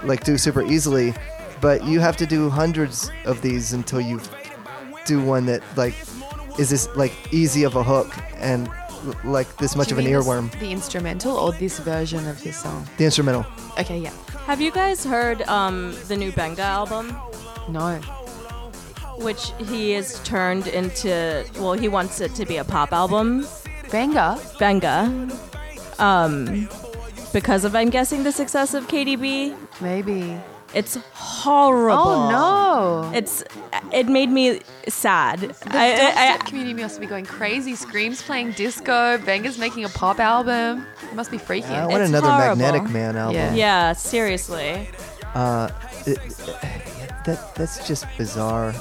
like 0.04 0.22
do 0.22 0.38
super 0.38 0.62
easily, 0.62 1.12
but 1.62 1.84
you 1.84 2.00
have 2.00 2.16
to 2.18 2.26
do 2.26 2.50
hundreds 2.50 3.10
of 3.24 3.40
these 3.40 3.72
until 3.72 4.00
you 4.00 4.20
do 5.06 5.24
one 5.24 5.46
that 5.46 5.62
like 5.76 5.94
is 6.58 6.68
this 6.68 6.86
like 6.94 7.12
easy 7.32 7.62
of 7.62 7.76
a 7.76 7.82
hook 7.82 8.14
and 8.36 8.68
l- 9.06 9.14
like 9.24 9.56
this 9.56 9.74
much 9.74 9.90
of 9.90 9.96
an 9.98 10.04
earworm. 10.04 10.50
The 10.60 10.70
instrumental 10.70 11.34
or 11.36 11.52
this 11.52 11.78
version 11.78 12.28
of 12.28 12.38
his 12.38 12.56
song? 12.56 12.86
The 12.98 13.06
instrumental. 13.06 13.46
Okay, 13.78 13.98
yeah. 13.98 14.12
Have 14.44 14.60
you 14.60 14.70
guys 14.70 15.04
heard 15.04 15.42
um, 15.42 15.96
the 16.08 16.16
new 16.16 16.32
Benga 16.32 16.62
album? 16.62 17.16
No. 17.68 18.00
Which 19.18 19.52
he 19.58 19.92
has 19.92 20.20
turned 20.24 20.66
into, 20.66 21.46
well, 21.54 21.74
he 21.74 21.88
wants 21.88 22.20
it 22.20 22.34
to 22.34 22.44
be 22.44 22.56
a 22.56 22.64
pop 22.64 22.92
album. 22.92 23.46
Benga? 23.90 24.38
Benga. 24.58 25.30
Um, 25.98 26.68
because 27.32 27.64
of, 27.64 27.76
I'm 27.76 27.88
guessing, 27.88 28.24
the 28.24 28.32
success 28.32 28.74
of 28.74 28.88
Katy 28.88 29.16
B. 29.16 29.54
Maybe. 29.80 30.38
It's 30.74 30.96
horrible. 31.12 31.98
Oh 32.02 32.30
no. 32.30 33.12
It's 33.14 33.44
it 33.92 34.08
made 34.08 34.30
me 34.30 34.60
sad. 34.88 35.40
The 35.40 35.54
I, 35.76 35.92
I, 35.92 36.38
dubstep 36.38 36.46
community 36.46 36.80
must 36.82 37.00
be 37.00 37.06
going 37.06 37.26
crazy. 37.26 37.74
Skream's 37.74 38.22
playing 38.22 38.52
disco. 38.52 39.18
Benga's 39.18 39.58
making 39.58 39.84
a 39.84 39.88
pop 39.90 40.18
album. 40.18 40.86
It 41.10 41.14
must 41.14 41.30
be 41.30 41.38
freaking. 41.38 41.70
I 41.70 41.86
want 41.86 42.02
It's 42.02 42.08
another 42.10 42.28
horrible. 42.30 42.56
Magnetic 42.56 42.90
Man 42.90 43.16
album. 43.16 43.36
Yeah. 43.36 43.54
yeah, 43.54 43.92
seriously. 43.92 44.88
Uh, 45.34 45.70
it, 46.06 46.18
that 47.26 47.54
that's 47.54 47.86
just 47.86 48.06
bizarre. 48.16 48.74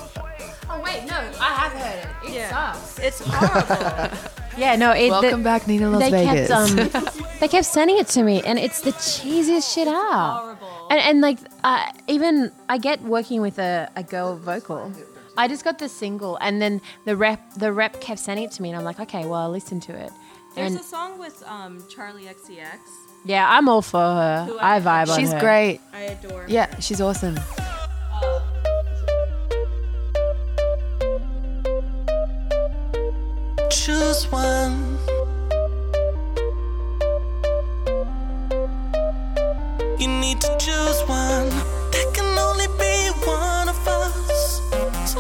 Oh 0.70 0.82
wait, 0.84 1.06
no, 1.06 1.16
I 1.40 1.54
have 1.54 1.74
heard 1.74 2.00
it. 2.00 2.30
It 2.30 2.36
Yeah. 2.36 2.72
sucks. 2.74 3.00
It's 3.00 3.20
horrible. 3.24 4.18
Yeah, 4.58 4.76
no, 4.76 4.92
it. 4.92 5.10
Welcome 5.10 5.40
the, 5.40 5.44
back, 5.46 5.66
Nina 5.66 5.90
Las 5.90 6.02
they 6.02 6.12
Vegas. 6.12 6.50
kept 6.50 6.96
um, 6.96 7.24
they 7.40 7.48
kept 7.48 7.66
sending 7.66 7.98
it 7.98 8.08
to 8.08 8.22
me, 8.24 8.42
and 8.46 8.60
it's 8.60 8.82
the 8.82 8.92
cheesiest 8.92 9.74
shit 9.74 9.88
out. 9.88 10.58
Horrible. 10.92 11.08
And 11.08 11.10
and 11.10 11.22
like 11.22 11.40
uh, 11.64 11.92
even 12.08 12.52
I 12.70 12.78
get 12.78 13.02
working 13.02 13.42
with 13.42 13.60
a, 13.60 13.90
a 13.96 14.04
girl 14.04 14.36
vocal. 14.38 14.92
I 15.38 15.48
just 15.48 15.64
got 15.64 15.80
the 15.80 15.88
single, 15.88 16.38
and 16.42 16.62
then 16.62 16.82
the 17.06 17.16
rep 17.16 17.40
the 17.56 17.72
rep 17.72 18.02
kept 18.02 18.20
sending 18.20 18.46
it 18.46 18.52
to 18.54 18.62
me, 18.62 18.70
and 18.70 18.78
I'm 18.78 18.84
like, 18.84 19.00
okay, 19.00 19.24
well, 19.26 19.36
I'll 19.42 19.50
listen 19.52 19.80
to 19.82 19.94
it. 19.94 20.12
There's 20.56 20.72
And 20.74 20.80
a 20.82 20.84
song 20.84 21.18
with 21.18 21.42
um, 21.48 21.80
Charli 21.84 22.26
XCX. 22.28 22.78
yeah, 23.24 23.48
I'm 23.50 23.70
all 23.70 23.82
for 23.82 24.00
her. 24.02 24.46
Who 24.50 24.58
I 24.60 24.76
I- 24.76 24.80
vibe 24.82 25.10
on 25.10 25.18
She's 25.20 25.32
her. 25.32 25.40
great. 25.40 25.80
I 25.94 26.02
adore. 26.02 26.46
Yeah, 26.50 26.78
she's 26.82 27.00
awesome. 27.00 27.38
Choose 33.70 34.26
one. 34.32 34.98
You 40.02 40.08
need 40.08 40.42
to 40.42 40.58
choose 40.58 41.00
one. 41.08 41.52
Can 42.16 42.36
only 42.36 42.66
be 42.80 43.12
one 43.24 43.70
of 43.70 43.88
us. 43.88 44.60
So 45.06 45.20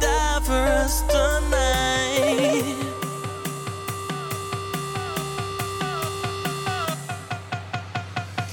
die 0.00 0.40
for 0.42 0.52
us 0.54 1.02
tonight. 1.02 2.74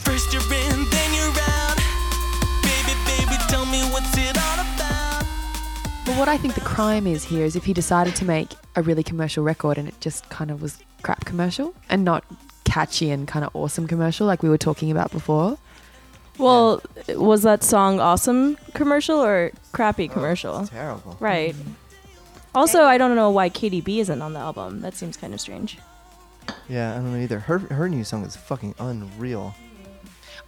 First 0.04 0.32
you're 0.32 0.44
in, 0.44 0.88
then 0.92 1.14
you're 1.16 1.34
out. 1.34 1.78
Baby, 2.62 2.94
baby, 3.08 3.36
tell 3.50 3.66
me 3.66 3.82
Well, 6.06 6.20
what 6.20 6.28
I 6.30 6.38
think 6.38 6.54
the 6.54 6.62
crime 6.62 7.08
is 7.08 7.24
here 7.24 7.44
is 7.44 7.56
if 7.56 7.66
he 7.66 7.74
decided 7.74 8.16
to 8.18 8.26
make 8.26 8.54
a 8.76 8.84
really 8.84 9.02
commercial 9.02 9.44
record 9.44 9.80
and 9.80 9.88
it 9.88 10.00
just 10.00 10.30
kind 10.30 10.52
of 10.52 10.62
was 10.62 10.78
crap 11.02 11.26
commercial 11.26 11.74
and 11.90 12.06
not 12.06 12.24
catchy 12.76 13.10
and 13.10 13.26
kind 13.26 13.46
of 13.46 13.56
awesome 13.56 13.88
commercial 13.88 14.28
like 14.28 14.44
we 14.44 14.50
were 14.50 14.58
talking 14.58 14.92
about 14.92 15.10
before. 15.10 15.58
Well, 16.38 16.82
was 17.08 17.44
that 17.44 17.64
song 17.64 18.02
awesome 18.02 18.58
commercial 18.74 19.24
or 19.24 19.52
crappy 19.72 20.10
Oh, 20.10 20.14
commercial? 20.14 20.60
it's 20.60 20.70
terrible. 20.72 21.16
Right. 21.22 21.56
Mm-hmm. 21.56 21.72
Also, 22.54 22.84
I 22.84 22.98
don't 22.98 23.16
know 23.16 23.30
why 23.30 23.48
Katy 23.48 23.80
B 23.80 24.02
isn't 24.02 24.22
on 24.22 24.34
the 24.34 24.40
album. 24.40 24.82
That 24.82 24.94
seems 24.94 25.16
kind 25.16 25.34
of 25.34 25.40
strange. 25.40 25.78
Yeah, 26.68 26.92
I 26.92 26.96
don't 26.96 27.14
know 27.14 27.20
either. 27.20 27.40
Her 27.40 27.60
her 27.60 27.88
new 27.88 28.04
song 28.04 28.26
is 28.26 28.36
fucking 28.36 28.76
unreal. 28.80 29.56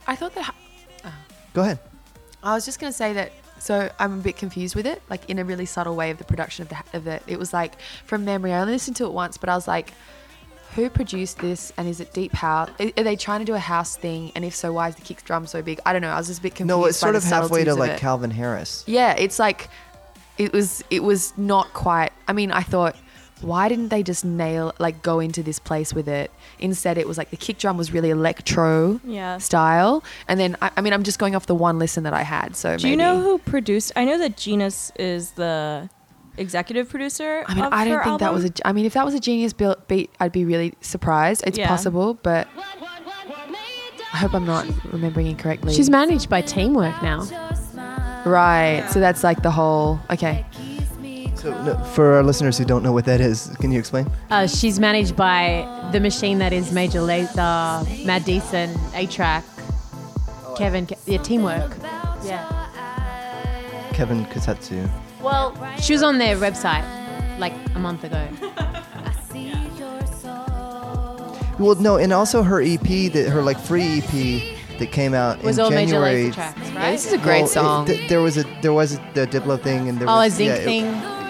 I 0.05 0.15
thought 0.17 0.35
that 0.35 0.53
oh. 1.05 1.13
Go 1.53 1.61
ahead. 1.61 1.79
I 2.43 2.53
was 2.55 2.65
just 2.65 2.79
gonna 2.79 2.91
say 2.91 3.13
that. 3.13 3.31
So 3.59 3.89
I'm 3.99 4.13
a 4.19 4.21
bit 4.21 4.35
confused 4.35 4.75
with 4.75 4.85
it, 4.85 5.01
like 5.09 5.29
in 5.29 5.39
a 5.39 5.45
really 5.45 5.65
subtle 5.65 5.95
way 5.95 6.11
of 6.11 6.17
the 6.17 6.25
production 6.25 6.63
of 6.63 6.69
the 6.69 6.77
of 6.97 7.07
it. 7.07 7.23
It 7.25 7.39
was 7.39 7.53
like 7.53 7.73
from 8.05 8.25
memory. 8.25 8.51
I 8.51 8.59
only 8.61 8.73
listened 8.73 8.97
to 8.97 9.05
it 9.05 9.13
once, 9.13 9.37
but 9.37 9.47
I 9.49 9.55
was 9.55 9.67
like, 9.67 9.93
who 10.83 10.89
produced 10.89 11.39
this? 11.39 11.73
And 11.77 11.87
is 11.87 11.99
it 11.99 12.13
deep 12.13 12.33
house? 12.33 12.69
Are 12.79 12.91
are 12.97 13.03
they 13.03 13.15
trying 13.15 13.39
to 13.39 13.45
do 13.45 13.53
a 13.55 13.59
house 13.59 13.95
thing? 13.97 14.31
And 14.35 14.45
if 14.45 14.55
so, 14.55 14.71
why 14.71 14.87
is 14.89 14.95
the 14.95 15.01
kick 15.01 15.23
drum 15.25 15.45
so 15.47 15.61
big? 15.61 15.79
I 15.85 15.91
don't 15.93 16.01
know. 16.01 16.09
I 16.09 16.17
was 16.17 16.27
just 16.27 16.39
a 16.39 16.43
bit 16.43 16.55
confused. 16.55 16.79
No, 16.79 16.85
it's 16.85 16.97
sort 16.97 17.13
the 17.13 17.17
of 17.17 17.23
halfway 17.25 17.63
to 17.65 17.71
of 17.71 17.77
like 17.79 17.91
it. 17.91 17.99
Calvin 17.99 18.31
Harris. 18.31 18.83
Yeah, 18.87 19.13
it's 19.17 19.39
like 19.39 19.69
it 20.37 20.53
was. 20.53 20.83
It 20.89 21.03
was 21.03 21.37
not 21.37 21.73
quite. 21.73 22.11
I 22.27 22.33
mean, 22.33 22.51
I 22.51 22.61
thought. 22.61 22.95
Why 23.41 23.69
didn't 23.69 23.89
they 23.89 24.01
just 24.01 24.25
nail 24.25 24.73
like 24.79 25.03
go 25.03 25.19
into 25.19 25.43
this 25.43 25.59
place 25.59 25.93
with 25.93 26.07
it? 26.07 26.31
Instead, 26.57 26.97
it 26.97 27.07
was 27.07 27.19
like 27.19 27.29
the 27.29 27.37
kick 27.37 27.59
drum 27.59 27.77
was 27.77 27.93
really 27.93 28.09
electro 28.09 28.99
Yeah. 29.03 29.37
style, 29.37 30.03
and 30.27 30.39
then 30.39 30.57
I, 30.59 30.71
I 30.75 30.81
mean 30.81 30.91
I'm 30.91 31.03
just 31.03 31.19
going 31.19 31.35
off 31.35 31.45
the 31.45 31.53
one 31.53 31.77
listen 31.77 32.01
that 32.05 32.13
I 32.15 32.23
had. 32.23 32.55
So 32.55 32.77
Do 32.77 32.89
you 32.89 32.97
know 32.97 33.21
who 33.21 33.37
produced? 33.37 33.91
I 33.95 34.05
know 34.05 34.17
that 34.17 34.37
Geeneus 34.37 34.91
is 34.97 35.31
the 35.33 35.87
executive 36.37 36.89
producer. 36.89 37.43
I 37.47 37.53
mean, 37.55 37.63
of 37.65 37.73
I 37.73 37.85
don't 37.85 37.97
her 37.97 38.03
think 38.03 38.19
that 38.19 38.33
was 38.33 38.43
a. 38.43 38.47
album. 38.47 38.61
I 38.65 38.71
mean, 38.73 38.85
if 38.85 38.93
that 38.93 39.05
was 39.05 39.13
a 39.13 39.19
Geeneus 39.19 39.55
built 39.55 39.87
beat, 39.87 40.09
I'd 40.19 40.31
be 40.31 40.45
really 40.45 40.73
surprised. 40.81 41.43
It's 41.47 41.57
Yeah. 41.57 41.67
possible, 41.67 42.15
but 42.23 42.47
I 44.13 44.17
hope 44.17 44.33
I'm 44.33 44.45
not 44.45 44.65
remembering 44.91 45.27
incorrectly. 45.27 45.73
She's 45.73 45.89
managed 45.89 46.29
by 46.29 46.41
Teamwork 46.41 47.01
now. 47.03 47.21
right. 48.25 48.85
So 48.91 48.99
that's 48.99 49.23
like 49.23 49.43
the 49.43 49.51
whole. 49.51 49.99
Okay. 50.09 50.45
So 51.35 51.51
no, 51.63 51.77
for 51.93 52.15
our 52.15 52.23
listeners 52.23 52.57
who 52.57 52.65
don't 52.65 52.81
know 52.81 52.91
what 52.91 53.05
that 53.05 53.21
is, 53.21 53.55
can 53.59 53.71
you 53.71 53.77
explain? 53.77 54.09
Uh, 54.31 54.47
she's 54.47 54.79
managed 54.79 55.15
by 55.15 55.67
the 55.91 55.99
machine 55.99 56.39
that 56.39 56.51
is 56.51 56.71
Major 56.71 56.99
Lazer, 56.99 58.05
Mad 58.05 58.25
Decent, 58.25 58.75
A-Trak, 58.95 59.43
Kevin. 60.57 60.87
Ke- 60.87 60.97
yeah, 61.05 61.19
Teamwork. 61.21 61.77
Yeah. 62.25 62.43
Kevin 63.93 64.25
Kusatsu. 64.25 64.89
Well, 65.27 65.77
she 65.79 65.93
was 65.93 66.03
on 66.03 66.17
their 66.17 66.35
website 66.37 66.85
like 67.39 67.53
a 67.75 67.79
month 67.79 68.03
ago. 68.03 68.27
Well, 71.59 71.73
no, 71.75 71.97
and 71.97 72.13
also 72.13 72.43
her 72.43 72.61
EP, 72.61 72.81
that 73.13 73.29
her 73.31 73.41
like 73.41 73.59
free 73.59 73.97
EP 73.97 74.77
that 74.77 74.91
came 74.91 75.15
out 75.15 75.41
Was 75.41 75.57
in 75.57 75.63
all 75.63 75.71
Major 75.71 75.93
January. 75.93 76.29
Lazer 76.29 76.33
tracks, 76.35 76.59
Yeah, 76.61 76.75
right? 76.77 76.91
this 76.91 77.07
is 77.07 77.13
a 77.13 77.17
great 77.17 77.41
Well, 77.41 77.45
it- 77.45 77.53
song. 77.53 77.85
th- 77.87 78.09
there 78.09 78.21
was 78.21 78.37
a 78.37 78.43
there 78.61 78.73
was 78.73 78.99
the 79.15 79.25
Diplo 79.25 79.59
thing, 79.59 79.89
and 79.89 79.97
there 79.97 80.07
Oh, 80.07 80.13
a 80.13 80.25
was 80.25 80.33
Zinc 80.35 80.49
yeah, 80.49 80.55
it- 80.57 80.63
thing. 80.65 80.85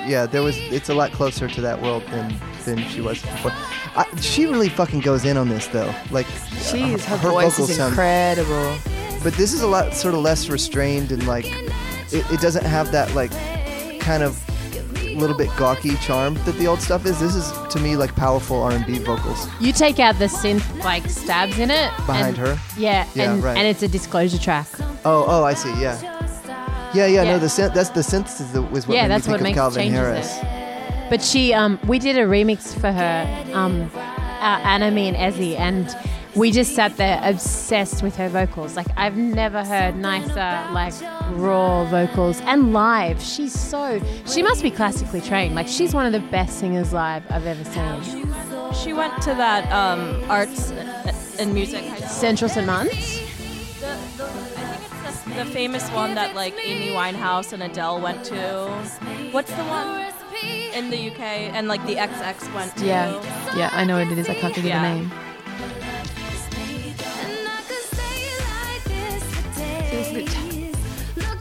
yeah, 0.10 0.26
there 0.26 0.42
was. 0.44 0.58
It's 0.58 0.90
a 0.90 0.94
lot 0.94 1.14
closer 1.14 1.48
to 1.48 1.62
that 1.62 1.82
world 1.82 2.04
than 2.12 2.36
than 2.66 2.80
she 2.90 3.00
was 3.00 3.22
before. 3.22 3.54
I, 3.96 4.04
she 4.20 4.46
really 4.48 4.68
fucking 4.68 5.00
goes 5.00 5.24
in 5.24 5.38
on 5.38 5.48
this 5.48 5.68
though. 5.68 5.94
Like, 6.12 6.26
Jeez, 6.26 7.06
her, 7.06 7.16
her 7.18 7.30
voice 7.30 7.52
vocals 7.54 7.70
is 7.70 7.78
sound- 7.78 7.94
incredible. 7.94 8.76
but 9.24 9.34
this 9.36 9.54
is 9.54 9.62
a 9.62 9.68
lot 9.68 9.94
sort 9.94 10.14
of 10.14 10.20
less 10.20 10.50
restrained 10.50 11.14
and 11.14 11.26
like 11.26 11.46
it, 12.12 12.30
it 12.34 12.42
doesn't 12.42 12.66
have 12.66 12.92
that 12.92 13.16
like 13.16 13.32
kind 14.08 14.24
of 14.24 14.34
little 15.18 15.36
bit 15.36 15.50
gawky 15.58 15.96
charm 15.98 16.36
that 16.46 16.56
the 16.60 16.66
old 16.68 16.80
stuff 16.80 17.06
is. 17.06 17.20
This 17.20 17.36
is 17.36 17.52
to 17.74 17.80
me 17.80 17.98
like 17.98 18.16
powerful 18.16 18.62
R&B 18.62 19.00
vocals 19.00 19.48
You 19.60 19.74
take 19.74 20.00
out 20.00 20.18
the 20.18 20.26
synth 20.28 20.66
like 20.84 21.10
stabs 21.10 21.58
in 21.60 21.70
it. 21.72 21.92
behind 22.06 22.38
and- 22.38 22.38
her. 22.38 22.60
Yeah, 22.78 23.06
Yeah, 23.16 23.34
and, 23.34 23.44
right. 23.44 23.58
and 23.58 23.68
it's 23.68 23.84
a 23.84 23.88
disclosure 23.88 24.38
track. 24.38 24.68
Oh, 25.04 25.26
oh, 25.28 25.44
I 25.44 25.56
see. 25.56 25.74
Yeah. 25.82 26.00
Yeah, 26.94 27.06
yeah, 27.08 27.24
Yeah. 27.24 27.24
no, 27.32 27.40
the 27.40 27.48
synth, 27.48 27.74
that's 27.74 27.90
the 27.90 28.02
synthesis 28.04 28.50
that 28.52 28.62
was 28.72 28.88
what 28.88 28.96
Yeah, 28.96 29.04
made 29.04 29.12
that's 29.12 29.28
me 29.28 29.32
what 29.34 29.42
think 29.42 29.56
makes 29.58 29.66
of 29.68 29.74
Calvin 29.74 29.92
Harris. 29.92 30.38
it. 30.38 31.10
But 31.10 31.22
she, 31.22 31.54
um, 31.54 31.78
we 31.88 32.00
did 32.00 32.18
a 32.18 32.26
remix 32.26 32.74
for 32.80 32.92
her, 32.92 33.44
um, 33.54 33.90
uh, 33.96 34.72
Anna, 34.74 34.90
me, 34.92 35.10
and 35.10 35.18
Ezzy, 35.18 35.58
and 35.60 35.86
we 36.38 36.52
just 36.52 36.76
sat 36.76 36.96
there 36.98 37.20
obsessed 37.24 38.04
with 38.04 38.16
her 38.16 38.30
vocals. 38.30 38.76
Like 38.76 38.88
I've 38.96 39.18
never 39.18 39.64
heard 39.64 39.96
nicer, 39.96 40.72
like 40.72 40.94
raw 41.32 41.86
vocals 41.86 42.40
and 42.42 42.74
live. 42.74 43.22
She's 43.22 43.58
so, 43.58 44.00
she 44.26 44.44
must 44.44 44.62
be 44.62 44.70
classically 44.72 45.22
trained. 45.22 45.56
Like 45.56 45.68
she's 45.68 45.94
one 45.94 46.06
of 46.06 46.12
the 46.14 46.28
best 46.30 46.60
singers 46.60 46.94
live 46.94 47.24
I've 47.32 47.46
ever 47.48 47.64
seen. 47.64 48.74
She 48.74 48.94
went 48.94 49.20
to 49.24 49.30
that 49.34 49.70
um, 49.72 50.24
arts 50.30 50.72
and 51.40 51.54
music. 51.54 51.84
Central 52.08 52.50
St. 52.50 52.66
Martin's. 52.68 53.20
The, 53.80 53.86
the, 54.18 54.24
I 54.26 54.76
think 54.78 55.08
it's 55.08 55.22
the, 55.24 55.44
the 55.44 55.46
famous 55.46 55.90
one 55.92 56.16
that 56.16 56.36
like 56.36 56.54
Amy 56.64 56.90
Winehouse 56.90 57.52
and 57.54 57.64
Adele 57.64 58.00
went 58.02 58.24
to. 58.26 58.68
What's 59.32 59.52
the 59.52 59.64
one 59.64 60.14
in 60.74 60.92
the 60.92 61.10
UK 61.10 61.20
and 61.20 61.68
like 61.68 61.84
the 61.88 61.96
XX 61.96 62.54
went 62.54 62.76
to? 62.78 62.86
Yeah, 62.86 63.56
yeah, 63.56 63.70
I 63.74 63.84
know 63.86 63.98
what 63.98 64.12
it 64.12 64.18
is. 64.18 64.30
I 64.30 64.36
can't 64.36 64.54
think 64.54 64.68
Yeah. 64.68 64.86
of 64.94 65.00
the 65.00 65.06
name. 65.16 65.27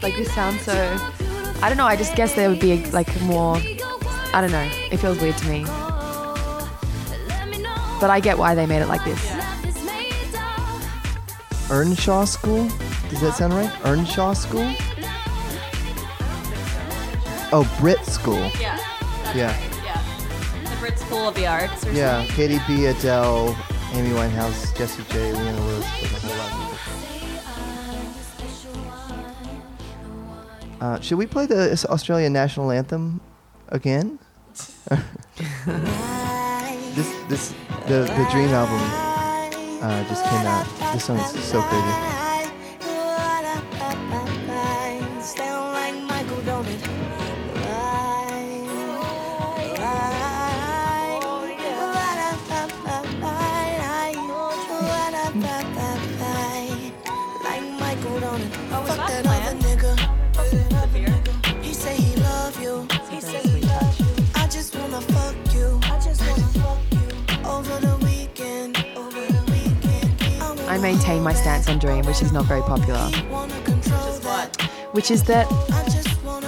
Like 0.06 0.14
this 0.14 0.32
sounds 0.32 0.62
so. 0.62 0.72
I 1.60 1.68
don't 1.68 1.76
know. 1.76 1.84
I 1.84 1.96
just 1.96 2.14
guess 2.14 2.32
there 2.36 2.48
would 2.48 2.60
be 2.60 2.86
like 2.92 3.08
more. 3.22 3.56
I 4.32 4.40
don't 4.40 4.52
know. 4.52 4.70
It 4.92 4.98
feels 4.98 5.18
weird 5.20 5.36
to 5.38 5.48
me. 5.48 5.64
But 8.00 8.10
I 8.10 8.20
get 8.22 8.38
why 8.38 8.54
they 8.54 8.66
made 8.66 8.82
it 8.82 8.86
like 8.86 9.04
this. 9.04 9.20
Earnshaw 11.72 12.24
School? 12.24 12.68
Does 13.10 13.20
that 13.20 13.34
sound 13.34 13.54
right? 13.54 13.72
Earnshaw 13.84 14.34
School? 14.34 14.72
Oh, 17.52 17.68
Brit 17.80 18.04
School. 18.04 18.36
Yeah, 18.60 18.78
Yeah. 19.34 19.56
yeah. 19.84 20.70
The 20.70 20.76
Brit 20.78 21.00
School 21.00 21.30
of 21.30 21.34
the 21.34 21.48
Arts 21.48 21.84
or 21.84 21.90
Yeah, 21.90 22.18
something. 22.18 22.36
Katy 22.36 22.60
B, 22.68 22.86
Adele, 22.86 23.56
Amy 23.92 24.10
Winehouse, 24.10 24.72
Jessie 24.78 25.02
J, 25.10 25.32
Leona 25.32 25.60
Lewis, 25.66 25.86
Uh, 30.86 31.00
should 31.00 31.18
we 31.18 31.26
play 31.26 31.46
the 31.46 31.72
Australian 31.90 32.32
national 32.32 32.70
anthem 32.70 33.20
again? 33.70 34.20
this, 36.94 37.10
this, 37.28 37.54
the, 37.88 38.06
The-Dream 38.16 38.50
album 38.50 38.78
uh, 39.82 40.04
just 40.06 40.24
came 40.26 40.46
out. 40.46 40.92
This 40.92 41.06
song 41.06 41.18
is 41.18 41.44
so 41.44 41.60
crazy. 41.60 42.15
My 71.26 71.34
stance 71.34 71.68
on 71.68 71.78
Dream, 71.80 72.04
which 72.06 72.22
is 72.22 72.30
not 72.32 72.44
very 72.44 72.62
popular. 72.62 73.10
wanna 73.28 73.60
control 73.62 74.12
that. 74.28 74.56
Which 74.92 75.10
is 75.10 75.24
that 75.24 75.46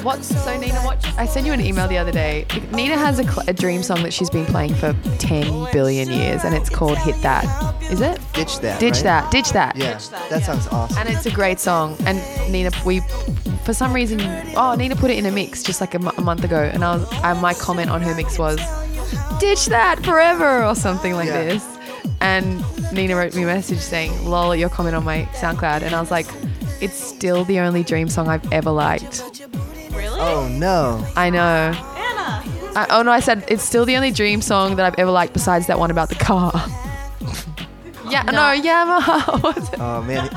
What? 0.04 0.22
So 0.24 0.56
Nina, 0.56 0.78
what? 0.82 1.04
I 1.18 1.26
sent 1.26 1.44
you 1.46 1.52
an 1.52 1.60
email 1.60 1.88
the 1.88 1.98
other 1.98 2.12
day. 2.12 2.46
Nina 2.72 2.96
has 2.96 3.18
a, 3.18 3.24
cl- 3.24 3.44
a 3.48 3.52
dream 3.52 3.82
song 3.82 4.04
that 4.04 4.12
she's 4.12 4.30
been 4.30 4.46
playing 4.46 4.74
for 4.74 4.94
10 5.18 5.72
billion 5.72 6.08
years, 6.08 6.44
and 6.44 6.54
it's 6.54 6.70
called 6.70 6.96
"Hit 6.98 7.16
That." 7.22 7.44
Is 7.90 8.00
it? 8.00 8.20
Ditch 8.34 8.60
that. 8.60 8.78
Ditch 8.78 8.94
right? 8.94 9.02
that. 9.02 9.32
Ditch 9.32 9.50
that. 9.50 9.74
Yeah, 9.76 9.94
Ditch 9.94 10.08
That, 10.10 10.30
that 10.30 10.40
yeah. 10.40 10.46
sounds 10.46 10.68
awesome. 10.68 10.98
And 10.98 11.08
it's 11.08 11.26
a 11.26 11.32
great 11.32 11.58
song. 11.58 11.96
And 12.06 12.16
Nina, 12.52 12.70
we, 12.86 13.00
for 13.64 13.72
some 13.74 13.92
reason, 13.92 14.20
oh, 14.56 14.76
Nina 14.78 14.94
put 14.94 15.10
it 15.10 15.18
in 15.18 15.26
a 15.26 15.32
mix 15.32 15.64
just 15.64 15.80
like 15.80 15.94
a, 15.94 15.98
month 15.98 16.44
ago, 16.44 16.62
and 16.72 16.84
I 16.84 16.96
was, 16.96 17.12
and 17.24 17.40
my 17.40 17.54
comment 17.54 17.90
on 17.90 18.00
her 18.02 18.14
mix 18.14 18.38
was, 18.38 18.58
"Ditch 19.40 19.66
that 19.66 20.04
forever" 20.04 20.64
or 20.64 20.76
something 20.76 21.14
like 21.14 21.26
Yeah. 21.26 21.42
this. 21.44 21.64
And 22.20 22.62
Nina 22.92 23.16
wrote 23.16 23.34
me 23.34 23.42
a 23.42 23.46
message 23.46 23.78
saying, 23.80 24.24
"Lol, 24.24 24.54
your 24.56 24.68
comment 24.68 24.96
on 24.96 25.04
my 25.04 25.28
SoundCloud," 25.34 25.82
and 25.82 25.94
I 25.94 26.00
was 26.00 26.10
like, 26.10 26.26
"It's 26.80 26.94
still 26.96 27.44
the 27.44 27.60
only 27.60 27.82
Dream 27.82 28.08
song 28.08 28.28
I've 28.28 28.50
ever 28.52 28.70
liked." 28.70 29.22
Really? 29.92 30.20
oh 30.20 30.48
no. 30.48 31.04
I 31.16 31.28
know. 31.30 31.72
Anna. 31.74 32.42
I, 32.76 32.86
oh 32.90 33.02
no, 33.02 33.10
I 33.10 33.20
said 33.20 33.44
it's 33.48 33.62
still 33.62 33.84
the 33.84 33.96
only 33.96 34.10
Dream 34.10 34.40
song 34.40 34.76
that 34.76 34.86
I've 34.86 34.98
ever 34.98 35.10
liked 35.10 35.32
besides 35.32 35.66
that 35.66 35.78
one 35.78 35.90
about 35.90 36.08
the 36.08 36.14
car. 36.14 36.52
yeah, 38.10 38.22
no, 38.22 38.54
Yamaha. 38.56 39.42
What's 39.42 39.68
it? 39.72 39.80
Oh 39.80 40.02
man. 40.02 40.28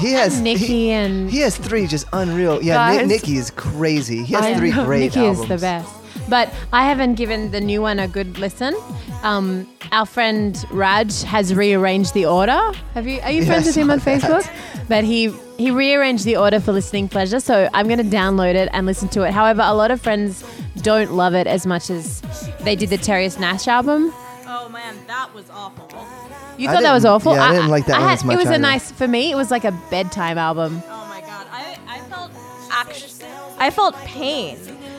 He 0.00 0.12
has 0.12 0.40
Nicki 0.42 0.66
he, 0.66 0.90
and 0.90 1.30
he 1.30 1.38
has 1.40 1.56
three 1.56 1.86
just 1.86 2.06
unreal. 2.12 2.62
Yeah, 2.62 2.90
Ni- 2.90 2.98
Guys. 2.98 3.08
Nicki 3.08 3.36
is 3.38 3.50
crazy. 3.50 4.22
He 4.24 4.34
has 4.34 4.44
I 4.44 4.54
three 4.58 4.70
know, 4.70 4.84
great 4.84 5.00
Nicki 5.14 5.20
albums. 5.20 5.40
is 5.40 5.48
the 5.48 5.58
best. 5.58 5.90
But 6.28 6.52
I 6.72 6.84
haven't 6.86 7.14
given 7.14 7.50
the 7.50 7.60
new 7.60 7.82
one 7.82 7.98
a 7.98 8.08
good 8.08 8.38
listen. 8.38 8.74
Um, 9.22 9.68
our 9.92 10.06
friend 10.06 10.62
Raj 10.70 11.22
has 11.22 11.54
rearranged 11.54 12.14
the 12.14 12.26
order. 12.26 12.72
Have 12.94 13.06
you? 13.06 13.20
Are 13.20 13.30
you 13.30 13.44
friends 13.44 13.66
I 13.66 13.68
with 13.68 13.76
him 13.76 13.86
saw 13.86 13.92
on 13.92 13.98
that. 13.98 14.20
Facebook? 14.22 14.86
But 14.88 15.04
he 15.04 15.32
he 15.58 15.70
rearranged 15.70 16.24
the 16.24 16.36
order 16.36 16.60
for 16.60 16.72
listening 16.72 17.08
pleasure. 17.08 17.40
So 17.40 17.68
I'm 17.72 17.86
going 17.86 17.98
to 17.98 18.16
download 18.16 18.54
it 18.54 18.68
and 18.72 18.86
listen 18.86 19.08
to 19.10 19.22
it. 19.22 19.32
However, 19.32 19.62
a 19.64 19.74
lot 19.74 19.90
of 19.90 20.00
friends 20.00 20.44
don't 20.82 21.12
love 21.12 21.34
it 21.34 21.46
as 21.46 21.66
much 21.66 21.90
as 21.90 22.20
they 22.60 22.76
did 22.76 22.90
the 22.90 22.98
Terius 22.98 23.38
Nash 23.38 23.66
album. 23.68 24.12
Oh 24.48 24.68
man, 24.68 24.96
that 25.06 25.32
was 25.34 25.48
awful. 25.50 26.06
You 26.58 26.68
thought 26.68 26.82
that 26.82 26.94
was 26.94 27.04
awful. 27.04 27.34
yeah, 27.34 27.42
I 27.42 27.52
didn't 27.52 27.68
like 27.68 27.86
that 27.86 27.96
I, 27.96 28.04
one 28.04 28.12
as 28.12 28.24
much 28.24 28.34
It 28.34 28.38
was 28.38 28.50
a 28.50 28.58
nice 28.58 28.90
for 28.92 29.06
me. 29.06 29.30
It 29.30 29.34
was 29.34 29.50
like 29.50 29.64
a 29.64 29.72
bedtime 29.90 30.38
album. 30.38 30.82
Oh 30.86 31.06
my 31.08 31.20
god, 31.20 31.46
I, 31.50 31.78
I 31.86 32.00
felt 32.08 32.30
actually, 32.70 33.26
I 33.58 33.70
felt 33.70 33.94
pain. 33.96 34.56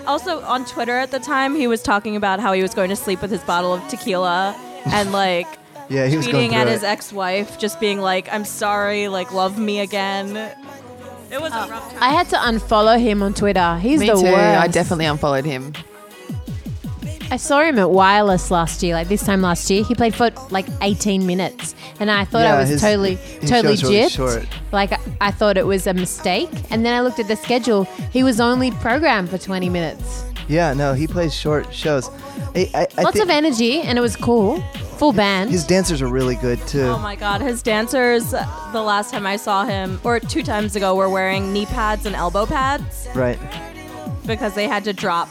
Also 0.08 0.42
on 0.42 0.66
Twitter 0.66 0.98
at 0.98 1.12
the 1.12 1.20
time, 1.20 1.56
he 1.56 1.68
was 1.68 1.84
talking 1.84 2.16
about 2.16 2.40
how 2.40 2.54
he 2.54 2.62
was 2.62 2.74
going 2.74 2.90
to 2.90 2.96
sleep 2.96 3.22
with 3.22 3.30
his 3.30 3.42
bottle 3.42 3.74
of 3.74 3.88
tequila 3.88 4.56
and 4.88 5.12
like 5.12 5.48
Yeah, 5.90 6.08
he 6.08 6.18
was 6.18 6.28
going 6.28 6.52
tweeting 6.52 6.54
at 6.54 6.64
through 6.64 6.74
his 6.74 6.84
ex-wife, 6.84 7.58
just 7.58 7.80
being 7.80 8.02
like, 8.02 8.28
"I'm 8.32 8.44
sorry, 8.44 9.08
like 9.08 9.32
love 9.32 9.58
me 9.58 9.80
again." 9.80 10.36
It 11.32 11.42
was 11.42 11.54
a 11.54 11.62
uh, 11.62 11.68
rough 11.68 11.92
time. 11.92 12.04
I 12.04 12.10
had 12.10 12.28
to 12.30 12.36
unfollow 12.36 13.00
him 13.00 13.24
on 13.24 13.34
Twitter. 13.34 13.78
He's 13.78 14.00
Me 14.00 14.08
the 14.08 14.16
too. 14.16 14.24
worst. 14.24 14.60
I 14.60 14.68
definitely 14.68 15.06
unfollowed 15.06 15.46
him. 15.46 15.74
I 17.30 17.36
saw 17.38 17.62
him 17.62 17.78
at 17.78 17.90
Wireless 17.92 18.50
last 18.52 18.82
year, 18.82 18.94
like 18.94 19.10
this 19.10 19.26
time 19.26 19.42
last 19.42 19.70
year. 19.70 19.84
He 19.84 19.96
played 19.96 20.16
for 20.16 20.30
like 20.50 20.66
18 20.82 21.26
minutes, 21.28 21.76
and 22.00 22.10
I 22.10 22.24
thought 22.24 22.44
Yeah, 22.44 22.56
I 22.56 22.60
was 22.60 22.70
his- 22.70 22.82
totally, 22.82 23.16
his 23.16 23.50
totally 23.50 23.76
show's 23.76 24.18
really 24.18 24.42
gypped. 24.46 24.48
Like 24.72 24.94
I, 24.94 25.00
I 25.20 25.32
thought 25.32 25.58
it 25.58 25.66
was 25.66 25.88
a 25.88 25.94
mistake, 25.94 26.50
and 26.70 26.86
then 26.86 26.94
I 26.94 27.02
looked 27.02 27.20
at 27.20 27.28
the 27.28 27.36
schedule. 27.36 27.84
He 28.14 28.24
was 28.24 28.40
only 28.40 28.72
programmed 28.72 29.30
for 29.30 29.38
20 29.38 29.68
minutes. 29.70 30.24
Yeah, 30.48 30.72
no, 30.74 30.94
he 30.94 31.06
plays 31.08 31.34
short 31.36 31.74
shows. 31.74 32.10
I, 32.56 32.72
I, 32.74 32.88
I 32.98 33.02
Lots 33.04 33.14
think 33.18 33.24
of 33.26 33.30
energy, 33.30 33.82
and 33.82 33.98
it 33.98 34.02
was 34.02 34.16
cool. 34.16 34.62
Full 34.98 35.14
band. 35.14 35.52
his 35.52 35.64
dancers 35.66 36.02
are 36.02 36.08
really 36.08 36.36
good 36.38 36.60
too. 36.66 36.82
Oh 36.82 36.98
my 36.98 37.16
god, 37.16 37.42
his 37.42 37.62
dancers 37.62 38.32
the 38.32 38.82
last 38.82 39.12
time 39.12 39.28
I 39.28 39.36
saw 39.36 39.64
him 39.66 40.00
or 40.04 40.20
two 40.20 40.42
times 40.42 40.76
ago 40.76 40.96
were 40.96 41.10
wearing 41.10 41.54
knee 41.54 41.68
pads 41.68 42.08
and 42.08 42.16
elbow 42.16 42.48
pads 42.48 43.08
right. 43.14 43.38
because 44.26 44.56
they 44.56 44.68
had 44.68 44.84
to 44.86 44.94
drop 44.94 45.30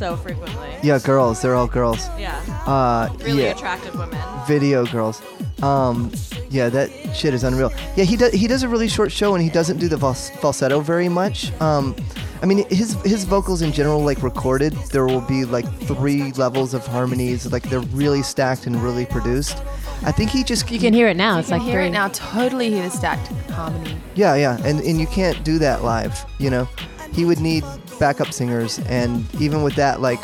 so 0.00 0.16
frequently. 0.16 0.70
Yeah, 0.82 0.98
girls. 0.98 1.42
They're 1.42 1.54
all 1.60 1.66
girls. 1.68 2.08
Yeah. 2.18 2.34
Uh, 2.66 3.08
Really 3.20 3.42
yeah. 3.44 3.50
attractive 3.56 3.94
women. 3.94 4.18
video 4.48 4.86
girls. 4.86 5.20
Um, 5.62 6.10
yeah, 6.48 6.70
that 6.76 6.88
shit 7.14 7.34
is 7.34 7.44
unreal. 7.44 7.70
Yeah, 7.96 8.04
he 8.04 8.16
does. 8.16 8.32
He 8.32 8.46
does 8.52 8.62
a 8.62 8.68
really 8.68 8.88
short 8.88 9.12
show, 9.12 9.34
and 9.34 9.42
he 9.44 9.50
doesn't 9.50 9.78
do 9.78 9.88
the 9.88 9.96
fals- 9.98 10.30
falsetto 10.40 10.80
very 10.80 11.08
much. 11.10 11.52
Um, 11.60 11.94
I 12.42 12.46
mean, 12.46 12.64
his 12.70 12.94
his 13.04 13.24
vocals 13.24 13.60
in 13.60 13.70
general, 13.72 14.00
like 14.10 14.22
recorded, 14.22 14.72
there 14.92 15.04
will 15.04 15.20
be 15.34 15.44
like 15.56 15.66
three 15.90 16.32
levels 16.44 16.72
of 16.72 16.82
harmonies. 16.86 17.52
Like 17.52 17.64
they're 17.68 17.86
really 18.02 18.22
stacked 18.22 18.66
and 18.66 18.74
really 18.82 19.04
produced. 19.04 19.58
I 20.02 20.12
think 20.12 20.30
he 20.30 20.42
just 20.42 20.70
you 20.70 20.80
can 20.80 20.94
hear 20.94 21.08
it 21.08 21.16
now. 21.18 21.34
You 21.34 21.40
It's 21.40 21.48
can 21.50 21.58
like 21.58 21.66
hear 21.70 21.80
three. 21.80 21.88
it 21.88 22.00
now. 22.00 22.08
Totally 22.08 22.70
hear 22.70 22.84
the 22.88 22.96
stacked 22.96 23.28
harmony. 23.52 23.94
Yeah, 24.14 24.34
yeah, 24.44 24.56
and 24.64 24.80
and 24.88 24.98
you 24.98 25.06
can't 25.18 25.44
do 25.44 25.58
that 25.58 25.84
live. 25.84 26.14
You 26.38 26.48
know, 26.54 26.64
he 27.12 27.26
would 27.26 27.40
need 27.40 27.64
backup 28.00 28.32
singers, 28.32 28.80
and 28.86 29.24
even 29.40 29.62
with 29.62 29.76
that, 29.76 30.00
like, 30.00 30.18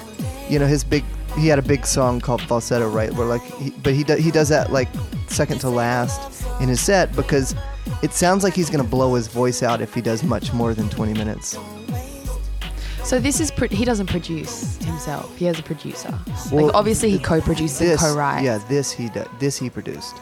you 0.48 0.58
know, 0.58 0.66
his 0.66 0.82
big 0.82 1.04
he 1.38 1.48
had 1.48 1.58
a 1.58 1.62
big 1.62 1.84
song 1.86 2.18
called 2.20 2.40
Falsetto, 2.42 2.88
right? 2.88 3.12
Where 3.12 3.26
like, 3.26 3.42
he, 3.42 3.70
but 3.70 3.92
he 3.92 4.02
do, 4.04 4.16
he 4.16 4.30
does 4.30 4.48
that 4.48 4.72
like 4.72 4.88
second 5.28 5.60
to 5.60 5.68
last 5.68 6.44
in 6.60 6.68
his 6.68 6.80
set 6.80 7.14
because 7.14 7.54
it 8.02 8.12
sounds 8.12 8.42
like 8.42 8.54
he's 8.54 8.70
gonna 8.70 8.84
blow 8.84 9.14
his 9.14 9.28
voice 9.28 9.62
out 9.62 9.80
if 9.80 9.92
he 9.92 10.00
does 10.00 10.22
much 10.22 10.52
more 10.52 10.72
than 10.74 10.88
20 10.88 11.12
minutes. 11.12 11.58
So 13.04 13.20
this 13.20 13.38
is 13.38 13.50
pro- 13.52 13.68
he 13.68 13.84
doesn't 13.84 14.08
produce 14.08 14.78
himself. 14.78 15.36
He 15.36 15.44
has 15.44 15.58
a 15.60 15.62
producer. 15.62 16.18
Well, 16.50 16.66
like 16.66 16.74
obviously 16.74 17.10
he 17.10 17.18
co-produces 17.20 17.80
and 17.80 17.90
This, 17.90 18.00
co-writes. 18.00 18.44
yeah, 18.44 18.58
this 18.68 18.90
he 18.90 19.08
did. 19.10 19.28
This 19.38 19.56
he 19.56 19.70
produced. 19.70 20.16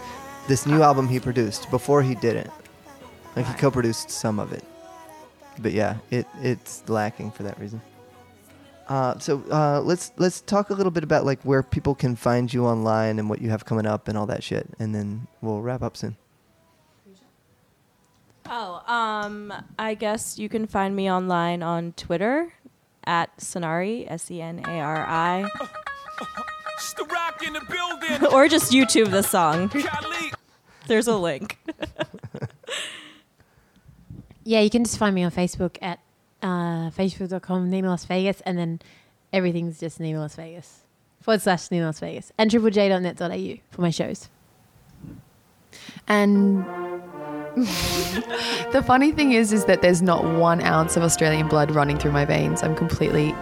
This 0.49 0.67
new 0.67 0.83
album 0.83 1.09
he 1.09 1.19
produced. 1.19 1.71
Before 1.71 2.03
he 2.03 2.15
didn't. 2.17 2.51
Like 3.37 3.47
he 3.47 3.55
co-produced 3.55 4.11
some 4.11 4.39
of 4.39 4.53
it. 4.53 4.65
But 5.59 5.73
yeah, 5.73 5.99
it 6.11 6.27
it's 6.41 6.83
lacking 6.89 7.31
for 7.31 7.43
that 7.45 7.59
reason. 7.59 7.81
Uh, 8.89 9.19
so 9.19 9.43
uh, 9.51 9.81
let's 9.81 10.13
let's 10.17 10.41
talk 10.43 10.71
a 10.71 10.75
little 10.75 10.91
bit 10.91 11.05
about 11.05 11.25
like 11.25 11.41
where 11.43 11.63
people 11.63 11.95
can 11.95 12.17
find 12.17 12.53
you 12.53 12.67
online 12.67 13.19
and 13.19 13.31
what 13.31 13.41
you 13.41 13.51
have 13.51 13.65
coming 13.65 13.87
up 13.87 14.09
and 14.09 14.19
all 14.19 14.27
that 14.27 14.43
shit, 14.43 14.67
and 14.79 14.95
then 14.95 15.27
we'll 15.41 15.61
wrap 15.61 15.83
up 15.83 15.97
soon. 15.97 16.17
Oh, 18.47 18.83
um, 18.87 19.53
I 19.79 19.95
guess 19.95 20.39
you 20.39 20.51
can 20.51 20.67
find 20.67 20.95
me 20.95 21.11
online 21.11 21.63
on 21.63 21.93
Twitter 21.93 22.53
at 23.05 23.35
Senari, 23.39 24.05
S 24.11 24.31
E 24.31 24.43
N 24.43 24.63
A 24.67 24.81
R 24.81 25.07
I, 25.07 25.51
It's 26.75 26.93
the 26.95 27.05
rock 27.05 27.43
in 27.47 27.55
the 27.55 27.61
building. 27.61 28.27
or 28.33 28.49
just 28.49 28.73
YouTube 28.73 29.11
the 29.11 29.23
song. 29.23 29.71
There's 30.87 31.07
a 31.07 31.17
link. 31.17 31.59
Yeah, 34.45 34.61
you 34.61 34.71
can 34.71 34.85
just 34.85 34.99
find 34.99 35.15
me 35.15 35.23
on 35.25 35.31
Facebook 35.31 35.79
at 35.83 35.99
uh, 36.43 36.91
facebook.com 36.91 37.71
Nina 37.71 37.89
Las 37.89 38.05
Vegas, 38.05 38.41
and 38.43 38.59
then 38.59 38.81
everything's 39.33 39.81
just 39.81 39.99
Nina 40.01 40.21
Las 40.21 40.37
Vegas 40.37 40.81
forward 41.21 41.41
slash 41.41 41.71
Nina 41.71 41.87
Las 41.87 42.01
Vegas 42.01 42.33
and 42.37 42.51
triplej.net.au 42.51 43.61
for 43.71 43.81
my 43.81 43.91
shows. 43.91 44.29
And 46.07 46.65
the 47.57 48.83
funny 48.87 49.11
thing 49.13 49.33
is, 49.33 49.53
is 49.53 49.65
that 49.65 49.81
there's 49.81 50.03
not 50.03 50.25
one 50.25 50.61
ounce 50.61 50.97
of 50.99 51.03
Australian 51.03 51.49
blood 51.49 51.71
running 51.71 51.97
through 51.99 52.13
my 52.13 52.27
veins. 52.27 52.63
I'm 52.63 52.77
completely 52.77 53.35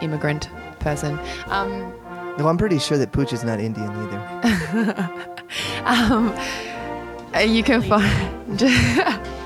immigrant 0.00 0.48
person. 0.78 1.18
Um, 1.46 1.92
No, 2.38 2.46
I'm 2.46 2.56
pretty 2.56 2.78
sure 2.78 2.96
that 2.98 3.10
Pooch 3.10 3.32
is 3.32 3.42
not 3.42 3.58
Indian 3.58 3.90
either. 3.90 5.10
um, 5.84 6.32
you 7.44 7.64
can 7.64 7.82
find 7.82 8.60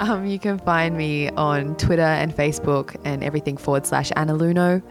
um, 0.00 0.26
you 0.26 0.38
can 0.38 0.58
find 0.58 0.96
me 0.96 1.28
on 1.30 1.76
Twitter 1.76 2.02
and 2.02 2.34
Facebook 2.34 2.96
and 3.04 3.22
everything 3.22 3.56
forward 3.56 3.86
slash 3.86 4.10
Anna 4.16 4.34
Lunoe 4.34 4.82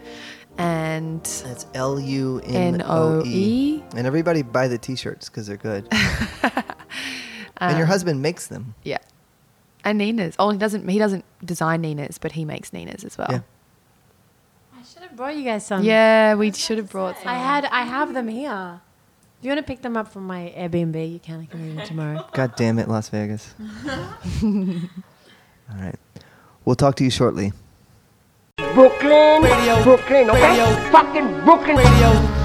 and 0.58 1.22
That's 1.22 1.66
L 1.74 1.98
U 2.00 2.40
N 2.44 2.74
N 2.74 2.82
O 2.82 3.20
O 3.20 3.22
E. 3.26 3.82
And 3.96 4.06
everybody 4.06 4.42
buy 4.42 4.68
the 4.68 4.78
T-shirts 4.78 5.28
because 5.28 5.46
they're 5.46 5.56
good. 5.56 5.86
and 5.92 7.76
your 7.76 7.86
Um, 7.86 7.86
husband 7.86 8.22
makes 8.22 8.46
them. 8.48 8.74
Yeah, 8.84 8.98
and 9.84 9.98
Nina's. 9.98 10.34
Oh, 10.38 10.50
he 10.50 10.58
doesn't. 10.58 10.88
He 10.88 10.98
doesn't 10.98 11.24
design 11.44 11.80
Nina's, 11.82 12.18
but 12.18 12.32
he 12.32 12.44
makes 12.44 12.72
Nina's 12.72 13.04
as 13.04 13.16
well. 13.18 13.28
Yeah. 13.30 13.40
I 14.78 14.82
should 14.82 15.02
have 15.02 15.16
brought 15.16 15.36
you 15.36 15.44
guys 15.44 15.66
some. 15.66 15.84
Yeah, 15.84 16.34
we 16.34 16.52
should 16.52 16.78
have 16.78 16.90
brought 16.90 17.18
some. 17.18 17.28
I 17.28 17.34
had 17.34 17.64
I 17.66 17.82
have 17.82 18.14
them 18.14 18.28
here. 18.28 18.80
If 19.40 19.44
you 19.44 19.52
want 19.52 19.66
to 19.66 19.72
pick 19.72 19.80
them 19.80 19.96
up 19.96 20.12
from 20.12 20.26
my 20.26 20.52
Airbnb, 20.54 21.10
you 21.10 21.18
can. 21.18 21.40
I 21.40 21.46
can 21.46 21.62
leave 21.62 21.76
them 21.76 21.86
tomorrow. 21.86 22.28
God 22.34 22.56
damn 22.56 22.78
it, 22.78 22.88
Las 22.88 23.08
Vegas. 23.08 23.54
All 24.42 25.78
right. 25.78 25.96
We'll 26.66 26.76
talk 26.76 26.94
to 26.96 27.04
you 27.04 27.10
shortly. 27.10 27.54
Brooklyn, 28.58 29.40
Brooklyn, 29.82 30.28
okay? 30.28 30.90
Fucking 30.92 31.44
Brooklyn. 31.46 31.76
Radio. 31.76 32.39